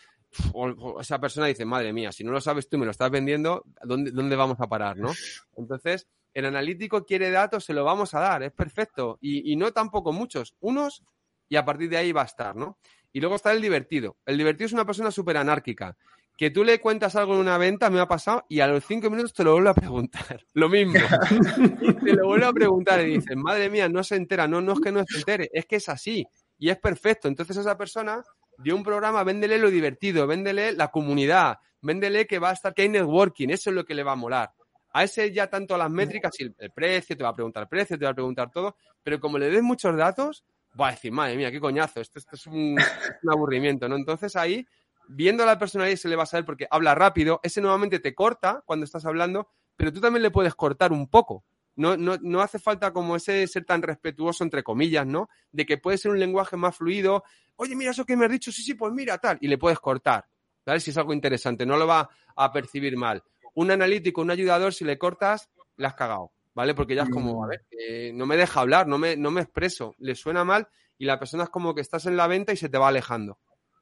[0.53, 3.11] O, esa persona dice, madre mía, si no lo sabes tú y me lo estás
[3.11, 5.11] vendiendo, ¿dónde, ¿dónde vamos a parar, no?
[5.55, 9.17] Entonces, el analítico quiere datos, se lo vamos a dar, es perfecto.
[9.21, 11.03] Y, y no tampoco muchos, unos,
[11.49, 12.77] y a partir de ahí va a estar, ¿no?
[13.11, 14.17] Y luego está el divertido.
[14.25, 15.95] El divertido es una persona súper anárquica
[16.37, 19.09] que tú le cuentas algo en una venta, me ha pasado, y a los cinco
[19.09, 20.45] minutos te lo vuelve a preguntar.
[20.53, 20.93] Lo mismo.
[22.03, 24.47] te lo vuelve a preguntar y dices, madre mía, no se entera.
[24.47, 26.25] No, no es que no se entere, es que es así.
[26.57, 27.27] Y es perfecto.
[27.27, 28.23] Entonces esa persona
[28.57, 32.83] dio un programa, véndele lo divertido, véndele la comunidad, véndele que va a estar, que
[32.83, 34.51] hay networking, eso es lo que le va a molar.
[34.93, 37.97] A ese ya tanto las métricas y el, precio, te va a preguntar el precio,
[37.97, 40.45] te va a preguntar todo, pero como le des muchos datos,
[40.79, 42.75] va a decir, madre mía, qué coñazo, esto, es un,
[43.23, 43.95] un aburrimiento, ¿no?
[43.95, 44.65] Entonces ahí
[45.07, 48.13] viendo a la personalidad se le va a saber porque habla rápido, ese nuevamente te
[48.13, 51.43] corta cuando estás hablando, pero tú también le puedes cortar un poco.
[51.75, 55.29] No, no, no hace falta como ese ser tan respetuoso, entre comillas, ¿no?
[55.51, 57.23] De que puede ser un lenguaje más fluido.
[57.55, 59.37] Oye, mira eso que me has dicho, sí, sí, pues mira, tal.
[59.41, 60.25] Y le puedes cortar,
[60.65, 60.79] ¿vale?
[60.79, 63.23] Si es algo interesante, no lo va a percibir mal.
[63.55, 66.73] Un analítico, un ayudador, si le cortas, le has cagado, ¿vale?
[66.73, 67.65] Porque ya es como, a ver,
[68.13, 71.43] no me deja hablar, no me, no me expreso, le suena mal y la persona
[71.43, 73.37] es como que estás en la venta y se te va alejando.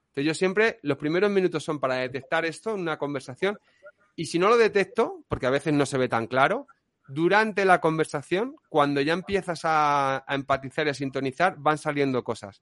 [0.10, 3.58] Entonces yo siempre, los primeros minutos son para detectar esto en una conversación
[4.16, 6.68] y si no lo detecto, porque a veces no se ve tan claro,
[7.08, 12.62] durante la conversación, cuando ya empiezas a, empatizar y a sintonizar, van saliendo cosas.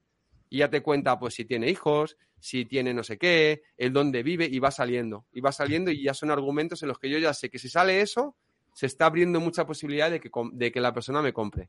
[0.50, 4.22] Y ya te cuenta, pues, si tiene hijos, si tiene no sé qué, el dónde
[4.22, 5.24] vive, y va saliendo.
[5.32, 7.68] Y va saliendo y ya son argumentos en los que yo ya sé que si
[7.68, 8.36] sale eso,
[8.74, 11.68] se está abriendo mucha posibilidad de que, de que la persona me compre.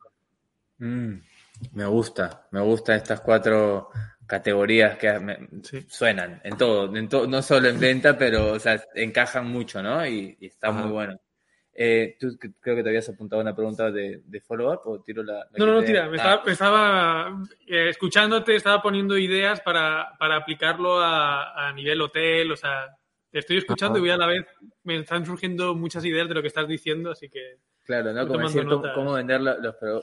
[0.79, 1.13] Mm,
[1.73, 3.89] me gusta, me gusta estas cuatro
[4.25, 5.09] categorías que
[5.89, 10.05] suenan en todo, en no solo en venta, pero o sea, encajan mucho, ¿no?
[10.07, 11.19] Y, está muy bueno.
[11.83, 15.47] Eh, tú creo que te habías apuntado una pregunta de, follow-up o tiro la...
[15.57, 16.07] no, no, no, tira.
[16.09, 16.17] Me
[16.51, 22.95] estaba, eh, escuchándote, estaba poniendo ideas para, para aplicarlo a, a, nivel hotel, o sea,
[23.31, 24.45] te estoy escuchando y voy a la vez,
[24.83, 27.57] me están surgiendo muchas ideas de lo que estás diciendo, así que...
[27.83, 28.27] Claro, ¿no?
[28.27, 28.63] Como decir,
[28.93, 29.57] cómo, vender los,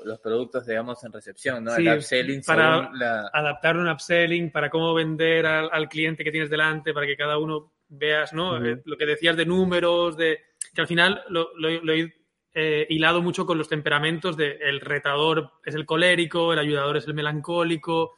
[0.05, 1.77] los, productos, digamos, en recepción, ¿no?
[1.77, 2.91] el upselling para
[3.33, 7.73] adaptar un upselling, para cómo vender al, cliente que tienes delante, para que cada uno
[7.89, 8.63] veas, ¿no?
[8.63, 12.15] Eh, lo que decías de números, de que al final lo, he
[12.55, 17.07] eh, hilado mucho con los temperamentos de el retador es el colérico, el ayudador es
[17.07, 18.17] el melancólico.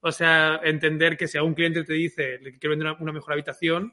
[0.00, 3.32] O sea, entender que si a un cliente te dice que quiero vender una mejor
[3.32, 3.92] habitación,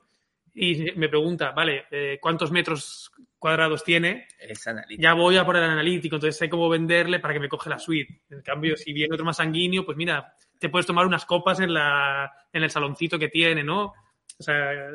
[0.58, 4.26] y me pregunta, vale, eh, ¿cuántos metros cuadrados tiene?
[4.98, 7.78] Ya voy a por el analítico, entonces sé cómo venderle para que me coge la
[7.78, 8.22] suite.
[8.30, 11.74] En cambio, si viene otro más sanguíneo, pues mira, te puedes tomar unas copas en,
[11.74, 13.94] la, en el saloncito que tiene, ¿no?
[14.40, 14.90] O sea,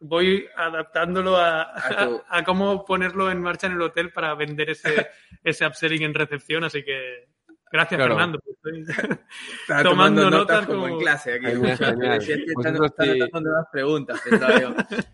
[0.00, 1.72] voy adaptándolo a,
[2.28, 5.08] a, cómo ponerlo en marcha en el hotel para vender ese,
[5.44, 7.28] ese upselling en recepción, así que
[7.72, 8.40] Gracias, Fernando.
[9.84, 10.88] tomando, notas, como...
[10.88, 11.46] en clase aquí.
[13.72, 14.20] preguntas.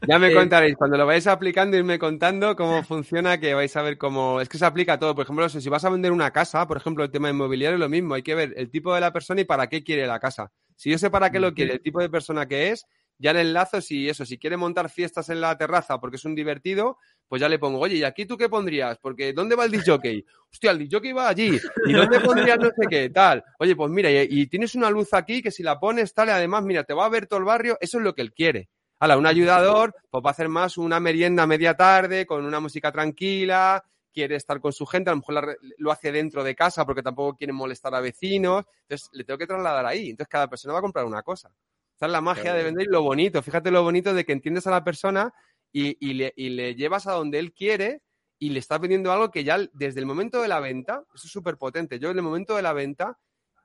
[0.09, 3.83] ya me eh, contaréis, cuando lo vais aplicando, irme contando cómo funciona, que vais a
[3.83, 4.41] ver cómo...
[4.41, 5.15] Es que se aplica a todo.
[5.15, 7.91] Por ejemplo, si vas a vender una casa, por ejemplo, el tema inmobiliario es lo
[7.91, 8.15] mismo.
[8.15, 10.51] Hay que ver el tipo de la persona y para qué quiere la casa.
[10.77, 12.87] Si yo sé para qué lo quiere, el tipo de persona que es,
[13.19, 16.35] ya le enlazo si eso, si quiere montar fiestas en la terraza porque es un
[16.35, 16.99] divertido,
[17.29, 18.99] pues ya le pongo, oye, ¿y aquí tú qué pondrías?
[18.99, 20.25] Porque ¿dónde va el disjockey?
[20.53, 21.59] Hostia, el disjockey va allí.
[21.87, 23.11] ¿Y dónde pondrías no sé qué?
[23.11, 23.43] Tal.
[23.59, 26.63] Oye, pues mira, y, tienes una luz aquí que si la pones, tal, y además,
[26.65, 28.69] mira, te va a ver todo el barrio, eso es lo que él quiere.
[28.99, 32.91] Hala, un ayudador, pues va a hacer más una merienda media tarde, con una música
[32.93, 37.03] tranquila, quiere estar con su gente, a lo mejor lo hace dentro de casa porque
[37.03, 40.09] tampoco quiere molestar a vecinos, entonces le tengo que trasladar ahí.
[40.09, 41.51] Entonces cada persona va a comprar una cosa.
[41.97, 43.41] Esa es la magia de vender y lo bonito.
[43.43, 45.33] Fíjate lo bonito de que entiendes a la persona
[45.73, 48.03] y, le, llevas a donde él quiere
[48.39, 51.33] y le estás vendiendo algo que ya desde el momento de la venta, eso es
[51.33, 53.19] súper potente, yo en el momento de la venta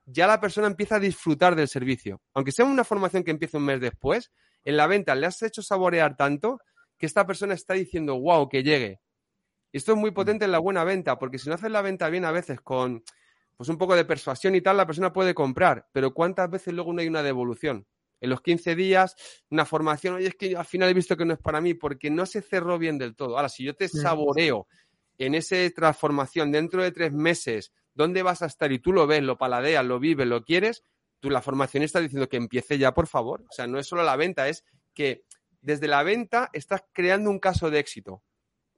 [0.06, 2.22] ya la persona empieza a disfrutar del servicio.
[2.32, 4.32] Aunque sea una formación que empiece un mes después,
[4.64, 6.58] en la venta le has hecho saborear tanto
[6.96, 9.00] que esta persona está diciendo, wow, que llegue.
[9.72, 12.24] esto es muy potente en la buena venta, porque si no haces la venta bien
[12.24, 13.04] a veces con
[13.56, 16.92] pues un poco de persuasión y tal, la persona puede comprar, pero ¿cuántas veces luego
[16.92, 17.86] no hay una devolución?
[18.22, 19.16] En los 15 días,
[19.50, 22.08] una formación, oye, es que al final he visto que no es para mí porque
[22.08, 23.36] no se cerró bien del todo.
[23.36, 24.68] Ahora, si yo te saboreo
[25.18, 28.70] en esa transformación dentro de tres meses, ¿dónde vas a estar?
[28.70, 30.84] Y tú lo ves, lo paladeas, lo vives, lo quieres,
[31.18, 33.44] tú la formación está diciendo que empiece ya, por favor.
[33.50, 34.64] O sea, no es solo la venta, es
[34.94, 35.24] que
[35.60, 38.22] desde la venta estás creando un caso de éxito.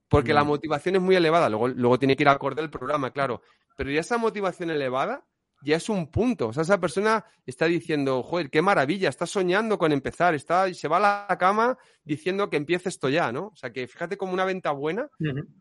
[0.09, 1.51] Porque la motivación es muy elevada.
[1.51, 3.43] Luego, luego tiene que ir acorde el programa, claro.
[3.77, 5.27] Pero ya esa motivación elevada
[5.65, 6.49] ya es un punto.
[6.49, 10.89] O sea, esa persona está diciendo, joder, qué maravilla, está soñando con empezar, está, se
[10.89, 13.47] va a la cama diciendo que empiece esto ya, ¿no?
[13.47, 15.09] O sea, que fíjate como una venta buena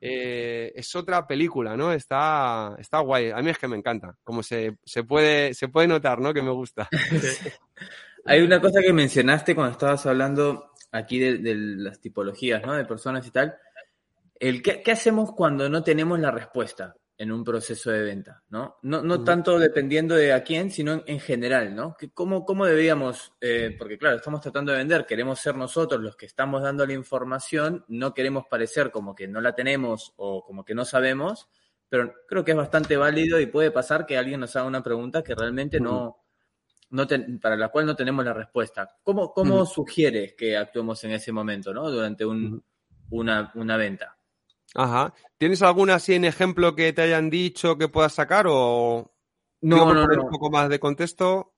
[0.02, 1.94] eh, es otra película, ¿no?
[1.94, 3.32] Está, está guay.
[3.32, 6.34] A mí es que me encanta, como se, se, puede, se puede notar, ¿no?
[6.34, 6.90] Que me gusta.
[8.26, 12.74] Hay una cosa que mencionaste cuando estabas hablando aquí de, las tipologías, ¿no?
[12.74, 13.56] De personas y tal.
[14.40, 16.96] El, ¿qué, ¿Qué hacemos cuando no tenemos la respuesta?
[17.24, 18.78] En un proceso de venta, ¿no?
[18.84, 21.96] No, no tanto dependiendo de a quién, sino en, general, ¿no?
[22.14, 26.26] ¿Cómo, cómo deberíamos, eh, porque claro, estamos tratando de vender, queremos ser nosotros los que
[26.26, 30.76] estamos dando la información, no queremos parecer como que no la tenemos o como que
[30.76, 31.48] no sabemos,
[31.88, 35.24] pero creo que es bastante válido y puede pasar que alguien nos haga una pregunta
[35.24, 36.26] que realmente no,
[36.90, 37.08] no
[37.42, 38.98] para la cual no tenemos la respuesta.
[39.02, 41.90] ¿Cómo, cómo sugieres que actuemos en ese momento, ¿no?
[41.90, 42.62] Durante un,
[43.12, 44.18] una, una venta.
[44.74, 45.14] Ajá.
[45.38, 49.14] ¿Tienes alguna así en ejemplo que te hayan dicho que puedas sacar o
[49.62, 50.24] no, no, no.
[50.24, 51.54] un poco más de contexto?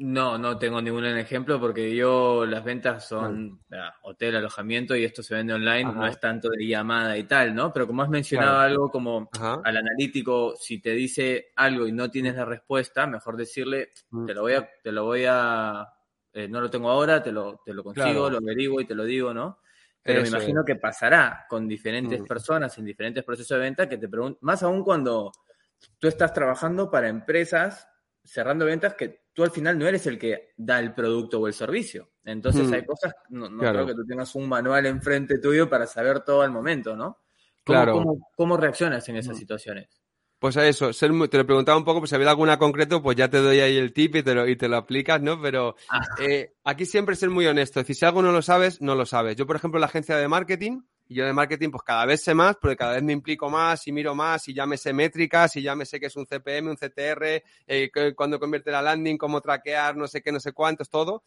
[0.00, 3.60] No, no tengo ningún ejemplo porque yo las ventas son
[4.02, 7.72] hotel, alojamiento y esto se vende online, no es tanto de llamada y tal, ¿no?
[7.72, 12.36] Pero como has mencionado algo como al analítico, si te dice algo y no tienes
[12.36, 14.26] la respuesta, mejor decirle, mm.
[14.26, 15.84] te lo voy a, te lo voy a,
[16.32, 19.02] eh, no lo tengo ahora, te lo, te lo consigo, lo averiguo y te lo
[19.02, 19.58] digo, ¿no?
[20.12, 22.24] Pero me imagino que pasará con diferentes mm.
[22.24, 25.32] personas en diferentes procesos de venta que te preguntan, más aún cuando
[25.98, 27.86] tú estás trabajando para empresas
[28.24, 31.54] cerrando ventas que tú al final no eres el que da el producto o el
[31.54, 32.10] servicio.
[32.24, 32.74] Entonces mm.
[32.74, 36.50] hay cosas, no, creo que tú tengas un manual enfrente tuyo para saber todo al
[36.50, 37.18] momento, ¿no?
[37.64, 38.02] claro.
[38.36, 39.38] cómo, reaccionas en esas mm.
[39.38, 40.00] situaciones?
[40.38, 43.28] Pues a eso, te lo preguntaba un poco, pues si había alguna concreto, pues ya
[43.28, 45.40] te doy ahí el tip y te lo, y te lo aplicas, ¿no?
[45.42, 46.00] Pero ah.
[46.20, 47.80] eh, aquí siempre ser muy honesto.
[47.80, 49.34] Es decir, si algo no lo sabes, no lo sabes.
[49.34, 52.34] Yo, por ejemplo, la agencia de marketing, y yo de marketing, pues cada vez sé
[52.34, 55.56] más, porque cada vez me implico más y miro más y ya me sé métricas
[55.56, 59.16] y ya me sé que es un CPM, un CTR, eh, cuando convierte la landing,
[59.16, 61.24] cómo traquear, no sé qué, no sé cuántos, todo.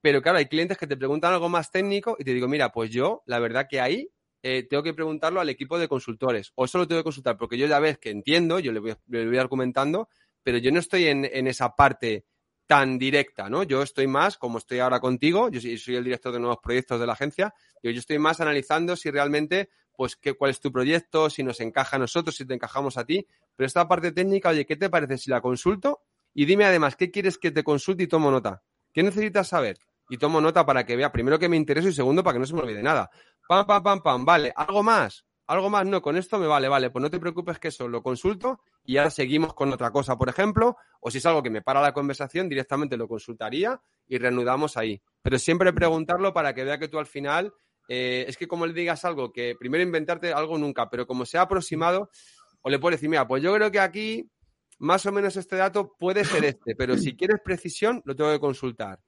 [0.00, 2.90] Pero claro, hay clientes que te preguntan algo más técnico y te digo, mira, pues
[2.90, 4.08] yo, la verdad que ahí
[4.42, 6.52] eh, tengo que preguntarlo al equipo de consultores.
[6.54, 8.94] O eso lo tengo que consultar, porque yo ya ves que entiendo, yo le voy,
[9.08, 10.08] le voy argumentando,
[10.42, 12.24] pero yo no estoy en, esa parte
[12.66, 13.62] tan directa, ¿no?
[13.62, 17.06] Yo estoy más, como estoy ahora contigo, yo soy, el director de nuevos proyectos de
[17.06, 21.30] la agencia, yo, yo estoy más analizando si realmente, pues, qué, cuál es tu proyecto,
[21.30, 23.26] si nos encaja a nosotros, si te encajamos a ti.
[23.56, 26.02] Pero esta parte técnica, oye, ¿qué te parece si la consulto?
[26.34, 28.62] Y dime además, ¿qué quieres que te consulte y tomo nota?
[28.92, 29.78] ¿Qué necesitas saber?
[30.08, 32.46] Y tomo nota para que vea, primero que me interese y segundo para que no
[32.46, 33.10] se me olvide nada.
[33.46, 34.24] Pam, pam, pam, pam.
[34.24, 35.24] Vale, ¿algo más?
[35.46, 35.86] ¿Algo más?
[35.86, 36.90] No, con esto me vale, vale.
[36.90, 40.28] Pues no te preocupes que eso lo consulto y ahora seguimos con otra cosa, por
[40.28, 40.76] ejemplo.
[41.00, 45.00] O si es algo que me para la conversación, directamente lo consultaría y reanudamos ahí.
[45.22, 47.52] Pero siempre preguntarlo para que vea que tú al final,
[47.88, 51.42] eh, es que como le digas algo, que primero inventarte algo nunca, pero como sea
[51.42, 52.10] aproximado,
[52.60, 54.30] o le puedes decir, mira, pues yo creo que aquí
[54.78, 58.40] más o menos este dato puede ser este, pero si quieres precisión, lo tengo que
[58.40, 59.00] consultar.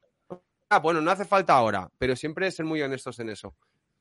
[0.70, 3.56] Ah, bueno, no hace falta ahora, pero siempre ser muy honestos en eso.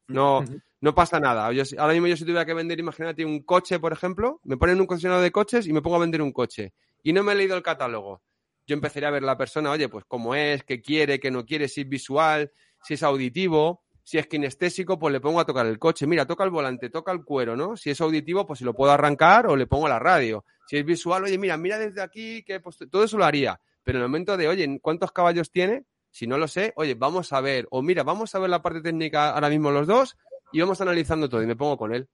[0.08, 0.46] No,
[0.82, 1.46] no pasa nada.
[1.46, 4.86] ahora mismo yo si tuviera que vender, imagínate un coche, por ejemplo, me ponen un
[4.86, 6.74] concesionario de coches y me pongo a vender un coche.
[7.02, 8.22] Y no me he leído el catálogo.
[8.68, 11.68] Yo empezaría a ver la persona, oye, pues cómo es, qué quiere, qué no quiere,
[11.68, 12.52] si es visual,
[12.84, 16.06] si es auditivo, si es kinestésico, pues le pongo a tocar el coche.
[16.06, 17.76] Mira, toca el volante, toca el cuero, ¿no?
[17.78, 20.46] Si es auditivo, pues si lo puedo arrancar o le pongo la radio.
[20.68, 23.60] Si es visual, oye, mira, mira desde aquí, que pues, todo eso lo haría.
[23.84, 25.86] Pero en el momento de, oye, ¿cuántos caballos tiene?
[26.12, 28.82] Si no lo sé, oye, vamos a ver, o mira, vamos a ver la parte
[28.82, 30.18] técnica ahora mismo los dos
[30.52, 32.10] y vamos analizando todo y me pongo con él.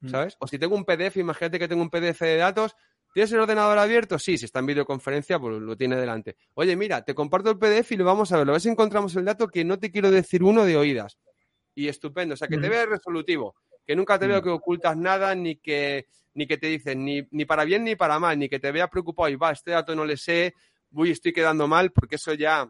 [0.00, 0.08] Mm.
[0.08, 0.36] ¿Sabes?
[0.40, 2.74] O si tengo un PDF, imagínate que tengo un PDF de datos,
[3.12, 4.18] ¿tienes el ordenador abierto?
[4.18, 6.36] Sí, si está en videoconferencia, pues lo tiene delante.
[6.54, 8.46] Oye, mira, te comparto el PDF y lo vamos a ver.
[8.46, 11.18] Lo ves si encontramos el dato que no te quiero decir uno de oídas.
[11.74, 13.54] Y estupendo, o sea, que te vea resolutivo,
[13.86, 17.44] que nunca te veo que ocultas nada, ni que, ni que te dicen ni, ni
[17.44, 20.04] para bien ni para mal, ni que te vea preocupado y va, este dato no
[20.04, 20.54] le sé,
[20.90, 22.68] uy, estoy quedando mal, porque eso ya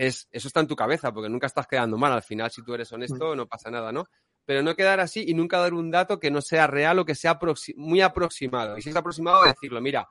[0.00, 2.12] es, eso está en tu cabeza, porque nunca estás quedando mal.
[2.12, 3.36] Al final, si tú eres honesto, mm.
[3.36, 4.06] no pasa nada, ¿no?
[4.46, 7.14] Pero no quedar así y nunca dar un dato que no sea real o que
[7.14, 7.38] sea
[7.76, 8.78] muy aproximado.
[8.78, 10.08] Y si es aproximado, decirlo, mira,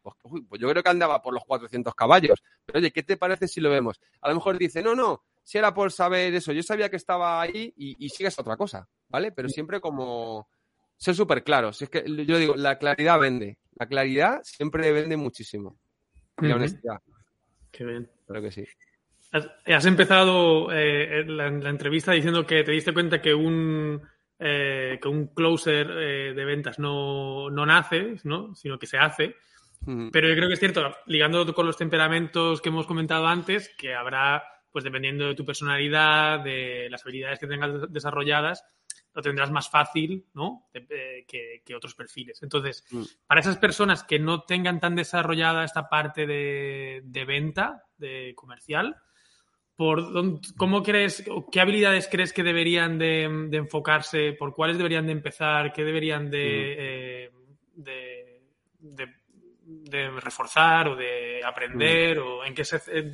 [0.00, 0.14] pues,
[0.48, 2.40] pues, yo creo que andaba por los 400 caballos.
[2.64, 4.00] Pero oye, ¿qué te parece si lo vemos?
[4.20, 7.40] A lo mejor dice, no, no, si era por saber eso, yo sabía que estaba
[7.40, 9.32] ahí y, y sigues otra cosa, ¿vale?
[9.32, 10.48] Pero siempre como
[10.96, 11.72] ser súper claro.
[11.72, 13.58] Si es que yo digo, la claridad vende.
[13.74, 15.80] La claridad siempre vende muchísimo.
[16.40, 17.02] Y la honestidad.
[17.72, 18.08] Qué bien.
[18.28, 18.64] Creo que sí.
[19.32, 24.02] Has, empezado eh, la, la, entrevista diciendo que te diste cuenta que un,
[24.38, 28.54] eh, que un closer eh, de ventas no, no nace, ¿no?
[28.54, 29.36] sino que se hace.
[30.12, 33.94] Pero yo creo que es cierto, ligando con los temperamentos que hemos comentado antes, que
[33.94, 38.64] habrá, pues dependiendo de tu personalidad, de las habilidades que tengas desarrolladas,
[39.12, 40.68] lo tendrás más fácil, ¿no?
[40.72, 42.40] que, que, otros perfiles.
[42.44, 43.02] Entonces, mm.
[43.26, 48.96] para esas personas que no tengan tan desarrollada esta parte de, de venta, de comercial,
[49.76, 55.72] por ¿cómo crees, qué habilidades crees que deberían de, enfocarse, por cuáles deberían de empezar,
[55.72, 57.30] qué deberían de,
[57.76, 57.82] mm.
[57.86, 58.32] eh,
[58.80, 62.22] de, reforzar o de aprender mm.
[62.22, 62.62] o en qué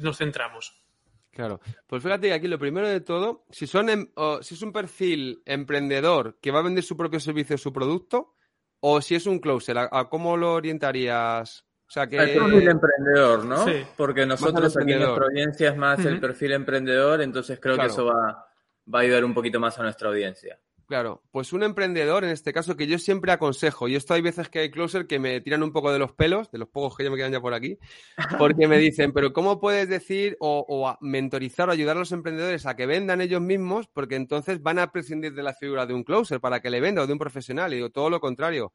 [0.00, 0.82] nos centramos?
[1.30, 4.08] Claro, pues fíjate que aquí lo primero de todo, si, son em,
[4.40, 8.34] si es un perfil emprendedor que va a vender su propio servicio o su producto,
[8.80, 11.67] o si es un closer, ¿a, cómo lo orientarías?
[11.88, 12.18] O sea que...
[12.18, 13.64] El perfil emprendedor, ¿no?
[13.64, 13.82] Sí.
[13.96, 18.04] Porque nosotros aquí en nuestra audiencia es más el perfil emprendedor, entonces creo que eso
[18.04, 18.46] va,
[18.94, 20.58] va a ayudar un poquito más a nuestra audiencia.
[20.86, 24.50] Claro, pues un emprendedor, en este caso, que yo siempre aconsejo, y esto hay veces
[24.50, 27.04] que hay closer que me tiran un poco de los pelos, de los pocos que
[27.04, 27.78] ya me quedan ya por aquí,
[28.38, 32.66] porque me dicen, pero ¿cómo puedes decir o, o mentorizar o ayudar a los emprendedores
[32.66, 33.86] a que vendan ellos mismos?
[33.86, 37.02] Porque entonces van a prescindir de la figura de un closer para que le venda
[37.02, 37.72] o de un profesional.
[37.72, 38.72] Y digo, todo lo contrario.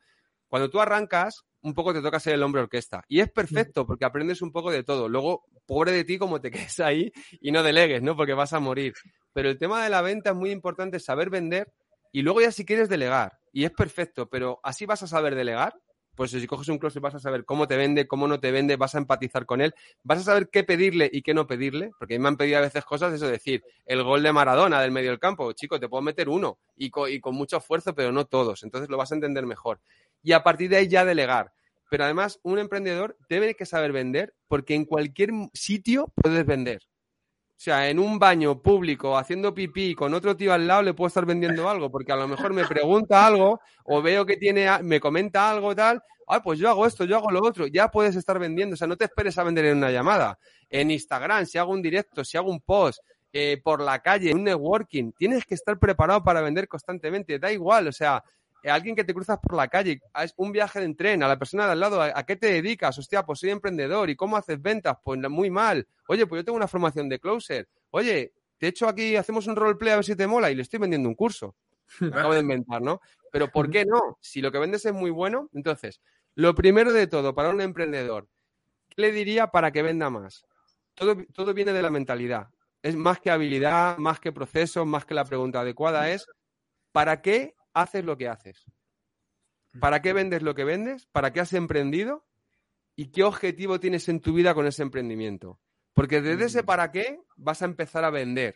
[0.54, 3.04] Cuando tú arrancas, un poco te toca ser el hombre orquesta.
[3.08, 5.10] Y es perfecto porque aprendes un poco de todo.
[5.10, 8.16] Luego, pobre de ti como te quedes ahí y no delegues, ¿no?
[8.16, 8.94] Porque vas a morir.
[9.34, 11.74] Pero el tema de la venta es muy importante, saber vender
[12.12, 13.32] y luego ya si quieres delegar.
[13.52, 15.74] Y es perfecto, pero así vas a saber delegar.
[16.16, 18.76] Pues si coges un closet vas a saber cómo te vende, cómo no te vende,
[18.76, 22.16] vas a empatizar con él, vas a saber qué pedirle y qué no pedirle, porque
[22.16, 24.92] a mí me han pedido a veces cosas, eso decir, el gol de Maradona del
[24.92, 28.12] medio del campo, chico, te puedo meter uno y con, y con mucho esfuerzo, pero
[28.12, 29.80] no todos, entonces lo vas a entender mejor.
[30.22, 31.54] Y a partir de ahí ya delegar.
[31.90, 36.82] Pero además, un emprendedor debe que saber vender porque en cualquier sitio puedes vender.
[37.64, 41.08] O sea, en un baño público, haciendo pipí, con otro tío al lado, le puedo
[41.08, 45.00] estar vendiendo algo, porque a lo mejor me pregunta algo, o veo que tiene, me
[45.00, 48.38] comenta algo tal, ah, pues yo hago esto, yo hago lo otro, ya puedes estar
[48.38, 48.74] vendiendo.
[48.74, 50.38] O sea, no te esperes a vender en una llamada.
[50.70, 53.00] En Instagram, si hago un directo, si hago un post,
[53.32, 57.40] eh, por la calle, un networking, tienes que estar preparado para vender constantemente.
[57.40, 58.22] Da igual, o sea,
[58.70, 60.02] alguien que te cruzas por la calle,
[60.38, 62.98] un viaje en tren, a la persona de al lado, ¿a, qué te dedicas?
[62.98, 64.10] Hostia, pues soy emprendedor.
[64.10, 64.98] ¿Y cómo haces ventas?
[65.04, 65.88] Pues muy mal.
[66.08, 67.68] Oye, pues yo tengo una formación de closer.
[67.92, 70.80] Oye, de hecho aquí hacemos un roleplay a ver si te mola y le estoy
[70.80, 71.56] vendiendo un curso.
[72.02, 73.02] acabo de inventar, ¿no?
[73.32, 74.18] Pero ¿por qué no?
[74.22, 76.02] Si lo que vendes es muy bueno, entonces,
[76.36, 78.28] lo primero de todo para un emprendedor,
[78.90, 80.46] ¿qué le diría para que venda más?
[80.94, 82.48] Todo, todo viene de la mentalidad.
[82.82, 86.28] Es más que habilidad, más que proceso, más que la pregunta adecuada, es
[86.92, 88.66] ¿para qué haces lo que haces.
[89.80, 91.08] ¿Para qué vendes lo que vendes?
[91.08, 92.26] ¿Para qué has emprendido?
[92.96, 95.60] ¿Y qué objetivo tienes en tu vida con ese emprendimiento?
[95.94, 96.66] Porque desde ese mm.
[96.66, 98.56] para qué vas a empezar a vender.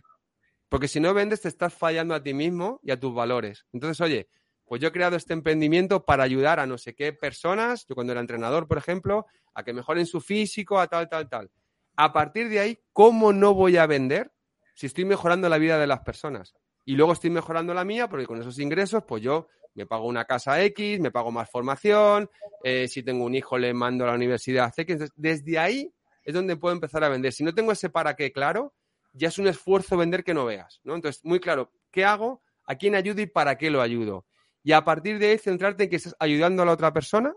[0.69, 3.65] Porque si no vendes te estás fallando a ti mismo y a tus valores.
[3.71, 4.27] Entonces, oye,
[4.65, 8.11] pues yo he creado este emprendimiento para ayudar a no sé qué personas, yo cuando
[8.11, 11.51] era entrenador, por ejemplo, a que mejoren su físico, a tal, tal, tal.
[11.95, 14.31] A partir de ahí, ¿cómo no voy a vender
[14.75, 16.53] si estoy mejorando la vida de las personas?
[16.87, 20.23] Y luego estoy mejorando la mía porque con esos ingresos, pues yo me pago una
[20.23, 22.29] casa X, me pago más formación,
[22.63, 25.11] eh, si tengo un hijo le mando a la universidad X.
[25.17, 25.93] Desde ahí
[26.23, 27.33] es donde puedo empezar a vender.
[27.33, 28.73] Si no tengo ese para qué claro,
[29.11, 30.95] ya es un esfuerzo vender que no veas, ¿no?
[30.95, 32.41] Entonces, muy claro, ¿qué hago?
[32.65, 34.25] ¿A quién ayudo y para qué lo ayudo?
[34.63, 37.35] Y a partir de ahí centrarte en que estás ayudando a la otra persona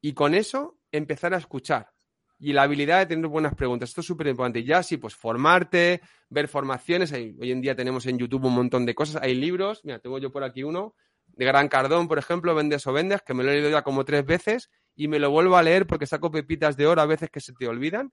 [0.00, 1.93] y con eso empezar a escuchar
[2.38, 3.90] y la habilidad de tener buenas preguntas.
[3.90, 4.64] Esto es súper importante.
[4.64, 7.12] Ya sí, pues formarte, ver formaciones.
[7.12, 9.22] hoy en día tenemos en YouTube un montón de cosas.
[9.22, 10.94] Hay libros, mira, tengo yo por aquí uno,
[11.26, 14.04] de Gran Cardón, por ejemplo, Vendes o Vendes, que me lo he leído ya como
[14.04, 17.30] tres veces y me lo vuelvo a leer porque saco pepitas de oro a veces
[17.30, 18.12] que se te olvidan.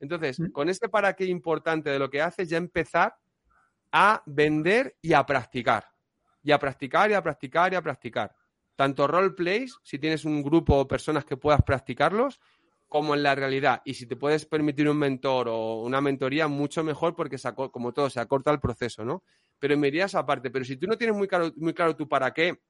[0.00, 3.14] Entonces, con este para qué importante de lo que haces, ya empezar
[3.92, 5.86] a vender y a practicar.
[6.42, 8.34] Y a practicar y a practicar y a practicar.
[8.74, 12.40] Tanto roleplays, si tienes un grupo o personas que puedas practicarlos,
[12.92, 13.80] como en la realidad.
[13.86, 17.94] Y si te puedes permitir un mentor o una mentoría, mucho mejor porque, se como
[17.94, 19.22] todo, se acorta el proceso, ¿no?
[19.58, 20.50] Pero me irías aparte.
[20.50, 22.60] Pero si tú no tienes muy claro, muy claro tú para qué,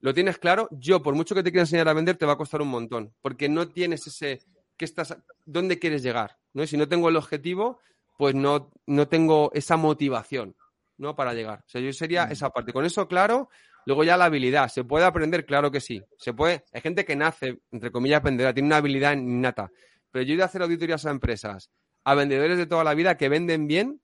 [0.00, 2.36] lo tienes claro, yo, por mucho que te quiera enseñar a vender, te va a
[2.36, 3.14] costar un montón.
[3.22, 4.42] Porque no tienes ese,
[4.76, 6.38] ¿qué estás, ¿dónde quieres llegar?
[6.52, 6.66] ¿no?
[6.66, 7.78] si no tengo el objetivo,
[8.18, 10.56] pues no, no tengo esa motivación,
[10.98, 11.14] ¿no?
[11.14, 11.60] Para llegar.
[11.60, 12.32] O sea, yo sería mm.
[12.32, 12.72] esa parte.
[12.72, 13.50] Con eso claro,
[13.86, 15.44] Luego ya la habilidad, ¿se puede aprender?
[15.44, 16.02] Claro que sí.
[16.16, 19.70] Se puede, hay gente que nace, entre comillas, vendedora, tiene una habilidad innata.
[20.10, 21.70] Pero yo he ido a hacer auditorías a empresas,
[22.04, 24.00] a vendedores de toda la vida que venden bien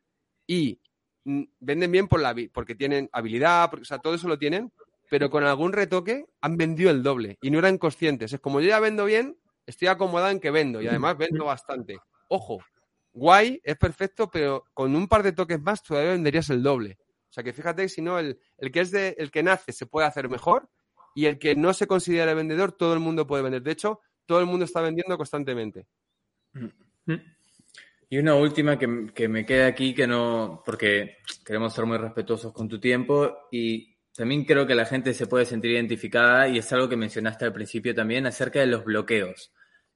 [0.46, 0.80] y
[1.24, 4.72] mm, venden bien por la, porque tienen habilidad, o sea, todo eso lo tienen,
[5.10, 8.32] pero con algún retoque han vendido el doble y no eran conscientes.
[8.32, 9.36] Es como yo ya vendo bien,
[9.66, 11.98] estoy acomodado en que vendo y además vendo bastante.
[12.28, 12.58] Ojo,
[13.12, 16.98] guay, es perfecto, pero con un par de toques más todavía venderías el doble.
[17.28, 19.86] O sea que fíjate si no, el, el que es de, el que nace se
[19.86, 20.68] puede hacer mejor
[21.14, 23.62] y el que no se considera vendedor, todo el mundo puede vender.
[23.62, 25.86] De hecho, todo el mundo está vendiendo constantemente.
[28.10, 32.52] Y una última que, que me queda aquí, que no, porque queremos ser muy respetuosos
[32.52, 36.72] con tu tiempo y también creo que la gente se puede sentir identificada y es
[36.72, 39.52] algo que mencionaste al principio también acerca de los bloqueos.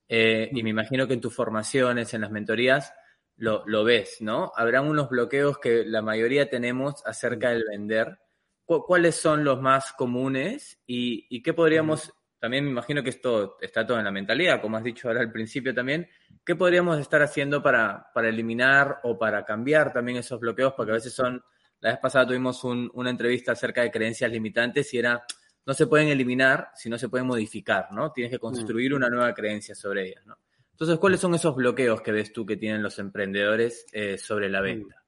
[0.09, 2.93] Eh, y me imagino que en tus formaciones, en las mentorías,
[3.37, 4.53] lo, lo ves, ¿no?
[4.55, 8.19] Habrán unos bloqueos que la mayoría tenemos acerca del vender.
[8.65, 13.57] ¿Cu- ¿Cuáles son los más comunes y, y qué podríamos, también me imagino que esto
[13.61, 16.09] está todo en la mentalidad, como has dicho ahora al principio también,
[16.45, 20.75] ¿qué podríamos estar haciendo para, para eliminar o para cambiar también esos bloqueos?
[20.77, 21.43] Porque a veces son,
[21.81, 25.25] la vez pasada tuvimos un- una entrevista acerca de creencias limitantes y era,
[25.67, 28.13] no se pueden eliminar, sino se pueden modificar, ¿no?
[28.13, 30.37] Tienes que construir una nueva creencia sobre ellas, ¿no?
[30.83, 34.61] Entonces, ¿cuáles son esos bloqueos que ves tú que tienen los emprendedores eh, sobre la
[34.61, 35.05] venta?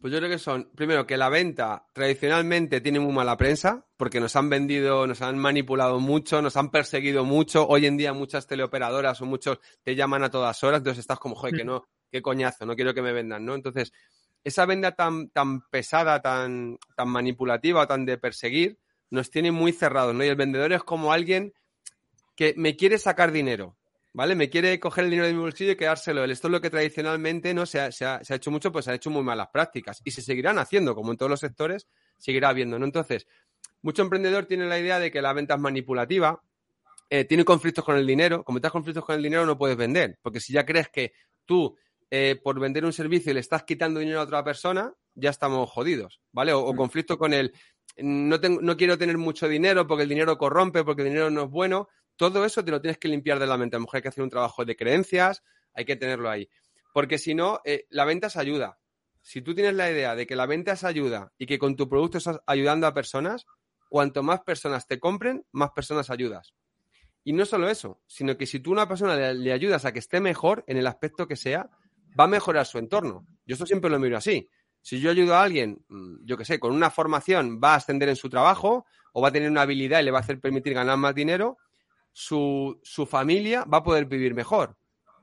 [0.00, 4.18] Pues yo creo que son, primero, que la venta tradicionalmente tiene muy mala prensa, porque
[4.18, 7.68] nos han vendido, nos han manipulado mucho, nos han perseguido mucho.
[7.68, 11.34] Hoy en día muchas teleoperadoras o muchos te llaman a todas horas, entonces estás como,
[11.34, 13.54] joder, que no, qué coñazo, no quiero que me vendan, ¿no?
[13.54, 13.92] Entonces,
[14.42, 18.78] esa venta tan, tan pesada, tan, tan manipulativa, tan de perseguir,
[19.10, 20.24] nos tiene muy cerrados, ¿no?
[20.24, 21.52] Y el vendedor es como alguien
[22.34, 23.76] que me quiere sacar dinero,
[24.16, 24.34] ¿vale?
[24.34, 26.30] Me quiere coger el dinero de mi bolsillo y quedárselo él.
[26.30, 28.86] Esto es lo que tradicionalmente no se ha, se ha- se ha hecho mucho, pues
[28.86, 30.00] se han hecho muy malas prácticas.
[30.04, 31.86] Y se seguirán haciendo, como en todos los sectores,
[32.16, 32.86] seguirá habiendo, ¿no?
[32.86, 33.26] Entonces,
[33.82, 36.42] mucho emprendedor tiene la idea de que la venta es manipulativa,
[37.10, 38.42] eh, tiene conflictos con el dinero.
[38.42, 40.18] Como estás conflictos con el dinero, no puedes vender.
[40.22, 41.12] Porque si ya crees que
[41.44, 41.76] tú,
[42.10, 46.20] eh, por vender un servicio, le estás quitando dinero a otra persona, ya estamos jodidos,
[46.32, 46.52] ¿vale?
[46.54, 46.76] O, o Mm.
[46.76, 47.52] conflicto con el
[47.98, 51.44] no, tengo- no quiero tener mucho dinero porque el dinero corrompe, porque el dinero no
[51.44, 51.88] es bueno.
[52.16, 53.76] Todo eso te lo tienes que limpiar de la mente.
[53.76, 55.42] A lo mejor hay que hacer un trabajo de creencias,
[55.74, 56.48] hay que tenerlo ahí.
[56.92, 58.78] Porque si no, eh, la venta es ayuda.
[59.20, 61.88] Si tú tienes la idea de que la venta es ayuda y que con tu
[61.88, 63.44] producto estás ayudando a personas,
[63.88, 66.54] cuanto más personas te compren, más personas ayudas.
[67.24, 69.92] Y no solo eso, sino que si tú a una persona le, le ayudas a
[69.92, 71.70] que esté mejor en el aspecto que sea,
[72.18, 73.26] va a mejorar su entorno.
[73.44, 74.48] Yo esto siempre lo miro así.
[74.80, 78.08] Si yo ayudo a alguien, mm, yo qué sé, con una formación va a ascender
[78.08, 80.74] en su trabajo o va a tener una habilidad y le va a hacer permitir
[80.74, 81.58] ganar más dinero,
[82.18, 84.78] su, su familia va a poder vivir mejor.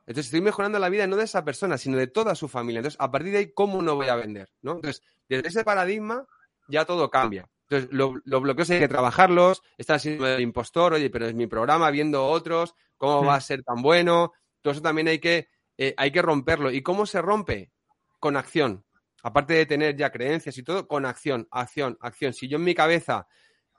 [0.05, 2.79] Entonces estoy mejorando la vida no de esa persona, sino de toda su familia.
[2.79, 4.49] Entonces, a partir de ahí, ¿cómo no voy a vender?
[4.61, 4.73] ¿no?
[4.73, 6.27] Entonces, desde ese paradigma
[6.67, 7.49] ya todo cambia.
[7.67, 11.47] Entonces, lo- los bloqueos hay que trabajarlos, está siendo el impostor, oye, pero es mi
[11.47, 14.33] programa, viendo otros, ¿cómo va a ser tan bueno?
[14.61, 15.47] Todo eso también hay que,
[15.79, 16.69] eh, hay que romperlo.
[16.69, 17.71] ¿Y cómo se rompe?
[18.19, 18.85] Con acción.
[19.23, 22.33] Aparte de tener ya creencias y todo, con acción, acción, acción.
[22.33, 23.25] Si yo en mi cabeza,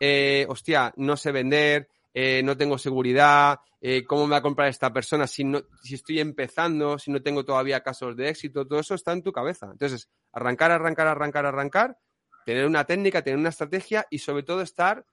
[0.01, 4.69] eh, hostia, no sé vender, eh, no tengo seguridad, eh, cómo me va a comprar
[4.69, 8.79] esta persona si, no, si estoy empezando, si no tengo todavía casos de éxito, todo
[8.79, 9.69] eso está en tu cabeza.
[9.73, 11.99] Entonces, arrancar, arrancar, arrancar, arrancar,
[12.47, 15.05] tener una técnica, tener una estrategia y sobre todo estar,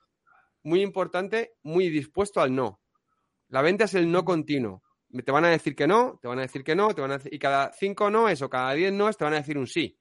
[0.64, 2.80] muy importante, muy dispuesto al no.
[3.50, 4.84] La venta es el no continuo.
[5.26, 7.18] Te van a decir que no, te van a decir que no, te van a
[7.18, 9.58] decir, y cada cinco no es o cada diez no es, te van a decir
[9.58, 10.00] un sí.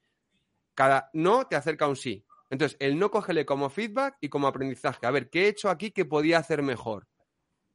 [0.74, 2.24] Cada no te acerca a un sí.
[2.50, 5.06] Entonces, el no cógele como feedback y como aprendizaje.
[5.06, 7.06] A ver, ¿qué he hecho aquí que podía hacer mejor?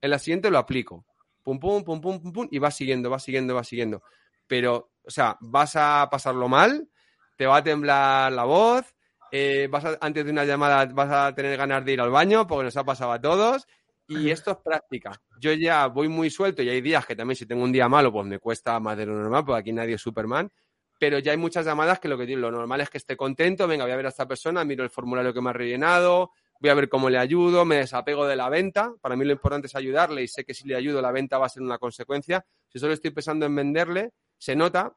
[0.01, 1.05] En la siguiente lo aplico.
[1.41, 4.03] Pum, pum, pum, pum, pum, pum, y va siguiendo, va siguiendo, va siguiendo.
[4.47, 6.89] Pero, o sea, vas a pasarlo mal,
[7.37, 8.95] te va a temblar la voz,
[9.31, 12.45] eh, vas a- antes de una llamada vas a tener ganas de ir al baño,
[12.47, 13.67] porque nos ha pasado a todos,
[14.07, 15.21] y esto es práctica.
[15.39, 18.11] Yo ya voy muy suelto y hay días que también si tengo un día malo,
[18.11, 20.51] pues me cuesta más de lo normal, porque aquí nadie es Superman,
[20.99, 23.67] pero ya hay muchas llamadas que lo que digo, lo normal es que esté contento,
[23.67, 26.69] venga, voy a ver a esta persona, miro el formulario que me ha rellenado, voy
[26.69, 28.93] a ver cómo le ayudo, me desapego de la venta.
[29.01, 31.47] Para mí lo importante es ayudarle y sé que si le ayudo la venta va
[31.47, 32.45] a ser una consecuencia.
[32.69, 34.95] Si solo estoy pensando en venderle, se nota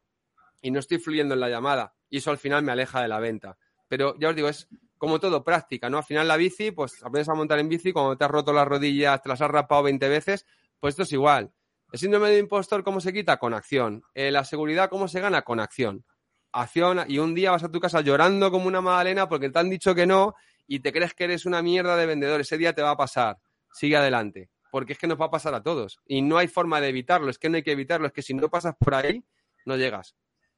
[0.63, 1.95] y no estoy fluyendo en la llamada.
[2.09, 3.59] Y eso al final me aleja de la venta.
[3.89, 5.99] Pero ya os digo, es como todo práctica, ¿no?
[5.99, 8.67] Al final la bici, pues aprendes a montar en bici, cuando te has roto las
[8.67, 10.47] rodillas, te las has rapado 20 veces,
[10.81, 11.53] pues esto es igual.
[11.91, 13.39] El síndrome de impostor, ¿cómo se quita?
[13.39, 14.03] Con acción.
[14.15, 15.43] Eh, la seguridad, ¿cómo se gana?
[15.43, 16.05] Con acción.
[16.53, 19.71] Acción, y un día vas a tu casa llorando como una magdalena porque te han
[19.71, 20.35] dicho que no
[20.67, 22.41] y te crees que eres una mierda de vendedor.
[22.41, 23.39] Ese día te va a pasar.
[23.73, 24.51] Sigue adelante.
[24.71, 25.99] Porque es que nos va a pasar a todos.
[26.07, 27.31] Y no hay forma de evitarlo.
[27.31, 28.07] Es que no hay que evitarlo.
[28.07, 29.25] Es que si no pasas por ahí,
[29.65, 30.15] no llegas.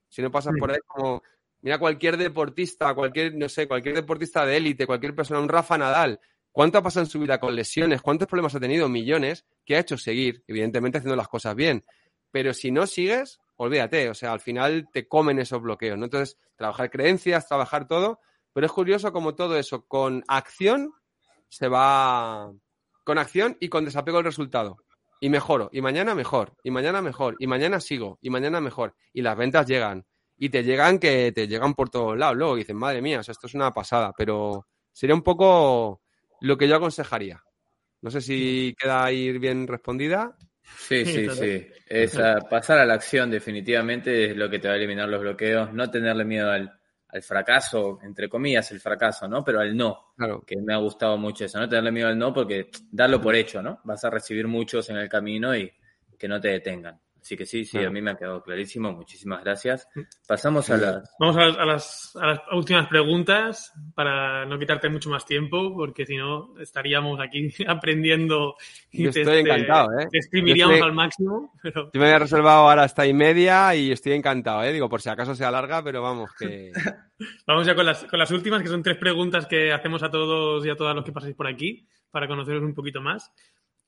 [0.09, 1.23] Si no pasas por ahí, como.
[1.63, 6.19] Mira, cualquier deportista, cualquier, no sé, cualquier deportista de élite, cualquier persona, un Rafa Nadal,
[6.53, 8.03] ¿cuánto ha pasado en su vida con lesiones?
[8.03, 8.89] ¿Cuántos problemas ha tenido?
[8.89, 9.45] Millones.
[9.65, 10.43] que ha hecho seguir?
[10.47, 11.85] Evidentemente haciendo las cosas bien.
[12.31, 14.09] Pero si no sigues, olvídate.
[14.11, 16.05] O sea, al final te comen esos bloqueos, ¿no?
[16.05, 18.21] Entonces, trabajar creencias, trabajar todo.
[18.53, 20.93] Pero es curioso como todo eso, con acción,
[21.49, 22.53] se va.
[23.05, 24.79] Con acción y con desapego al resultado.
[25.21, 29.21] y mejoro, y mañana mejor, y mañana mejor, y mañana sigo, y mañana mejor, y
[29.21, 30.07] las ventas llegan,
[30.39, 32.37] y te llegan que te llegan por todos lados.
[32.37, 36.00] Luego dicen, madre mía, o sea, esto es una pasada, pero sería un poco
[36.41, 37.43] lo que yo aconsejaría.
[38.03, 40.37] No sé si queda ahí bien respondida.
[40.79, 41.67] Sí, sí, sí.
[41.87, 45.21] Es a- pasar a la acción definitivamente es lo que te va a eliminar los
[45.21, 45.73] bloqueos.
[45.73, 46.73] No tenerle miedo al,
[47.09, 49.45] al fracaso, entre comillas, el fracaso, ¿no?
[49.45, 50.43] Pero al no, Claro.
[50.47, 51.59] que me ha gustado mucho eso.
[51.59, 53.81] No tenerle miedo al no porque darlo por hecho, ¿no?
[53.85, 55.71] Vas a recibir muchos en el camino y
[56.19, 57.01] que no te detengan.
[57.21, 57.89] Así que sí, sí, Claro.
[57.89, 58.93] a mí me ha quedado clarísimo.
[58.93, 59.87] Muchísimas gracias.
[60.27, 61.17] Pasamos a las...
[61.19, 65.75] Vamos a las, a las- a las últimas preguntas para no quitarte mucho más tiempo,
[65.75, 68.55] porque si no estaríamos aquí aprendiendo
[68.91, 70.07] y Yo te, estoy encantado, ¿eh?
[70.11, 71.53] te exprimiríamos Yo estoy- al máximo.
[71.63, 74.73] Pero Yo me había reservado ahora hasta y media y estoy encantado, ¿eh?
[74.73, 76.73] Digo, por si acaso se alarga, pero vamos, que...
[77.47, 80.65] vamos ya con las, con las últimas, que son tres preguntas que hacemos a todos
[80.65, 83.31] y a todas los que pasáis por aquí para conoceros un poquito más.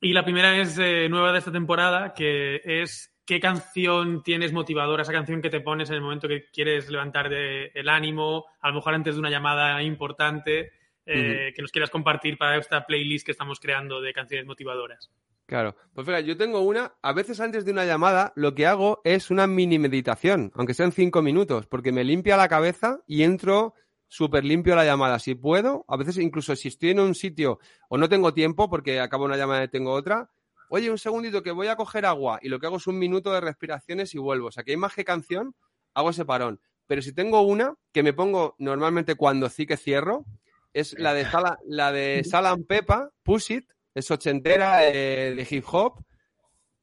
[0.01, 5.05] Y la primera es eh, nueva de esta temporada, que es ¿qué canción tienes motivadora?
[5.05, 8.69] Esa canción que te pones en el momento que quieres levantar de- el ánimo, a
[8.69, 10.71] lo mejor antes de una llamada importante,
[11.07, 15.11] eh, que nos quieras compartir para esta playlist que estamos creando de canciones motivadoras.
[15.47, 15.75] Claro.
[15.95, 19.31] Pues fíjate, yo tengo una, a veces antes de una llamada, lo que hago es
[19.31, 23.73] una mini meditación, aunque sean cinco minutos, porque me limpia la cabeza y entro
[24.09, 25.19] súper limpio a la llamada.
[25.19, 29.01] Si puedo, a veces incluso si estoy en un sitio o no tengo tiempo, porque
[29.01, 30.29] acabo una llamada y tengo otra,
[30.74, 33.31] oye, un segundito que voy a coger agua y lo que hago es un minuto
[33.31, 34.47] de respiraciones y vuelvo.
[34.47, 35.55] O sea, que hay más que canción,
[35.93, 36.62] hago ese parón.
[36.86, 40.24] Pero si tengo una que me pongo normalmente cuando sí que cierro,
[40.73, 45.65] es la de, Sala, la de Salam Pepa, Push It, es ochentera eh, de hip
[45.70, 46.03] hop.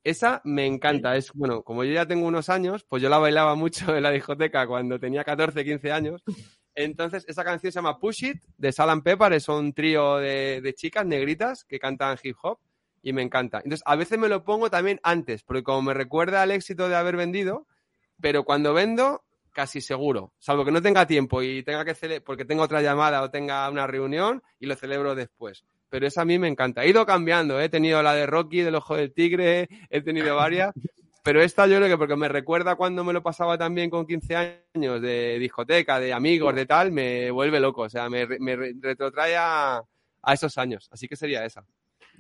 [0.03, 1.16] Esa me encanta.
[1.16, 4.11] Es bueno, como yo ya tengo unos años, pues yo la bailaba mucho en la
[4.11, 6.24] discoteca cuando tenía 14, 15 años.
[6.76, 9.34] Entonces, esa canción se llama Push It de Salam Pepper.
[9.34, 12.60] Es un trío de, de chicas negritas que cantan hip hop
[13.02, 13.58] y me encanta.
[13.58, 16.96] Entonces, a veces me lo pongo también antes, porque como me recuerda al éxito de
[16.96, 17.66] haber vendido,
[18.22, 19.24] pero cuando vendo,
[19.54, 20.34] casi seguro.
[20.40, 23.70] Salvo que no tenga tiempo y tenga que celebrar, porque tenga otra llamada o tenga
[23.70, 25.64] una reunión y lo celebro después.
[25.90, 26.84] Pero esa a mí me encanta.
[26.84, 27.66] He ido cambiando, ¿eh?
[27.66, 30.72] he tenido la de Rocky, del Ojo del Tigre, he tenido varias.
[31.24, 34.58] Pero esta yo creo que porque me recuerda cuando me lo pasaba también con 15
[34.76, 37.82] años de discoteca, de amigos, de tal, me vuelve loco.
[37.84, 39.82] O sea, me, me re- retrotrae a,
[40.22, 40.88] a esos años.
[40.92, 41.66] Así que sería esa.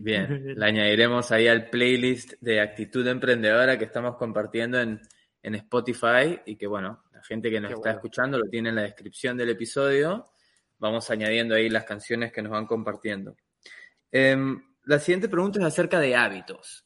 [0.01, 5.01] Bien, la añadiremos ahí al playlist de actitud emprendedora que estamos compartiendo en,
[5.43, 7.97] en Spotify y que bueno, la gente que nos Qué está bueno.
[7.97, 10.25] escuchando lo tiene en la descripción del episodio.
[10.77, 13.35] Vamos añadiendo ahí las canciones que nos van compartiendo.
[14.11, 16.85] Em, la siguiente pregunta es acerca de hábitos.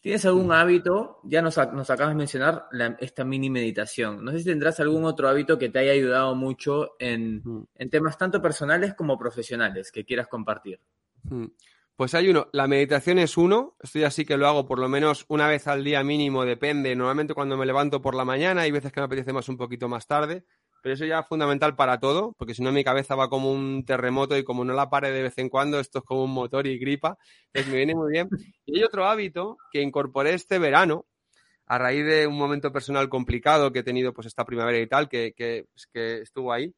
[0.00, 1.20] ¿Tienes algún hábito?
[1.24, 4.24] Ya nos, ac- nos acabas de mencionar la- esta mini meditación.
[4.24, 7.66] No sé si tendrás algún otro hábito que te haya ayudado mucho en, Mm.
[7.76, 10.80] en temas tanto personales como profesionales que quieras compartir.
[11.96, 15.24] Pues hay uno, la meditación es uno, estoy así que lo hago por lo menos
[15.28, 18.90] una vez al día mínimo, depende, normalmente cuando me levanto por la mañana, hay veces
[18.90, 20.44] que me apetece más un poquito más tarde,
[20.82, 23.84] pero eso ya es fundamental para todo, porque si no mi cabeza va como un
[23.84, 26.66] terremoto y como no la pare de vez en cuando, esto es como un motor
[26.66, 27.16] y gripa,
[27.52, 28.28] entonces me viene muy bien.
[28.66, 31.06] Y hay otro hábito que incorporé este verano,
[31.66, 35.08] a raíz de un momento personal complicado que he tenido pues esta primavera y tal,
[35.08, 36.74] que, que, que estuvo ahí,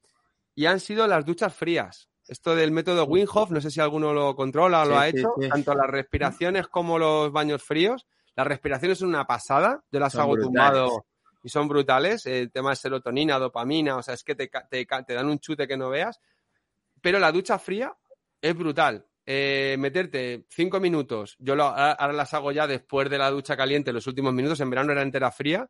[0.54, 2.10] y han sido las duchas frías.
[2.28, 5.18] Esto del método Wim Hof, no sé si alguno lo controla o lo ha sí,
[5.18, 5.48] hecho, sí.
[5.48, 8.06] tanto las respiraciones como los baños fríos.
[8.34, 10.46] Las respiraciones son una pasada, yo las Son hago brutales.
[10.46, 11.06] tumbado
[11.42, 12.26] y son brutales.
[12.26, 15.66] El tema de serotonina, dopamina, o sea, es que te, te, te dan un chute
[15.68, 16.20] que no veas.
[17.00, 17.96] Pero la ducha fría
[18.40, 19.06] es brutal.
[19.28, 23.56] Eh, meterte cinco minutos, yo lo, ahora ahora las hago ya después de la ducha
[23.56, 25.68] caliente, los últimos minutos, en verano era entera fría,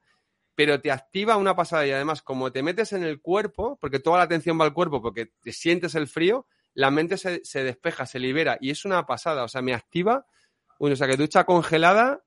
[0.56, 4.16] pero te activa una pasada y además como te metes en el cuerpo, porque toda
[4.18, 8.18] la atención va al cuerpo, porque te sientes el frío, la mente se, despeja, se
[8.18, 10.26] libera y es una pasada, o sea, me activa,
[10.80, 12.24] bueno, o sea, que ducha congelada,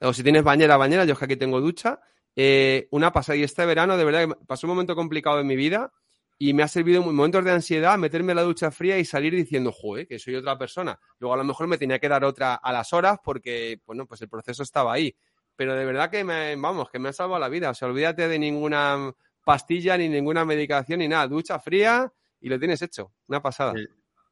[0.00, 2.00] o si tienes bañera, bañera, yo es que aquí tengo ducha,
[2.34, 5.92] eh, una pasada y este verano de verdad pasó un momento complicado en mi vida
[6.36, 9.34] y me ha servido en momentos de ansiedad meterme en la ducha fría y salir
[9.34, 10.98] diciendo, joder, que soy otra persona.
[11.18, 14.22] Luego a lo mejor me tenía que dar otra a las horas porque, bueno, pues
[14.22, 15.16] el proceso estaba ahí
[15.58, 17.70] pero de verdad que me, vamos, que me ha salvado la vida.
[17.70, 19.12] O sea, olvídate de ninguna
[19.44, 21.26] pastilla, ni ninguna medicación, ni nada.
[21.26, 23.10] Ducha fría y lo tienes hecho.
[23.26, 23.72] Una pasada.
[23.72, 23.90] El,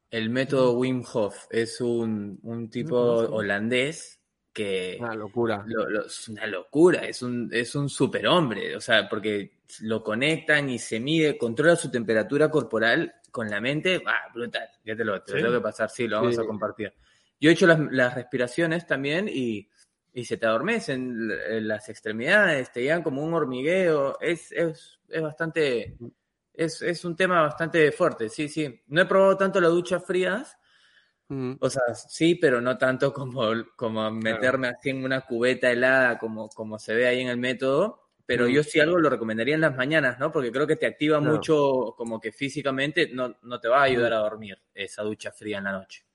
[0.09, 4.21] el método Wim Hof es un, un tipo holandés
[4.53, 5.65] que Una locura.
[5.67, 10.71] lo- lo- es una locura, es un, es un superhombre, o sea, porque lo conectan
[10.71, 15.21] y se mide, controla su temperatura corporal con la mente, ah, brutal, ya te lo,
[15.23, 15.39] te Sí.
[15.39, 16.41] tengo que pasar, sí, lo vamos Sí.
[16.41, 16.95] a compartir.
[17.39, 19.69] Yo he hecho las, las respiraciones también y,
[20.17, 25.23] y se te adormecen l- las extremidades, te llegan como un hormigueo, es, es, es
[25.23, 25.99] bastante,
[26.55, 28.83] es, es un tema bastante fuerte, sí, sí.
[28.89, 30.59] No he probado tanto las duchas frías,
[31.31, 31.59] Ujú.
[31.59, 33.43] O sea, sí, pero no tanto como,
[33.77, 38.03] como meterme así en una cubeta helada como, como se ve ahí en el método.
[38.27, 38.55] Pero Mm.
[38.55, 40.33] yo sí algo lo recomendaría en las mañanas, ¿no?
[40.33, 44.13] Porque creo que te activa mucho, como que físicamente no, no te va a ayudar
[44.15, 46.06] a dormir esa ducha fría en la noche.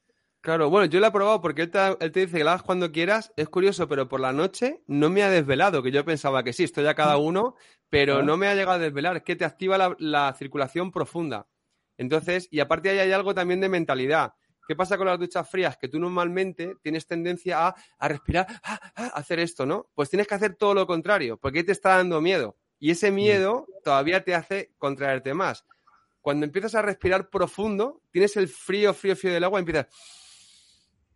[0.42, 2.64] Claro, bueno, yo lo he probado porque él te, él te dice que la hagas
[2.64, 3.32] cuando quieras.
[3.38, 6.64] Es curioso, pero por la noche no me ha desvelado, que yo pensaba que sí,
[6.64, 7.56] estoy a cada uno,
[7.90, 9.18] pero no me ha llegado a desvelar.
[9.18, 11.48] Es que te activa la, la circulación profunda.
[11.96, 14.34] Entonces, y aparte ahí hay algo también de mentalidad.
[14.68, 15.78] ¿Qué pasa con las duchas frías?
[15.78, 19.90] Que tú normalmente tienes tendencia a, a respirar, a, a hacer esto, ¿no?
[19.94, 22.58] Pues tienes que hacer todo lo contrario, porque ahí te está dando miedo.
[22.80, 25.66] Y ese miedo todavía te hace contraerte más.
[26.20, 29.88] Cuando empiezas a respirar profundo, tienes el frío, frío, frío del agua y empiezas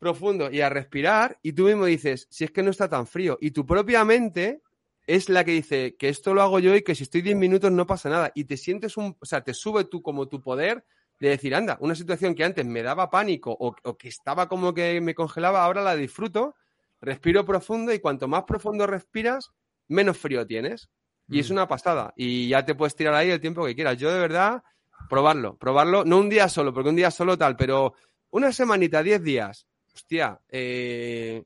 [0.05, 3.37] profundo y a respirar y tú mismo dices, si es que no está tan frío.
[3.41, 4.61] Y tu propia mente
[5.07, 7.71] es la que dice que esto lo hago yo y que si estoy 10 minutos
[7.71, 8.31] no pasa nada.
[8.35, 10.85] Y te sientes un, o sea, te sube tú como tu poder
[11.19, 14.73] de decir, anda, una situación que antes me daba pánico o, o que estaba como
[14.73, 16.55] que me congelaba, ahora la disfruto,
[17.01, 19.49] respiro profundo y cuanto más profundo respiras,
[19.87, 20.89] menos frío tienes.
[21.27, 21.53] Y es Mm.
[21.53, 22.13] una pasada.
[22.15, 23.97] Y ya te puedes tirar ahí el tiempo que quieras.
[23.97, 24.61] Yo de verdad,
[25.09, 27.93] probarlo, probarlo, no un día solo, porque un día solo tal, pero
[28.31, 29.65] una semanita, 10 días,
[29.95, 31.43] hostia, eh,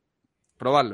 [0.59, 0.93] a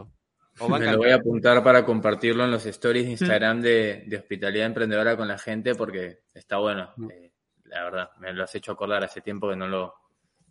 [0.80, 4.68] Me lo voy a apuntar para compartirlo en los stories de Instagram de, de Hospitalidad
[4.68, 6.94] Emprendedora con la gente porque está bueno.
[6.98, 7.12] Mm.
[7.12, 7.32] Eh,
[7.66, 9.94] la verdad, me lo has hecho acordar hace tiempo que no lo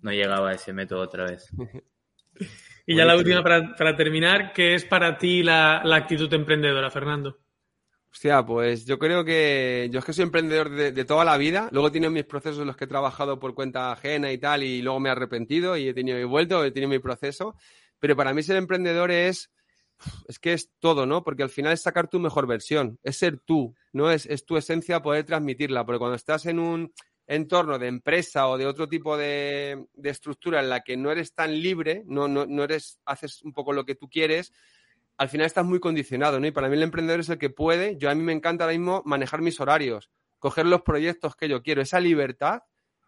[0.03, 1.51] no llegaba a ese método otra vez.
[2.87, 6.91] Y ya la última para, para terminar, ¿qué es para ti la, la actitud emprendedora,
[6.91, 7.39] Fernando?
[8.15, 11.69] Hostia, pues yo creo que yo es que soy emprendedor de, toda la vida.
[11.73, 14.63] Luego he tenido mis procesos en los que he trabajado por cuenta ajena y tal,
[14.63, 17.57] y luego me he arrepentido y he tenido mi vuelto, he tenido mi proceso.
[17.99, 19.51] Pero para mí ser emprendedor es,
[20.29, 21.25] es que es todo, ¿no?
[21.25, 24.13] Porque al final es sacar tu mejor versión, es ser tú, ¿no?
[24.13, 25.85] Es, es tu esencia poder transmitirla.
[25.85, 26.93] Porque cuando estás en un
[27.27, 31.35] entorno de empresa o de otro tipo de, de estructura en la que no eres
[31.35, 34.53] tan libre, no, no, no eres, haces un poco lo que tú quieres,
[35.17, 36.47] al final estás muy condicionado, ¿no?
[36.47, 38.77] Y para mí el emprendedor es el que puede, yo a mí me encanta ahora
[38.77, 42.63] mismo manejar mis horarios, coger los proyectos que yo quiero, esa libertad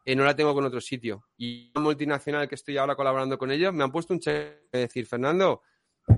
[0.05, 1.25] eh, no la tengo con otro sitio.
[1.37, 4.79] Y una multinacional que estoy ahora colaborando con ellos me han puesto un cheque de
[4.79, 5.63] decir, Fernando,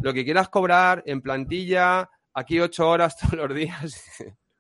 [0.03, 4.03] lo que quieras cobrar en plantilla, aquí ocho horas todos los días,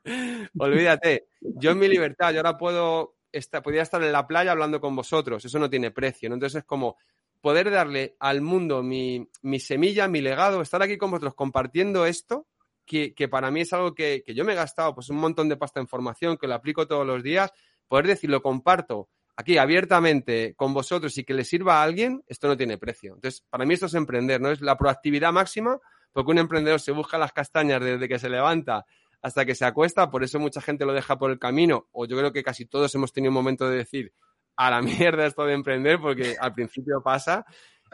[0.59, 4.81] olvídate, yo en mi libertad, yo ahora puedo, estar, podría estar en la playa hablando
[4.81, 6.37] con vosotros, eso no tiene precio, ¿no?
[6.37, 6.97] Entonces es como
[7.41, 12.47] poder darle al mundo mi, mi semilla, mi legado, estar aquí con vosotros compartiendo esto,
[12.85, 15.49] que, que para mí es algo que, que, yo me he gastado pues un montón
[15.49, 17.53] de pasta en formación, que lo aplico todos los días,
[17.87, 22.49] poder decir, lo comparto aquí abiertamente con vosotros y que le sirva a alguien, esto
[22.49, 23.15] no tiene precio.
[23.15, 24.51] Entonces, para mí esto es emprender, ¿no?
[24.51, 25.79] Es la proactividad máxima,
[26.13, 28.85] porque un emprendedor se busca las castañas desde que se levanta
[29.23, 32.17] hasta que se acuesta, por eso mucha gente lo deja por el camino, o yo
[32.17, 34.13] creo que casi todos hemos tenido un momento de decir,
[34.59, 37.47] a la mierda esto de emprender, porque al principio pasa,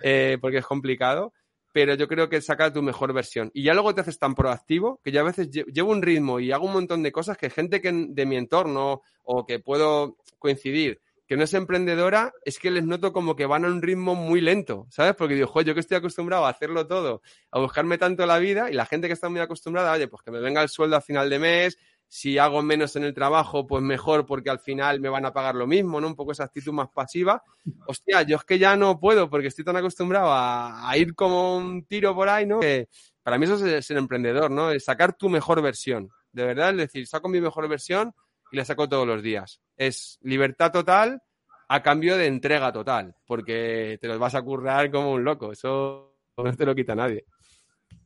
[0.02, 1.32] eh, porque es complicado,
[1.72, 3.50] pero yo creo que saca tu mejor versión.
[3.54, 6.52] Y ya luego te haces tan proactivo que yo a veces llevo un ritmo y
[6.52, 11.00] hago un montón de cosas que gente que de mi entorno o que puedo coincidir
[11.26, 14.42] que no es emprendedora, es que les noto como que van a un ritmo muy
[14.42, 15.14] lento, ¿sabes?
[15.14, 18.70] Porque digo, joder, yo que estoy acostumbrado a hacerlo todo, a buscarme tanto la vida,
[18.70, 21.00] y la gente que está muy acostumbrada, oye, pues que me venga el sueldo a
[21.00, 21.78] final de mes,
[22.14, 25.56] si hago menos en el trabajo, pues mejor porque al final me van a pagar
[25.56, 26.06] lo mismo, ¿no?
[26.06, 27.42] Un poco esa actitud más pasiva.
[27.88, 31.84] Hostia, yo es que ya no puedo porque estoy tan acostumbrado a, ir como un
[31.86, 32.60] tiro por ahí, ¿no?
[32.60, 32.88] Que
[33.20, 34.70] para mí eso es ser emprendedor, ¿no?
[34.70, 36.08] Es sacar tu mejor versión.
[36.30, 38.14] De verdad, es decir, saco mi mejor versión
[38.52, 39.60] y la saco todos los días.
[39.76, 41.20] Es libertad total
[41.68, 45.50] a cambio de entrega total, porque te los vas a currar como un loco.
[45.50, 47.24] Eso no te lo quita nadie.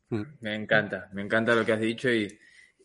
[0.09, 2.27] Me encanta, me encanta lo que has dicho y,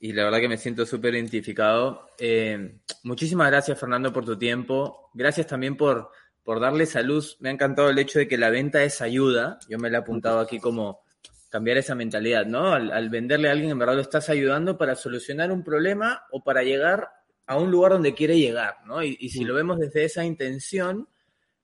[0.04, 2.10] y la verdad que me siento súper identificado.
[2.20, 5.10] Eh, muchísimas gracias, Fernando, por tu tiempo.
[5.14, 6.10] Gracias también por,
[6.44, 7.26] por darle salud.
[7.40, 9.60] Me ha encantado el hecho de que la venta es ayuda.
[9.70, 11.04] Yo me la he apuntado aquí como
[11.50, 12.74] cambiar esa mentalidad, ¿no?
[12.74, 16.44] Al, al venderle a alguien, en verdad lo estás ayudando para solucionar un problema o
[16.44, 17.08] para llegar
[17.46, 19.02] a un lugar donde quiere llegar, ¿no?
[19.02, 21.08] Y, y si lo vemos desde esa intención,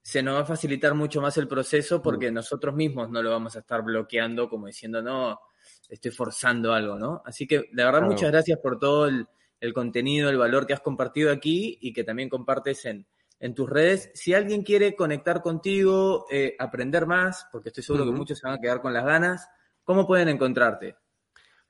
[0.02, 3.58] se nos va a facilitar mucho más el proceso porque nosotros mismos no lo vamos
[3.58, 5.42] a estar bloqueando como diciendo, no,
[5.90, 7.22] estoy forzando algo, ¿no?
[7.26, 8.08] Así que, de verdad, Claro.
[8.08, 9.28] muchas gracias por todo el,
[9.60, 13.06] el contenido, el valor que has compartido aquí y que también compartes en,
[13.40, 14.12] en tus redes.
[14.14, 18.58] Si alguien quiere conectar contigo, eh, aprender más, porque estoy seguro que muchos se van
[18.58, 19.48] a quedar con las ganas,
[19.84, 20.96] ¿cómo pueden encontrarte?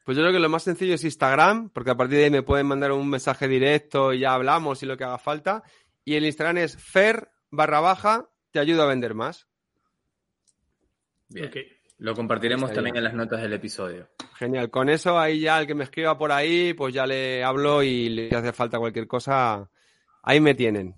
[0.05, 2.41] Pues yo creo que lo más sencillo es Instagram, porque a partir de ahí me
[2.41, 5.63] pueden mandar un mensaje directo y ya hablamos y lo que haga falta.
[6.03, 9.47] Y el Instagram es fer barra baja, te ayudo a vender más.
[11.27, 11.47] Bien.
[11.47, 11.57] Ok.
[11.99, 14.07] Lo compartiremos también en las notas del episodio.
[14.37, 14.69] Genial.
[14.69, 18.07] Con eso ahí ya el que me escriba por ahí, pues ya le hablo y
[18.09, 19.69] le hace falta cualquier cosa.
[20.23, 20.95] Ahí me tienen.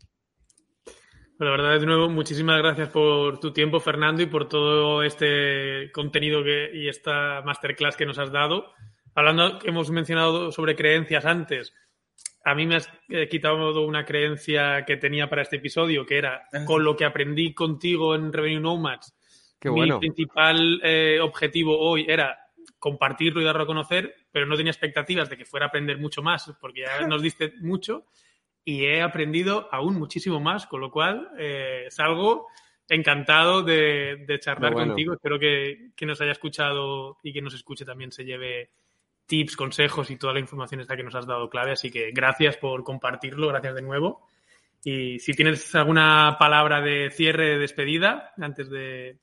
[0.86, 5.92] Pues la verdad, de nuevo, muchísimas gracias por tu tiempo, Fernando, y por todo este
[5.92, 8.68] contenido que, y esta masterclass que nos has dado.
[9.16, 11.74] Hablando, hemos mencionado sobre creencias antes.
[12.46, 16.44] A mí me has eh, quitado una creencia que tenía para este episodio, que era
[16.54, 19.16] Ah, con lo que aprendí contigo en Revenue Nomads.
[19.62, 20.00] Qué mi bueno.
[20.00, 22.48] principal eh, objetivo hoy era
[22.80, 26.24] compartirlo y darlo a conocer, pero no tenía expectativas de que fuera a aprender mucho
[26.24, 28.06] más, porque ya nos diste mucho
[28.66, 32.48] y he aprendido aún muchísimo más, con lo cual eh, salgo
[32.90, 34.90] encantado de, de charlar bueno.
[34.90, 35.14] contigo.
[35.14, 38.72] Espero que, que nos haya escuchado y que nos escuche también se lleve
[39.28, 41.72] tips, consejos y toda la información esta que nos has dado clave.
[41.72, 44.28] Así que gracias por compartirlo, gracias de nuevo.
[44.84, 49.20] Y si tienes alguna palabra de cierre, de despedida, antes de...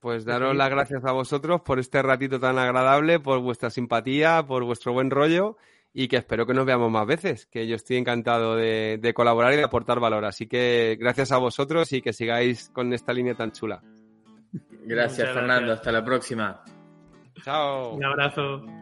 [0.00, 4.64] Pues daros las gracias a vosotros por este ratito tan agradable, por vuestra simpatía, por
[4.64, 5.56] vuestro buen rollo
[5.92, 9.52] y que espero que nos veamos más veces, que yo estoy encantado de, de colaborar
[9.52, 10.24] y de aportar valor.
[10.24, 13.82] Así que gracias a vosotros y que sigáis con esta línea tan chula.
[14.84, 15.72] Gracias, Fernando.
[15.72, 16.62] Hasta la próxima.
[17.44, 17.94] Chao.
[17.94, 18.79] Un abrazo.